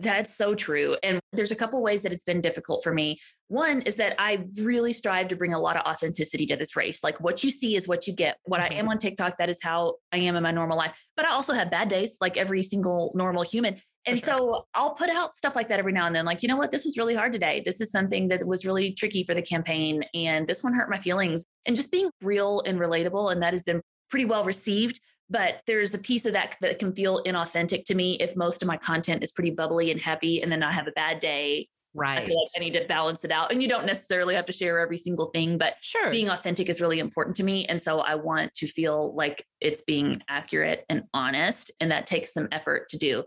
That's 0.00 0.36
so 0.36 0.54
true. 0.54 0.96
And 1.02 1.20
there's 1.32 1.52
a 1.52 1.56
couple 1.56 1.82
ways 1.82 2.02
that 2.02 2.12
it's 2.12 2.24
been 2.24 2.40
difficult 2.40 2.82
for 2.82 2.92
me. 2.92 3.18
One 3.48 3.82
is 3.82 3.96
that 3.96 4.14
I 4.18 4.44
really 4.60 4.92
strive 4.92 5.28
to 5.28 5.36
bring 5.36 5.54
a 5.54 5.58
lot 5.58 5.76
of 5.76 5.82
authenticity 5.86 6.46
to 6.46 6.56
this 6.56 6.76
race. 6.76 7.02
Like 7.02 7.20
what 7.20 7.44
you 7.44 7.50
see 7.50 7.76
is 7.76 7.86
what 7.86 8.06
you 8.06 8.14
get. 8.14 8.38
What 8.44 8.60
mm-hmm. 8.60 8.72
I 8.72 8.76
am 8.76 8.84
mm-hmm. 8.84 8.92
on 8.92 8.98
TikTok, 8.98 9.38
that 9.38 9.48
is 9.48 9.58
how 9.62 9.96
I 10.12 10.18
am 10.18 10.36
in 10.36 10.42
my 10.42 10.50
normal 10.50 10.76
life. 10.76 10.96
But 11.16 11.26
I 11.26 11.30
also 11.30 11.52
have 11.52 11.70
bad 11.70 11.88
days, 11.88 12.16
like 12.20 12.36
every 12.36 12.62
single 12.62 13.12
normal 13.14 13.42
human. 13.42 13.80
And 14.06 14.18
sure. 14.18 14.26
so 14.26 14.66
I'll 14.74 14.94
put 14.94 15.10
out 15.10 15.36
stuff 15.36 15.56
like 15.56 15.68
that 15.68 15.80
every 15.80 15.92
now 15.92 16.06
and 16.06 16.14
then. 16.14 16.24
Like, 16.24 16.42
you 16.42 16.48
know 16.48 16.56
what? 16.56 16.70
This 16.70 16.84
was 16.84 16.96
really 16.96 17.14
hard 17.14 17.32
today. 17.32 17.62
This 17.64 17.80
is 17.80 17.90
something 17.90 18.28
that 18.28 18.46
was 18.46 18.64
really 18.64 18.92
tricky 18.92 19.24
for 19.24 19.34
the 19.34 19.42
campaign. 19.42 20.04
And 20.14 20.46
this 20.46 20.62
one 20.62 20.74
hurt 20.74 20.88
my 20.88 21.00
feelings. 21.00 21.44
And 21.66 21.74
just 21.74 21.90
being 21.90 22.08
real 22.22 22.62
and 22.66 22.78
relatable. 22.78 23.32
And 23.32 23.42
that 23.42 23.52
has 23.52 23.64
been 23.64 23.82
pretty 24.10 24.24
well 24.24 24.44
received 24.44 25.00
but 25.28 25.60
there's 25.66 25.94
a 25.94 25.98
piece 25.98 26.24
of 26.26 26.32
that 26.34 26.56
that 26.60 26.78
can 26.78 26.92
feel 26.92 27.22
inauthentic 27.24 27.84
to 27.86 27.94
me 27.94 28.14
if 28.20 28.36
most 28.36 28.62
of 28.62 28.68
my 28.68 28.76
content 28.76 29.22
is 29.22 29.32
pretty 29.32 29.50
bubbly 29.50 29.90
and 29.90 30.00
happy 30.00 30.42
and 30.42 30.50
then 30.50 30.62
I 30.62 30.72
have 30.72 30.86
a 30.86 30.92
bad 30.92 31.20
day. 31.20 31.68
Right. 31.94 32.18
I 32.18 32.26
feel 32.26 32.38
like 32.38 32.50
I 32.54 32.60
need 32.60 32.74
to 32.74 32.86
balance 32.86 33.24
it 33.24 33.30
out. 33.30 33.50
And 33.50 33.62
you 33.62 33.68
don't 33.68 33.86
necessarily 33.86 34.34
have 34.34 34.44
to 34.46 34.52
share 34.52 34.78
every 34.78 34.98
single 34.98 35.30
thing, 35.30 35.56
but 35.56 35.76
sure. 35.80 36.10
being 36.10 36.28
authentic 36.28 36.68
is 36.68 36.78
really 36.78 36.98
important 36.98 37.34
to 37.36 37.42
me. 37.42 37.64
And 37.66 37.80
so 37.80 38.00
I 38.00 38.16
want 38.16 38.54
to 38.56 38.66
feel 38.66 39.14
like 39.16 39.46
it's 39.62 39.80
being 39.80 40.20
accurate 40.28 40.84
and 40.90 41.04
honest. 41.14 41.70
And 41.80 41.90
that 41.90 42.06
takes 42.06 42.34
some 42.34 42.48
effort 42.52 42.90
to 42.90 42.98
do 42.98 43.24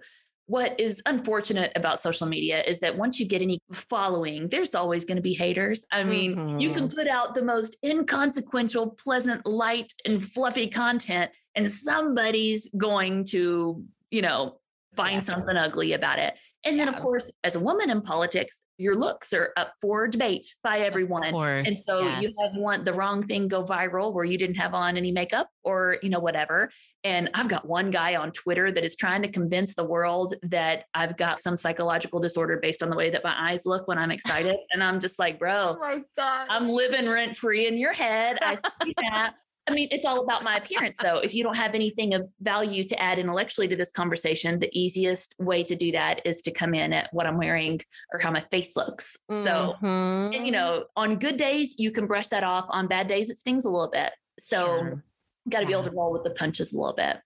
what 0.50 0.80
is 0.80 1.00
unfortunate 1.06 1.72
about 1.76 2.00
social 2.00 2.26
media 2.26 2.64
is 2.64 2.80
that 2.80 2.98
once 2.98 3.20
you 3.20 3.28
get 3.28 3.44
any 3.44 3.62
following, 3.72 4.50
there's 4.50 4.74
always 4.74 5.06
going 5.06 5.18
to 5.18 5.22
be 5.22 5.36
haters. 5.36 5.86
I 5.92 6.04
mean, 6.04 6.36
mm-hmm. 6.36 6.60
you 6.60 6.72
can 6.72 6.88
mm-hmm. 6.88 6.98
put 6.98 7.08
out 7.08 7.36
the 7.36 7.44
most 7.44 7.78
inconsequential, 7.86 8.98
pleasant, 9.04 9.46
light, 9.46 9.94
and 10.06 10.24
fluffy 10.24 10.66
content, 10.66 11.30
and 11.54 11.70
somebody's 11.70 12.68
going 12.76 13.26
to, 13.26 13.84
you 14.10 14.24
know, 14.24 14.59
find 15.00 15.16
yes. 15.16 15.26
something 15.26 15.56
ugly 15.56 15.94
about 15.94 16.20
it. 16.20 16.34
And 16.66 16.78
then, 16.78 16.88
yeah. 16.88 16.94
of 16.94 17.00
course, 17.02 17.32
as 17.46 17.56
a 17.56 17.60
woman 17.60 17.90
in 17.90 18.02
politics, 18.02 18.60
your 18.78 18.96
looks 18.96 19.34
are 19.34 19.52
up 19.58 19.74
for 19.82 20.08
debate 20.08 20.54
by 20.64 20.80
everyone. 20.80 21.32
Course, 21.32 21.68
and 21.68 21.76
so 21.76 22.02
yes. 22.02 22.22
you 22.22 22.34
have 22.42 22.56
one 22.56 22.86
the 22.86 22.94
wrong 22.94 23.26
thing 23.28 23.48
go 23.48 23.64
viral 23.64 24.14
where 24.14 24.24
you 24.24 24.38
didn't 24.38 24.56
have 24.56 24.74
on 24.74 24.96
any 24.96 25.12
makeup 25.12 25.50
or 25.64 25.98
you 26.02 26.10
know 26.10 26.20
whatever. 26.20 26.70
And 27.04 27.30
I've 27.34 27.50
got 27.50 27.68
one 27.68 27.92
guy 27.92 28.16
on 28.16 28.32
Twitter 28.32 28.72
that 28.72 28.84
is 28.84 28.96
trying 28.96 29.22
to 29.22 29.30
convince 29.30 29.76
the 29.76 29.84
world 29.84 30.34
that 30.44 30.86
I've 30.94 31.18
got 31.18 31.42
some 31.42 31.58
psychological 31.58 32.20
disorder 32.20 32.58
based 32.62 32.82
on 32.82 32.90
the 32.90 32.96
way 32.96 33.10
that 33.10 33.24
my 33.24 33.52
eyes 33.52 33.66
look 33.66 33.88
when 33.88 33.98
I'm 33.98 34.12
excited. 34.18 34.58
and 34.72 34.84
I'm 34.84 35.00
just 35.00 35.20
like, 35.20 35.40
bro, 35.40 35.78
oh 35.82 36.04
I'm 36.18 36.70
living 36.70 37.08
rent 37.08 37.36
free 37.36 37.68
in 37.68 37.78
your 37.78 37.94
head. 37.94 38.38
I 38.42 38.58
see 38.84 38.94
that. 38.98 39.34
I 39.70 39.74
mean, 39.74 39.88
it's 39.92 40.06
all 40.06 40.24
about 40.24 40.44
my 40.44 40.58
appearance, 40.58 40.98
though. 41.02 41.18
If 41.18 41.34
you 41.34 41.44
don't 41.44 41.56
have 41.56 41.76
anything 41.76 42.14
of 42.14 42.28
value 42.42 42.84
to 42.86 43.00
add 43.02 43.20
intellectually 43.20 43.68
to 43.68 43.76
this 43.76 43.92
conversation, 43.92 44.60
the 44.60 44.70
easiest 44.78 45.36
way 45.38 45.64
to 45.64 45.76
do 45.76 45.92
that 45.92 46.22
is 46.26 46.42
to 46.44 46.52
come 46.52 46.74
in 46.74 46.92
at 46.94 47.10
what 47.14 47.28
I'm 47.28 47.38
wearing 47.38 47.80
or 48.12 48.20
how 48.20 48.32
my 48.32 48.42
face 48.52 48.76
looks. 48.76 49.18
Mm-hmm. 49.32 49.44
So, 49.44 49.76
and 49.82 50.34
you 50.34 50.40
mm-hmm. 50.40 50.52
know, 50.52 50.86
on 50.96 51.20
good 51.20 51.38
days, 51.38 51.76
you 51.78 51.92
can 51.92 52.08
brush 52.08 52.30
that 52.30 52.44
off. 52.44 52.66
On 52.70 52.88
bad 52.88 53.08
days, 53.08 53.30
it 53.30 53.38
stings 53.38 53.66
a 53.66 53.70
little 53.70 53.92
bit. 53.92 54.12
So, 54.40 54.66
sure. 54.66 55.04
got 55.50 55.60
to 55.60 55.66
yeah. 55.66 55.68
be 55.68 55.74
able 55.74 55.84
to 55.84 55.92
roll 55.92 56.12
with 56.12 56.24
the 56.24 56.32
punches 56.32 56.72
a 56.72 56.78
little 56.78 56.96
bit. 56.96 57.18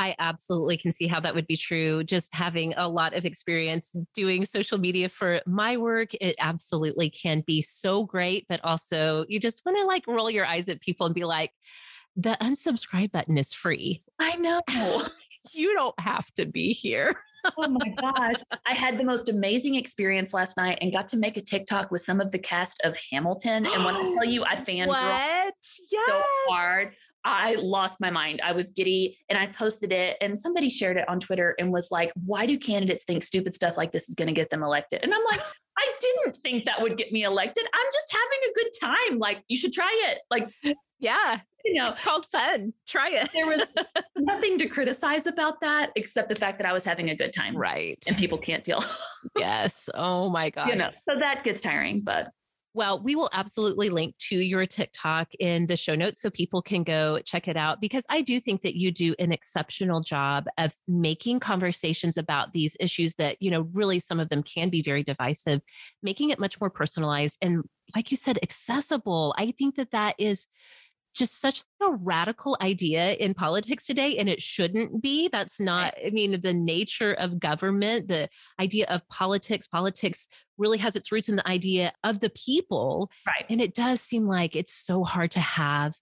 I 0.00 0.16
absolutely 0.18 0.78
can 0.78 0.92
see 0.92 1.06
how 1.06 1.20
that 1.20 1.34
would 1.34 1.46
be 1.46 1.58
true. 1.58 2.02
Just 2.02 2.34
having 2.34 2.72
a 2.78 2.88
lot 2.88 3.14
of 3.14 3.26
experience 3.26 3.94
doing 4.14 4.46
social 4.46 4.78
media 4.78 5.10
for 5.10 5.42
my 5.46 5.76
work, 5.76 6.14
it 6.14 6.36
absolutely 6.38 7.10
can 7.10 7.44
be 7.46 7.60
so 7.60 8.04
great. 8.04 8.46
But 8.48 8.60
also, 8.64 9.26
you 9.28 9.38
just 9.38 9.60
want 9.66 9.76
to 9.76 9.84
like 9.84 10.06
roll 10.06 10.30
your 10.30 10.46
eyes 10.46 10.70
at 10.70 10.80
people 10.80 11.04
and 11.04 11.14
be 11.14 11.26
like, 11.26 11.52
the 12.16 12.38
unsubscribe 12.40 13.12
button 13.12 13.36
is 13.36 13.52
free. 13.52 14.00
I 14.18 14.36
know. 14.36 14.62
you 15.52 15.74
don't 15.74 16.00
have 16.00 16.32
to 16.36 16.46
be 16.46 16.72
here. 16.72 17.14
oh 17.58 17.68
my 17.68 17.88
gosh. 18.00 18.40
I 18.66 18.72
had 18.72 18.96
the 18.96 19.04
most 19.04 19.28
amazing 19.28 19.74
experience 19.74 20.32
last 20.32 20.56
night 20.56 20.78
and 20.80 20.90
got 20.92 21.10
to 21.10 21.18
make 21.18 21.36
a 21.36 21.42
TikTok 21.42 21.90
with 21.90 22.00
some 22.00 22.22
of 22.22 22.30
the 22.30 22.38
cast 22.38 22.80
of 22.84 22.96
Hamilton. 23.12 23.66
And 23.66 23.84
when 23.84 23.94
I 23.94 24.14
tell 24.14 24.24
you 24.24 24.44
I 24.44 24.56
fangirl 24.66 24.86
what? 24.88 25.54
Yes. 25.92 26.06
so 26.06 26.22
hard, 26.48 26.94
I 27.24 27.56
lost 27.56 28.00
my 28.00 28.10
mind. 28.10 28.40
I 28.44 28.52
was 28.52 28.70
giddy 28.70 29.18
and 29.28 29.38
I 29.38 29.46
posted 29.46 29.92
it 29.92 30.16
and 30.20 30.36
somebody 30.36 30.70
shared 30.70 30.96
it 30.96 31.08
on 31.08 31.20
Twitter 31.20 31.54
and 31.58 31.72
was 31.72 31.88
like, 31.90 32.12
why 32.24 32.46
do 32.46 32.58
candidates 32.58 33.04
think 33.04 33.22
stupid 33.22 33.54
stuff 33.54 33.76
like 33.76 33.92
this 33.92 34.08
is 34.08 34.14
going 34.14 34.28
to 34.28 34.34
get 34.34 34.50
them 34.50 34.62
elected? 34.62 35.00
And 35.02 35.12
I'm 35.12 35.24
like, 35.30 35.40
I 35.78 35.86
didn't 36.00 36.36
think 36.36 36.64
that 36.66 36.80
would 36.82 36.96
get 36.96 37.12
me 37.12 37.24
elected. 37.24 37.64
I'm 37.64 37.86
just 37.92 38.12
having 38.12 38.50
a 38.50 38.54
good 38.54 38.70
time. 39.10 39.18
Like, 39.18 39.42
you 39.48 39.56
should 39.56 39.72
try 39.72 40.10
it. 40.10 40.18
Like, 40.30 40.48
yeah, 40.98 41.40
you 41.64 41.80
know, 41.80 41.88
it's 41.88 42.02
called 42.02 42.26
fun. 42.30 42.72
Try 42.86 43.10
it. 43.10 43.30
there 43.32 43.46
was 43.46 43.66
nothing 44.18 44.58
to 44.58 44.66
criticize 44.66 45.26
about 45.26 45.60
that 45.60 45.90
except 45.96 46.28
the 46.28 46.34
fact 46.34 46.58
that 46.58 46.66
I 46.66 46.72
was 46.72 46.84
having 46.84 47.10
a 47.10 47.16
good 47.16 47.32
time. 47.32 47.56
Right. 47.56 48.02
And 48.06 48.16
people 48.16 48.38
can't 48.38 48.64
deal. 48.64 48.82
yes. 49.38 49.88
Oh 49.94 50.28
my 50.28 50.50
gosh. 50.50 50.68
You 50.70 50.76
know, 50.76 50.90
so 51.08 51.18
that 51.18 51.42
gets 51.42 51.60
tiring, 51.60 52.00
but 52.00 52.28
Well, 52.72 53.02
we 53.02 53.16
will 53.16 53.30
absolutely 53.32 53.90
link 53.90 54.16
to 54.28 54.36
your 54.36 54.64
TikTok 54.64 55.28
in 55.40 55.66
the 55.66 55.76
show 55.76 55.96
notes 55.96 56.20
so 56.20 56.30
people 56.30 56.62
can 56.62 56.84
go 56.84 57.18
check 57.24 57.48
it 57.48 57.56
out 57.56 57.80
because 57.80 58.04
I 58.08 58.20
do 58.20 58.38
think 58.38 58.62
that 58.62 58.76
you 58.76 58.92
do 58.92 59.14
an 59.18 59.32
exceptional 59.32 60.00
job 60.00 60.46
of 60.56 60.72
making 60.86 61.40
conversations 61.40 62.16
about 62.16 62.52
these 62.52 62.76
issues 62.78 63.14
that, 63.14 63.36
you 63.40 63.50
know, 63.50 63.62
really 63.72 63.98
some 63.98 64.20
of 64.20 64.28
them 64.28 64.44
can 64.44 64.68
be 64.68 64.82
very 64.82 65.02
divisive, 65.02 65.62
making 66.00 66.30
it 66.30 66.38
much 66.38 66.60
more 66.60 66.70
personalized 66.70 67.38
and, 67.42 67.64
like 67.96 68.12
you 68.12 68.16
said, 68.16 68.38
accessible. 68.40 69.34
I 69.36 69.50
think 69.50 69.74
that 69.74 69.90
that 69.90 70.14
is 70.16 70.46
just 71.14 71.40
such 71.40 71.62
a 71.82 71.90
radical 71.90 72.56
idea 72.60 73.14
in 73.14 73.34
politics 73.34 73.86
today 73.86 74.16
and 74.18 74.28
it 74.28 74.40
shouldn't 74.40 75.02
be. 75.02 75.28
That's 75.28 75.60
not 75.60 75.94
i 76.04 76.10
mean 76.10 76.40
the 76.40 76.54
nature 76.54 77.12
of 77.14 77.40
government 77.40 78.08
the 78.08 78.28
idea 78.60 78.86
of 78.86 79.06
politics. 79.08 79.66
Politics 79.66 80.28
really 80.60 80.78
has 80.78 80.94
its 80.94 81.10
roots 81.10 81.28
in 81.28 81.36
the 81.36 81.48
idea 81.48 81.92
of 82.04 82.20
the 82.20 82.30
people 82.30 83.10
right. 83.26 83.46
and 83.48 83.60
it 83.60 83.74
does 83.74 84.00
seem 84.00 84.28
like 84.28 84.54
it's 84.54 84.72
so 84.72 85.02
hard 85.02 85.30
to 85.30 85.40
have 85.40 85.94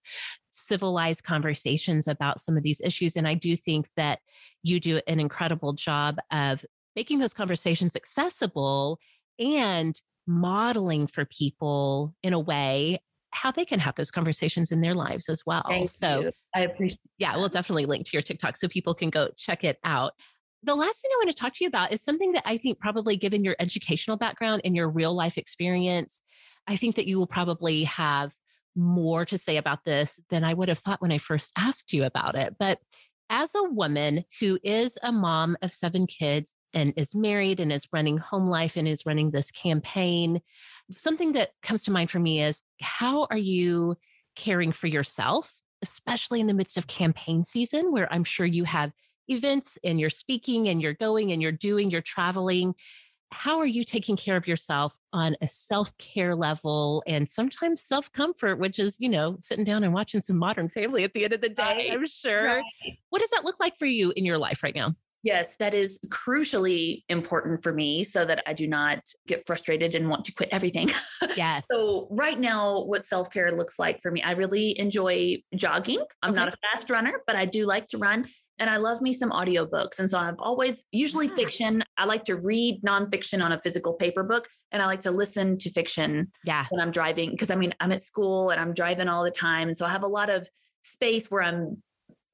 civilized 0.50 1.22
conversations 1.22 2.09
about 2.09 2.40
some 2.40 2.56
of 2.56 2.64
these 2.64 2.80
issues 2.82 3.16
and 3.16 3.28
i 3.28 3.34
do 3.34 3.56
think 3.56 3.86
that 3.96 4.18
you 4.64 4.80
do 4.80 5.00
an 5.06 5.20
incredible 5.20 5.72
job 5.72 6.16
of 6.32 6.64
making 6.96 7.20
those 7.20 7.32
conversations 7.32 7.94
accessible 7.94 8.98
and 9.38 10.00
modeling 10.26 11.06
for 11.06 11.24
people 11.24 12.14
in 12.22 12.32
a 12.32 12.38
way 12.38 12.98
how 13.33 13.51
they 13.51 13.64
can 13.64 13.79
have 13.79 13.95
those 13.95 14.11
conversations 14.11 14.72
in 14.72 14.81
their 14.81 14.95
lives 14.95 15.29
as 15.29 15.43
well. 15.45 15.64
Thank 15.68 15.91
so 15.91 16.20
you. 16.20 16.33
I 16.55 16.61
appreciate 16.61 17.01
yeah, 17.18 17.37
we'll 17.37 17.49
definitely 17.49 17.87
link 17.87 18.07
to 18.07 18.12
your 18.12 18.22
TikTok 18.22 18.57
so 18.57 18.68
people 18.68 18.95
can 18.95 19.11
go 19.11 19.29
check 19.37 19.64
it 19.64 19.79
out. 19.85 20.12
The 20.62 20.74
last 20.74 21.01
thing 21.01 21.11
I 21.12 21.18
want 21.24 21.31
to 21.31 21.41
talk 21.41 21.53
to 21.55 21.64
you 21.64 21.68
about 21.68 21.93
is 21.93 22.03
something 22.03 22.33
that 22.33 22.43
I 22.45 22.57
think 22.57 22.81
probably 22.81 23.16
given 23.16 23.45
your 23.45 23.57
educational 23.61 24.16
background 24.16 24.62
and 24.64 24.74
your 24.74 24.89
real 24.89 25.14
life 25.14 25.39
experience, 25.39 26.20
I 26.66 26.76
think 26.76 26.97
that 26.97 27.07
you 27.07 27.18
will 27.18 27.26
probably 27.26 27.85
have 27.85 28.33
more 28.74 29.24
to 29.26 29.39
say 29.39 29.57
about 29.57 29.85
this 29.85 30.18
than 30.31 30.45
I 30.45 30.55
would 30.55 30.68
have 30.68 30.79
thought 30.79 31.03
when 31.03 31.12
I 31.12 31.18
first 31.18 31.53
asked 31.57 31.93
you 31.93 32.05
about 32.05 32.35
it. 32.35 32.57
But 32.59 32.79
as 33.31 33.55
a 33.55 33.64
woman 33.64 34.24
who 34.41 34.59
is 34.62 34.99
a 35.03 35.12
mom 35.12 35.57
of 35.62 35.70
seven 35.70 36.07
kids 36.07 36.55
and 36.75 36.93
is 36.97 37.14
married 37.14 37.61
and 37.61 37.73
is 37.73 37.89
running 37.93 38.19
home 38.19 38.47
life 38.47 38.77
and 38.77 38.87
is 38.87 39.07
running 39.07 39.31
this 39.31 39.51
campaign, 39.51 40.41
something 40.91 41.33
that 41.33 41.51
comes 41.62 41.85
to 41.85 41.91
mind 41.91 42.11
for 42.11 42.19
me 42.19 42.43
is 42.43 42.62
how 42.81 43.27
are 43.31 43.39
you 43.39 43.97
caring 44.37 44.73
for 44.73 44.87
yourself, 44.87 45.53
especially 45.83 46.41
in 46.41 46.47
the 46.47 46.55
midst 46.55 46.77
of 46.77 46.87
campaign 46.87 47.45
season, 47.45 47.93
where 47.93 48.12
I'm 48.12 48.25
sure 48.25 48.47
you 48.47 48.64
have 48.64 48.93
events 49.29 49.79
and 49.85 50.01
you're 50.01 50.11
speaking 50.11 50.69
and 50.69 50.81
you're 50.81 50.95
going 50.95 51.33
and 51.33 51.43
you're 51.43 51.53
doing, 51.53 51.91
you're 51.91 52.01
traveling. 52.01 52.75
How 53.31 53.59
are 53.59 53.66
you 53.66 53.85
taking 53.85 54.16
care 54.16 54.37
of 54.37 54.49
yourself 54.49 54.97
on 55.12 55.37
a 55.43 55.49
self 55.49 55.97
care 55.99 56.35
level 56.35 57.03
and 57.07 57.29
sometimes 57.29 57.83
self 57.83 58.11
comfort, 58.12 58.59
which 58.59 58.79
is, 58.79 58.97
you 58.99 59.09
know, 59.11 59.37
sitting 59.41 59.64
down 59.64 59.85
and 59.85 59.93
watching 59.93 60.23
some 60.23 60.39
modern 60.39 60.71
family 60.71 61.05
at 61.05 61.12
the 61.12 61.25
end 61.25 61.35
of 61.35 61.43
the 61.43 61.51
day, 61.51 61.89
Right, 61.91 61.93
I'm 61.93 62.07
sure. 62.07 62.47
Right. 62.47 62.64
What 63.11 63.21
does 63.21 63.31
that 63.31 63.45
look 63.45 63.61
like 63.61 63.77
for 63.77 63.85
you 63.85 64.14
in 64.16 64.25
your 64.25 64.39
life 64.39 64.62
right 64.62 64.75
now? 64.75 64.95
Yes, 65.23 65.57
that 65.57 65.75
is 65.75 65.99
crucially 66.09 67.03
important 67.09 67.62
for 67.62 67.73
me 67.73 68.05
so 68.05 68.25
that 68.25 68.43
I 68.47 68.53
do 68.53 68.66
not 68.66 69.01
get 69.27 69.47
frustrated 69.47 69.95
and 69.95 70.09
want 70.09 70.25
to 70.27 70.33
quit 70.33 70.49
everything. 70.53 70.91
Yes. 71.37 71.66
So, 71.71 72.09
right 72.11 72.39
now, 72.39 72.85
what 72.85 73.05
self 73.05 73.31
care 73.31 73.53
looks 73.53 73.79
like 73.79 74.01
for 74.03 74.11
me, 74.11 74.23
I 74.23 74.33
really 74.33 74.79
enjoy 74.79 75.43
jogging. 75.55 76.03
I'm 76.23 76.35
not 76.35 76.49
a 76.49 76.57
fast 76.62 76.91
runner, 76.91 77.23
but 77.27 77.37
I 77.37 77.45
do 77.45 77.64
like 77.64 77.87
to 77.89 77.99
run. 77.99 78.27
And 78.59 78.69
I 78.69 78.79
love 78.79 79.01
me 79.01 79.12
some 79.12 79.31
audiobooks. 79.31 80.01
And 80.01 80.11
so 80.11 80.19
I've 80.19 80.39
always, 80.39 80.83
usually 80.91 81.29
Ah. 81.31 81.35
fiction, 81.35 81.85
I 81.97 82.07
like 82.07 82.25
to 82.25 82.37
read 82.37 82.83
nonfiction 82.83 83.43
on 83.43 83.53
a 83.53 83.61
physical 83.61 83.93
paper 83.93 84.25
book. 84.25 84.49
And 84.73 84.83
I 84.83 84.87
like 84.87 85.03
to 85.03 85.12
listen 85.12 85.59
to 85.59 85.71
fiction 85.71 86.33
yeah. 86.45 86.66
when 86.71 86.81
I'm 86.81 86.91
driving. 86.91 87.37
Cause 87.37 87.51
I 87.51 87.57
mean, 87.57 87.73
I'm 87.79 87.93
at 87.93 88.03
school 88.03 88.51
and 88.51 88.61
I'm 88.61 88.75
driving 88.75 89.09
all 89.09 89.23
the 89.23 89.31
time. 89.31 89.69
And 89.69 89.77
so 89.77 89.87
I 89.87 89.91
have 89.91 90.03
a 90.03 90.09
lot 90.09 90.29
of 90.29 90.49
space 90.83 91.31
where 91.31 91.43
I'm 91.43 91.83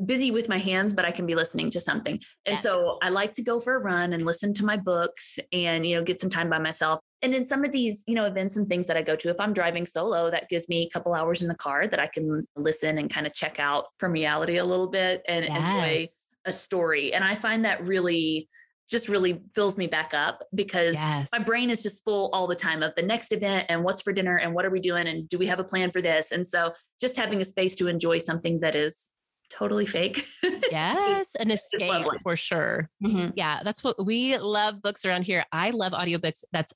busy 0.05 0.30
with 0.30 0.49
my 0.49 0.59
hands, 0.59 0.92
but 0.92 1.05
I 1.05 1.12
can 1.12 1.26
be 1.26 1.34
listening 1.34 1.70
to 1.70 1.80
something. 1.80 2.14
And 2.47 2.55
Yes. 2.55 2.62
so 2.62 2.99
I 3.03 3.11
like 3.11 3.32
to 3.34 3.42
go 3.42 3.61
for 3.61 3.76
a 3.76 3.78
run 3.78 4.12
and 4.12 4.24
listen 4.26 4.53
to 4.55 4.64
my 4.64 4.76
books 4.76 5.38
and, 5.53 5.86
you 5.86 5.97
know, 5.97 6.03
get 6.03 6.20
some 6.20 6.30
time 6.30 6.51
by 6.51 6.59
myself. 6.59 7.01
And 7.22 7.34
in 7.34 7.45
some 7.45 7.64
of 7.64 7.72
these, 7.72 8.03
you 8.07 8.14
know, 8.14 8.26
events 8.26 8.57
and 8.57 8.68
things 8.68 8.86
that 8.88 8.97
I 8.97 9.03
go 9.03 9.16
to, 9.16 9.30
if 9.30 9.38
I'm 9.38 9.53
driving 9.53 9.86
solo, 9.86 10.30
that 10.30 10.49
gives 10.49 10.68
me 10.68 10.82
a 10.82 10.90
couple 10.90 11.14
hours 11.14 11.42
in 11.42 11.49
the 11.49 11.55
car 11.55 11.86
that 11.86 12.01
I 12.01 12.07
can 12.09 12.47
listen 12.57 12.99
and 12.99 13.09
kind 13.09 13.26
of 13.26 13.34
check 13.34 13.59
out 13.61 13.86
from 13.99 14.12
reality 14.12 14.59
a 14.59 14.64
little 14.64 14.88
bit 14.88 15.22
and 15.28 15.45
enjoy 15.45 16.09
a 16.45 16.53
story. 16.53 17.14
And 17.14 17.24
I 17.24 17.34
find 17.34 17.64
that 17.64 17.84
really 17.86 18.49
just 18.90 19.09
really 19.09 19.40
fills 19.55 19.78
me 19.78 19.86
back 19.86 20.12
up 20.12 20.42
because 20.55 20.95
Yes. 20.95 21.30
my 21.32 21.38
brain 21.38 21.70
is 21.70 21.82
just 21.82 22.05
full 22.05 22.28
all 22.34 22.47
the 22.47 22.55
time 22.55 22.82
of 22.82 22.95
the 22.97 23.03
next 23.03 23.32
event 23.32 23.66
and 23.70 23.82
what's 23.82 24.03
for 24.03 24.12
dinner 24.12 24.36
and 24.36 24.55
what 24.55 24.66
are 24.66 24.70
we 24.70 24.78
doing 24.80 25.07
and 25.07 25.26
do 25.30 25.38
we 25.38 25.47
have 25.47 25.59
a 25.59 25.64
plan 25.64 25.90
for 25.90 26.03
this 26.03 26.32
and 26.32 26.47
so 26.47 26.70
just 27.01 27.16
having 27.16 27.40
a 27.40 27.45
space 27.47 27.74
to 27.76 27.88
enjoy 27.88 28.18
something 28.18 28.61
that 28.61 28.76
is 28.76 29.11
totally 29.51 29.86
fake 29.86 30.26
Yes. 30.70 31.34
An 31.38 31.51
escape 31.51 32.07
for 32.22 32.36
sure. 32.36 32.88
Mhm. 33.05 33.32
Yeah, 33.36 33.61
that's 33.62 33.84
what 33.84 34.05
we 34.05 34.36
love 34.38 34.80
books 34.82 35.05
around 35.05 35.22
here. 35.22 35.45
I 35.53 35.70
love 35.70 35.92
audiobooks. 35.92 36.42
That's 36.53 36.72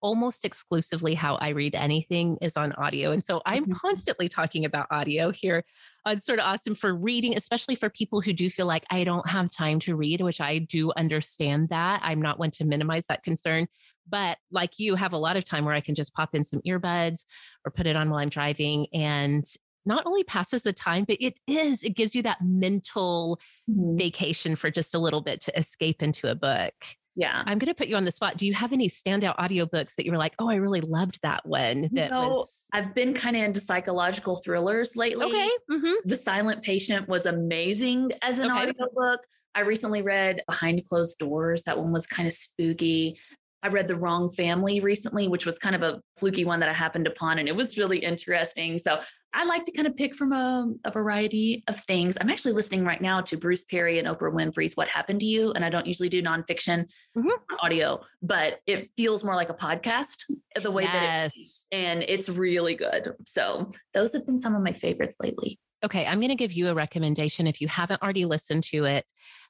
almost 0.00 0.44
exclusively 0.44 1.14
how 1.14 1.36
I 1.36 1.50
read 1.50 1.74
anything 1.76 2.36
is 2.42 2.56
on 2.56 2.72
audio. 2.72 3.12
And 3.12 3.24
so 3.24 3.40
I'm 3.46 3.66
Mhm. 3.66 3.74
constantly 3.74 4.28
talking 4.28 4.64
about 4.64 4.88
audio 4.90 5.30
here 5.30 5.64
on 6.04 6.20
sort 6.20 6.40
of 6.40 6.46
awesome 6.46 6.74
for 6.74 6.92
reading, 6.94 7.36
especially 7.36 7.76
for 7.76 7.88
people 7.88 8.20
who 8.20 8.32
do 8.32 8.50
feel 8.50 8.66
like 8.66 8.84
I 8.90 9.04
don't 9.04 9.28
have 9.28 9.50
time 9.52 9.78
to 9.80 9.94
read, 9.94 10.20
which 10.20 10.40
I 10.40 10.58
do 10.58 10.92
understand 10.96 11.68
that. 11.68 12.00
I'm 12.02 12.20
not 12.20 12.38
one 12.40 12.50
to 12.52 12.64
minimize 12.64 13.06
that 13.06 13.22
concern. 13.22 13.68
But 14.08 14.38
like 14.50 14.78
you 14.78 14.96
have 14.96 15.12
a 15.12 15.18
lot 15.18 15.36
of 15.36 15.44
time 15.44 15.64
where 15.64 15.74
I 15.74 15.80
can 15.80 15.94
just 15.94 16.14
pop 16.14 16.34
in 16.34 16.42
some 16.42 16.60
earbuds 16.66 17.24
or 17.64 17.70
put 17.70 17.86
it 17.86 17.94
on 17.94 18.10
while 18.10 18.18
I'm 18.18 18.28
driving 18.28 18.88
and 18.92 19.44
not 19.84 20.06
only 20.06 20.24
passes 20.24 20.62
the 20.62 20.72
time, 20.72 21.04
but 21.06 21.16
it 21.20 21.38
is, 21.46 21.82
it 21.82 21.90
gives 21.96 22.14
you 22.14 22.22
that 22.22 22.38
mental 22.42 23.38
Mhm. 23.70 23.98
vacation 23.98 24.56
for 24.56 24.70
just 24.70 24.94
a 24.94 24.98
little 24.98 25.20
bit 25.20 25.40
to 25.42 25.58
escape 25.58 26.02
into 26.02 26.30
a 26.30 26.34
book. 26.34 26.74
yeah 27.14 27.42
I'm 27.46 27.58
going 27.58 27.68
to 27.68 27.74
put 27.74 27.88
you 27.88 27.96
on 27.96 28.04
the 28.06 28.10
spot. 28.12 28.38
Do 28.38 28.46
you 28.46 28.54
have 28.54 28.72
any 28.72 28.88
standout 28.88 29.36
audiobooks 29.36 29.96
that 29.96 30.06
you 30.06 30.12
were 30.12 30.18
like, 30.18 30.34
oh, 30.38 30.48
I 30.48 30.54
really 30.54 30.80
loved 30.80 31.18
that 31.22 31.44
one? 31.44 31.90
That 31.92 32.10
know, 32.10 32.28
was 32.30 32.50
i've 32.72 32.94
been 32.94 33.12
kind 33.12 33.36
of 33.36 33.42
into 33.42 33.60
psychological 33.60 34.36
thrillers 34.36 34.96
lately 34.96 35.26
okay. 35.26 35.50
hmm 35.70 35.92
the 36.06 36.16
silent 36.16 36.62
patient 36.62 37.06
was 37.08 37.26
amazing 37.26 38.10
as 38.22 38.38
an 38.38 38.50
Okay. 38.50 38.70
audiobook 38.70 39.20
i 39.54 39.60
recently 39.60 40.00
read 40.00 40.42
behind 40.48 40.82
closed 40.88 41.18
doors 41.18 41.62
that 41.64 41.76
one 41.78 41.92
was 41.92 42.06
kind 42.06 42.26
of 42.26 42.32
spooky 42.32 43.18
I 43.64 43.68
read 43.68 43.86
The 43.86 43.94
Wrong 43.94 44.28
Family 44.28 44.80
recently, 44.80 45.28
which 45.28 45.46
was 45.46 45.56
kind 45.56 45.76
of 45.76 45.82
a 45.82 46.00
fluky 46.16 46.44
one 46.44 46.58
that 46.58 46.68
I 46.68 46.72
happened 46.72 47.06
upon, 47.06 47.38
and 47.38 47.48
it 47.48 47.54
was 47.54 47.78
really 47.78 47.98
interesting. 47.98 48.76
So 48.76 49.00
I 49.34 49.44
like 49.44 49.64
to 49.64 49.72
kind 49.72 49.86
of 49.88 49.96
pick 49.96 50.14
from 50.14 50.32
a, 50.32 50.70
a 50.84 50.90
variety 50.90 51.64
of 51.68 51.80
things. 51.84 52.18
I'm 52.20 52.28
actually 52.28 52.52
listening 52.52 52.84
right 52.84 53.00
now 53.00 53.20
to 53.22 53.36
Bruce 53.36 53.64
Perry 53.64 53.98
and 53.98 54.06
Oprah 54.06 54.32
Winfrey's 54.32 54.76
What 54.76 54.88
Happened 54.88 55.20
to 55.20 55.26
You. 55.26 55.52
And 55.52 55.64
I 55.64 55.70
don't 55.70 55.86
usually 55.86 56.08
do 56.10 56.22
nonfiction 56.22 56.86
Mhm. 57.16 57.30
audio, 57.60 58.00
but 58.22 58.60
it 58.66 58.90
feels 58.96 59.24
more 59.24 59.34
like 59.34 59.48
a 59.48 59.54
podcast 59.54 60.24
the 60.60 60.70
way 60.70 60.84
that 60.84 61.02
it 61.02 61.06
Yes. 61.34 61.66
and 61.72 62.02
it's 62.02 62.28
really 62.28 62.74
good. 62.74 63.14
So 63.26 63.70
those 63.94 64.12
have 64.12 64.26
been 64.26 64.36
some 64.38 64.54
of 64.54 64.62
my 64.62 64.72
favorites 64.72 65.16
lately. 65.20 65.58
Okay, 65.84 66.06
I'm 66.06 66.20
going 66.20 66.28
to 66.28 66.36
give 66.36 66.52
you 66.52 66.68
a 66.68 66.74
recommendation 66.74 67.46
if 67.46 67.60
you 67.60 67.68
haven't 67.68 68.02
already 68.02 68.24
listened 68.24 68.62
to 68.64 68.84
it. 68.84 69.04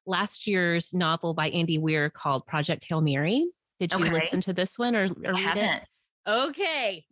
Last 0.07 0.47
year's 0.47 0.95
novel 0.95 1.35
by 1.35 1.51
Andy 1.51 1.79
Weir 1.79 2.09
called 2.09 2.47
Project 2.47 2.85
Hail 2.89 3.01
Mary. 3.01 3.47
Did 3.81 3.93
you 3.93 3.99
Okay. 3.99 4.11
listen 4.13 4.41
to 4.43 4.53
this 4.53 4.79
one 4.79 4.95
or, 4.97 5.05
or 5.07 5.33
read 5.35 5.57
it? 5.57 5.63
haven't. 5.65 5.83
Okay. 6.27 7.05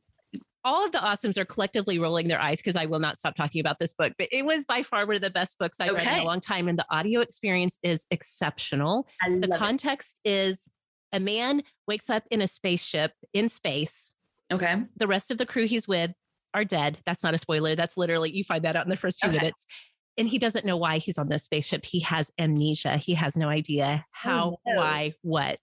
All 0.64 0.84
of 0.84 0.92
the 0.92 0.98
awesomes 0.98 1.38
are 1.38 1.44
collectively 1.44 1.98
rolling 1.98 2.28
their 2.28 2.40
eyes 2.40 2.58
because 2.58 2.76
I 2.76 2.86
will 2.86 2.98
not 2.98 3.18
stop 3.18 3.34
talking 3.34 3.60
about 3.60 3.78
this 3.78 3.94
book, 3.94 4.12
but 4.18 4.28
it 4.30 4.44
was 4.44 4.64
by 4.64 4.82
far 4.82 5.06
one 5.06 5.16
of 5.16 5.22
the 5.22 5.30
best 5.30 5.56
books 5.58 5.80
I've 5.80 5.94
read 5.94 6.06
in 6.06 6.20
a 6.20 6.24
long 6.24 6.40
time. 6.40 6.68
And 6.68 6.78
the 6.78 6.86
audio 6.90 7.20
experience 7.20 7.78
is 7.82 8.06
exceptional. 8.10 9.06
The 9.26 9.54
context 9.56 10.20
is 10.24 10.68
a 11.12 11.20
man 11.20 11.62
wakes 11.88 12.10
up 12.10 12.24
in 12.30 12.42
a 12.42 12.46
spaceship 12.46 13.12
in 13.32 13.48
space. 13.48 14.12
Okay. 14.52 14.82
The 14.96 15.06
rest 15.06 15.30
of 15.30 15.38
the 15.38 15.46
crew 15.46 15.66
he's 15.66 15.88
with 15.88 16.12
are 16.52 16.64
dead. 16.64 16.98
That's 17.06 17.22
not 17.22 17.34
a 17.34 17.38
spoiler. 17.38 17.74
That's 17.74 17.96
literally, 17.96 18.30
you 18.30 18.44
find 18.44 18.64
that 18.64 18.76
out 18.76 18.84
in 18.84 18.90
the 18.90 18.96
first 18.96 19.20
few 19.20 19.30
Okay. 19.30 19.38
minutes. 19.38 19.64
And 20.18 20.28
he 20.28 20.38
doesn't 20.38 20.66
know 20.66 20.76
why 20.76 20.98
he's 20.98 21.16
on 21.16 21.28
this 21.28 21.44
spaceship. 21.44 21.86
He 21.86 22.00
has 22.00 22.30
amnesia. 22.38 22.98
He 22.98 23.14
has 23.14 23.36
no 23.36 23.48
idea 23.48 24.04
how, 24.10 24.58
no. 24.66 24.74
why, 24.74 25.14
what. 25.22 25.58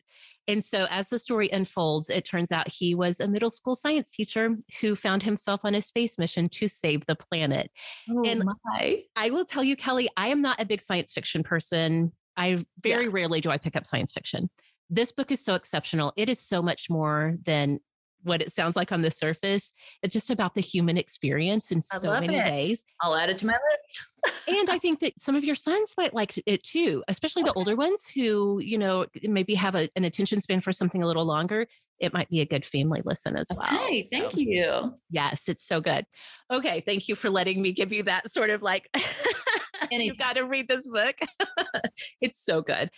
And 0.47 0.63
so, 0.63 0.87
as 0.89 1.09
the 1.09 1.19
story 1.19 1.49
unfolds, 1.51 2.09
it 2.09 2.23
turns 2.23 2.51
out 2.51 2.69
he 2.69 2.95
was 2.95 3.19
a 3.19 3.27
middle 3.27 3.51
school 3.51 3.75
science 3.75 4.11
teacher 4.11 4.55
who 4.79 4.95
found 4.95 5.23
himself 5.23 5.61
on 5.63 5.75
a 5.75 5.81
space 5.81 6.17
mission 6.17 6.47
to 6.49 6.67
save 6.67 7.05
the 7.05 7.15
planet. 7.15 7.69
Oh 8.09 8.23
And- 8.25 8.43
my. 8.65 9.03
I 9.15 9.29
will 9.29 9.45
tell 9.45 9.63
you, 9.63 9.75
Kelly, 9.75 10.07
I 10.15 10.27
am 10.27 10.41
not 10.41 10.61
a 10.61 10.65
big 10.65 10.81
science 10.81 11.11
fiction 11.13 11.43
person. 11.43 12.13
I 12.37 12.65
very 12.81 13.07
rarely 13.07 13.41
do 13.41 13.49
I 13.49 13.57
pick 13.57 13.75
up 13.75 13.87
science 13.87 14.11
fiction. 14.11 14.49
This 14.89 15.11
book 15.11 15.31
is 15.31 15.43
so 15.43 15.55
exceptional. 15.55 16.13
It 16.15 16.29
is 16.29 16.39
so 16.39 16.61
much 16.61 16.89
more 16.89 17.35
than 17.43 17.79
what 18.27 18.41
it 18.41 18.53
sounds 18.53 18.75
like 18.75 18.91
on 18.91 19.01
the 19.01 19.11
surface. 19.11 19.71
It's 20.03 20.13
just 20.13 20.29
about 20.29 20.53
the 20.55 20.61
human 20.61 20.97
experience 20.97 21.71
in 21.71 21.81
so 21.81 22.19
many 22.19 22.37
it. 22.37 22.45
ways. 22.45 22.85
I'll 23.01 23.15
add 23.15 23.29
it 23.29 23.39
to 23.39 23.47
my 23.47 23.53
list. 23.53 24.35
and 24.47 24.69
I 24.69 24.77
think 24.77 24.99
that 24.99 25.13
some 25.21 25.35
of 25.35 25.43
your 25.43 25.55
sons 25.55 25.93
might 25.97 26.13
like 26.13 26.41
it 26.45 26.63
too, 26.63 27.03
especially 27.07 27.43
the 27.43 27.53
older 27.55 27.75
ones 27.75 28.03
who, 28.13 28.59
you 28.59 28.77
know, 28.77 29.05
maybe 29.23 29.55
have 29.55 29.75
a, 29.75 29.89
an 29.95 30.03
attention 30.03 30.41
span 30.41 30.61
for 30.61 30.71
something 30.71 31.01
a 31.01 31.07
little 31.07 31.25
longer. 31.25 31.67
It 31.99 32.13
might 32.13 32.29
be 32.29 32.41
a 32.41 32.45
good 32.45 32.63
family 32.63 33.01
listen 33.03 33.35
as 33.35 33.47
well. 33.49 33.65
Okay, 33.65 34.03
So, 34.03 34.09
thank 34.11 34.35
you. 34.35 34.93
Yes, 35.09 35.49
it's 35.49 35.65
so 35.65 35.81
good. 35.81 36.05
Okay, 36.51 36.83
thank 36.85 37.07
you 37.07 37.15
for 37.15 37.29
letting 37.29 37.61
me 37.61 37.73
give 37.73 37.91
you 37.91 38.03
that 38.03 38.31
sort 38.31 38.51
of 38.51 38.61
like 38.61 38.87
you've 39.91 40.17
got 40.17 40.35
to 40.35 40.41
read 40.41 40.67
this 40.67 40.87
book. 40.87 41.15
it's 42.21 42.43
so 42.43 42.61
good. 42.61 42.89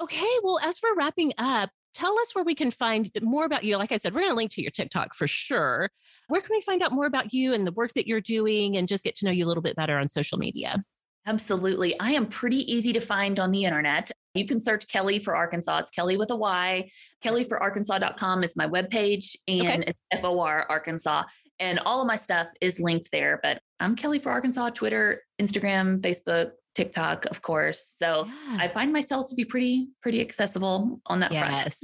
Okay, 0.00 0.38
well, 0.42 0.58
as 0.62 0.78
we're 0.82 0.94
wrapping 0.94 1.32
up, 1.38 1.70
tell 1.94 2.18
us 2.18 2.34
where 2.34 2.44
we 2.44 2.54
can 2.54 2.70
find 2.70 3.10
more 3.22 3.44
about 3.44 3.64
you. 3.64 3.76
Like 3.76 3.92
I 3.92 3.96
said, 3.96 4.14
we're 4.14 4.20
going 4.20 4.32
to 4.32 4.36
link 4.36 4.50
to 4.52 4.62
your 4.62 4.70
TikTok 4.70 5.14
for 5.14 5.26
sure. 5.26 5.88
Where 6.28 6.40
can 6.40 6.50
we 6.56 6.60
find 6.62 6.82
out 6.82 6.92
more 6.92 7.06
about 7.06 7.32
you 7.32 7.52
and 7.54 7.66
the 7.66 7.72
work 7.72 7.92
that 7.94 8.06
you're 8.06 8.20
doing 8.20 8.76
and 8.76 8.88
just 8.88 9.04
get 9.04 9.14
to 9.16 9.26
know 9.26 9.30
you 9.30 9.44
a 9.44 9.48
little 9.48 9.62
bit 9.62 9.76
better 9.76 9.98
on 9.98 10.08
social 10.08 10.38
media? 10.38 10.82
Absolutely. 11.26 11.98
I 12.00 12.10
am 12.12 12.26
pretty 12.26 12.70
easy 12.70 12.92
to 12.92 13.00
find 13.00 13.40
on 13.40 13.50
the 13.50 13.64
internet. 13.64 14.10
You 14.34 14.46
can 14.46 14.60
search 14.60 14.86
Kelly 14.88 15.18
for 15.18 15.34
Arkansas. 15.36 15.78
It's 15.78 15.90
Kelly 15.90 16.16
with 16.16 16.30
a 16.30 16.36
Y. 16.36 16.90
KellyforArkansas.com 17.24 18.42
is 18.44 18.56
my 18.56 18.66
webpage 18.66 19.36
and 19.48 19.84
Okay. 19.84 19.94
it's 20.12 20.20
FOR 20.20 20.70
Arkansas. 20.70 21.24
And 21.60 21.78
all 21.80 22.00
of 22.00 22.06
my 22.06 22.16
stuff 22.16 22.48
is 22.60 22.80
linked 22.80 23.10
there. 23.12 23.38
But 23.42 23.60
I'm 23.80 23.94
Kelly 23.96 24.18
for 24.18 24.30
Arkansas, 24.32 24.70
Twitter, 24.70 25.22
Instagram, 25.40 26.00
Facebook, 26.00 26.50
TikTok, 26.74 27.26
of 27.26 27.42
course. 27.42 27.92
So 27.96 28.26
Yeah. 28.26 28.58
I 28.60 28.68
find 28.68 28.92
myself 28.92 29.28
to 29.30 29.34
be 29.34 29.44
pretty, 29.44 29.88
pretty 30.02 30.20
accessible 30.20 31.00
on 31.06 31.20
that 31.20 31.30
front. 31.30 31.52
Yes. 31.52 31.76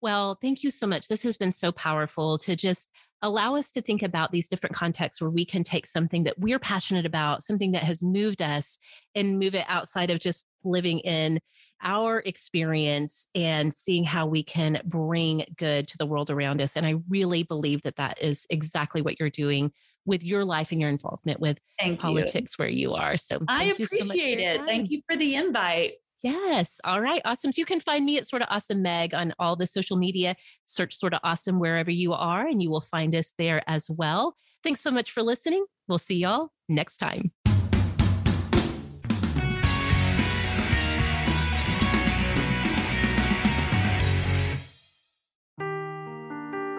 Well, 0.00 0.36
thank 0.42 0.64
you 0.64 0.70
so 0.70 0.86
much. 0.86 1.06
This 1.06 1.22
has 1.22 1.36
been 1.36 1.52
so 1.52 1.70
powerful 1.70 2.36
to 2.38 2.56
just 2.56 2.88
allow 3.22 3.54
us 3.54 3.70
to 3.70 3.80
think 3.80 4.02
about 4.02 4.32
these 4.32 4.48
different 4.48 4.74
contexts 4.74 5.20
where 5.20 5.30
we 5.30 5.44
can 5.44 5.62
take 5.62 5.86
something 5.86 6.24
that 6.24 6.38
we're 6.40 6.58
passionate 6.58 7.06
about, 7.06 7.44
something 7.44 7.70
that 7.70 7.84
has 7.84 8.02
moved 8.02 8.42
us, 8.42 8.78
and 9.14 9.38
move 9.38 9.54
it 9.54 9.64
outside 9.68 10.10
of 10.10 10.18
just 10.18 10.44
living 10.64 10.98
in 11.00 11.38
our 11.82 12.18
experience 12.26 13.28
and 13.34 13.72
seeing 13.72 14.04
how 14.04 14.26
we 14.26 14.42
can 14.42 14.80
bring 14.84 15.44
good 15.56 15.86
to 15.88 15.98
the 15.98 16.06
world 16.06 16.30
around 16.30 16.60
us. 16.60 16.72
And 16.74 16.84
I 16.84 16.96
really 17.08 17.44
believe 17.44 17.82
that 17.82 17.96
that 17.96 18.20
is 18.20 18.44
exactly 18.50 19.02
what 19.02 19.20
you're 19.20 19.30
doing 19.30 19.72
with 20.04 20.24
your 20.24 20.44
life 20.44 20.72
and 20.72 20.80
your 20.80 20.90
involvement 20.90 21.40
with 21.40 21.58
Thank 21.78 21.92
you. 21.92 22.02
politics 22.02 22.58
where 22.58 22.68
you 22.68 22.94
are. 22.94 23.16
So 23.16 23.38
I 23.48 23.66
thank 23.66 23.78
you 23.78 23.86
so 23.86 23.98
much 23.98 24.08
appreciate 24.08 24.40
it. 24.40 24.60
Thank 24.66 24.90
you 24.90 25.00
for 25.08 25.16
the 25.16 25.34
invite. 25.34 25.94
Yes. 26.22 26.78
All 26.84 27.00
right. 27.00 27.20
Awesome. 27.24 27.52
So 27.52 27.58
you 27.58 27.66
can 27.66 27.80
find 27.80 28.04
me 28.04 28.16
at 28.16 28.28
Sort 28.28 28.42
of 28.42 28.48
Awesome 28.50 28.80
Meg 28.80 29.12
on 29.12 29.34
all 29.40 29.56
the 29.56 29.66
social 29.66 29.96
media. 29.96 30.36
Search 30.66 30.96
Sort 30.96 31.14
of 31.14 31.20
Awesome 31.24 31.58
wherever 31.58 31.90
you 31.90 32.12
are, 32.12 32.46
and 32.46 32.62
you 32.62 32.70
will 32.70 32.80
find 32.80 33.14
us 33.14 33.34
there 33.38 33.62
as 33.66 33.90
well. 33.90 34.36
Thanks 34.62 34.80
so 34.80 34.92
much 34.92 35.10
for 35.10 35.22
listening. 35.22 35.64
We'll 35.88 35.98
see 35.98 36.16
y'all 36.16 36.50
next 36.68 36.98
time. 36.98 37.32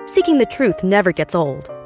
Seeking 0.05 0.37
the 0.37 0.47
truth 0.49 0.83
never 0.83 1.11
gets 1.11 1.35
old. 1.35 1.69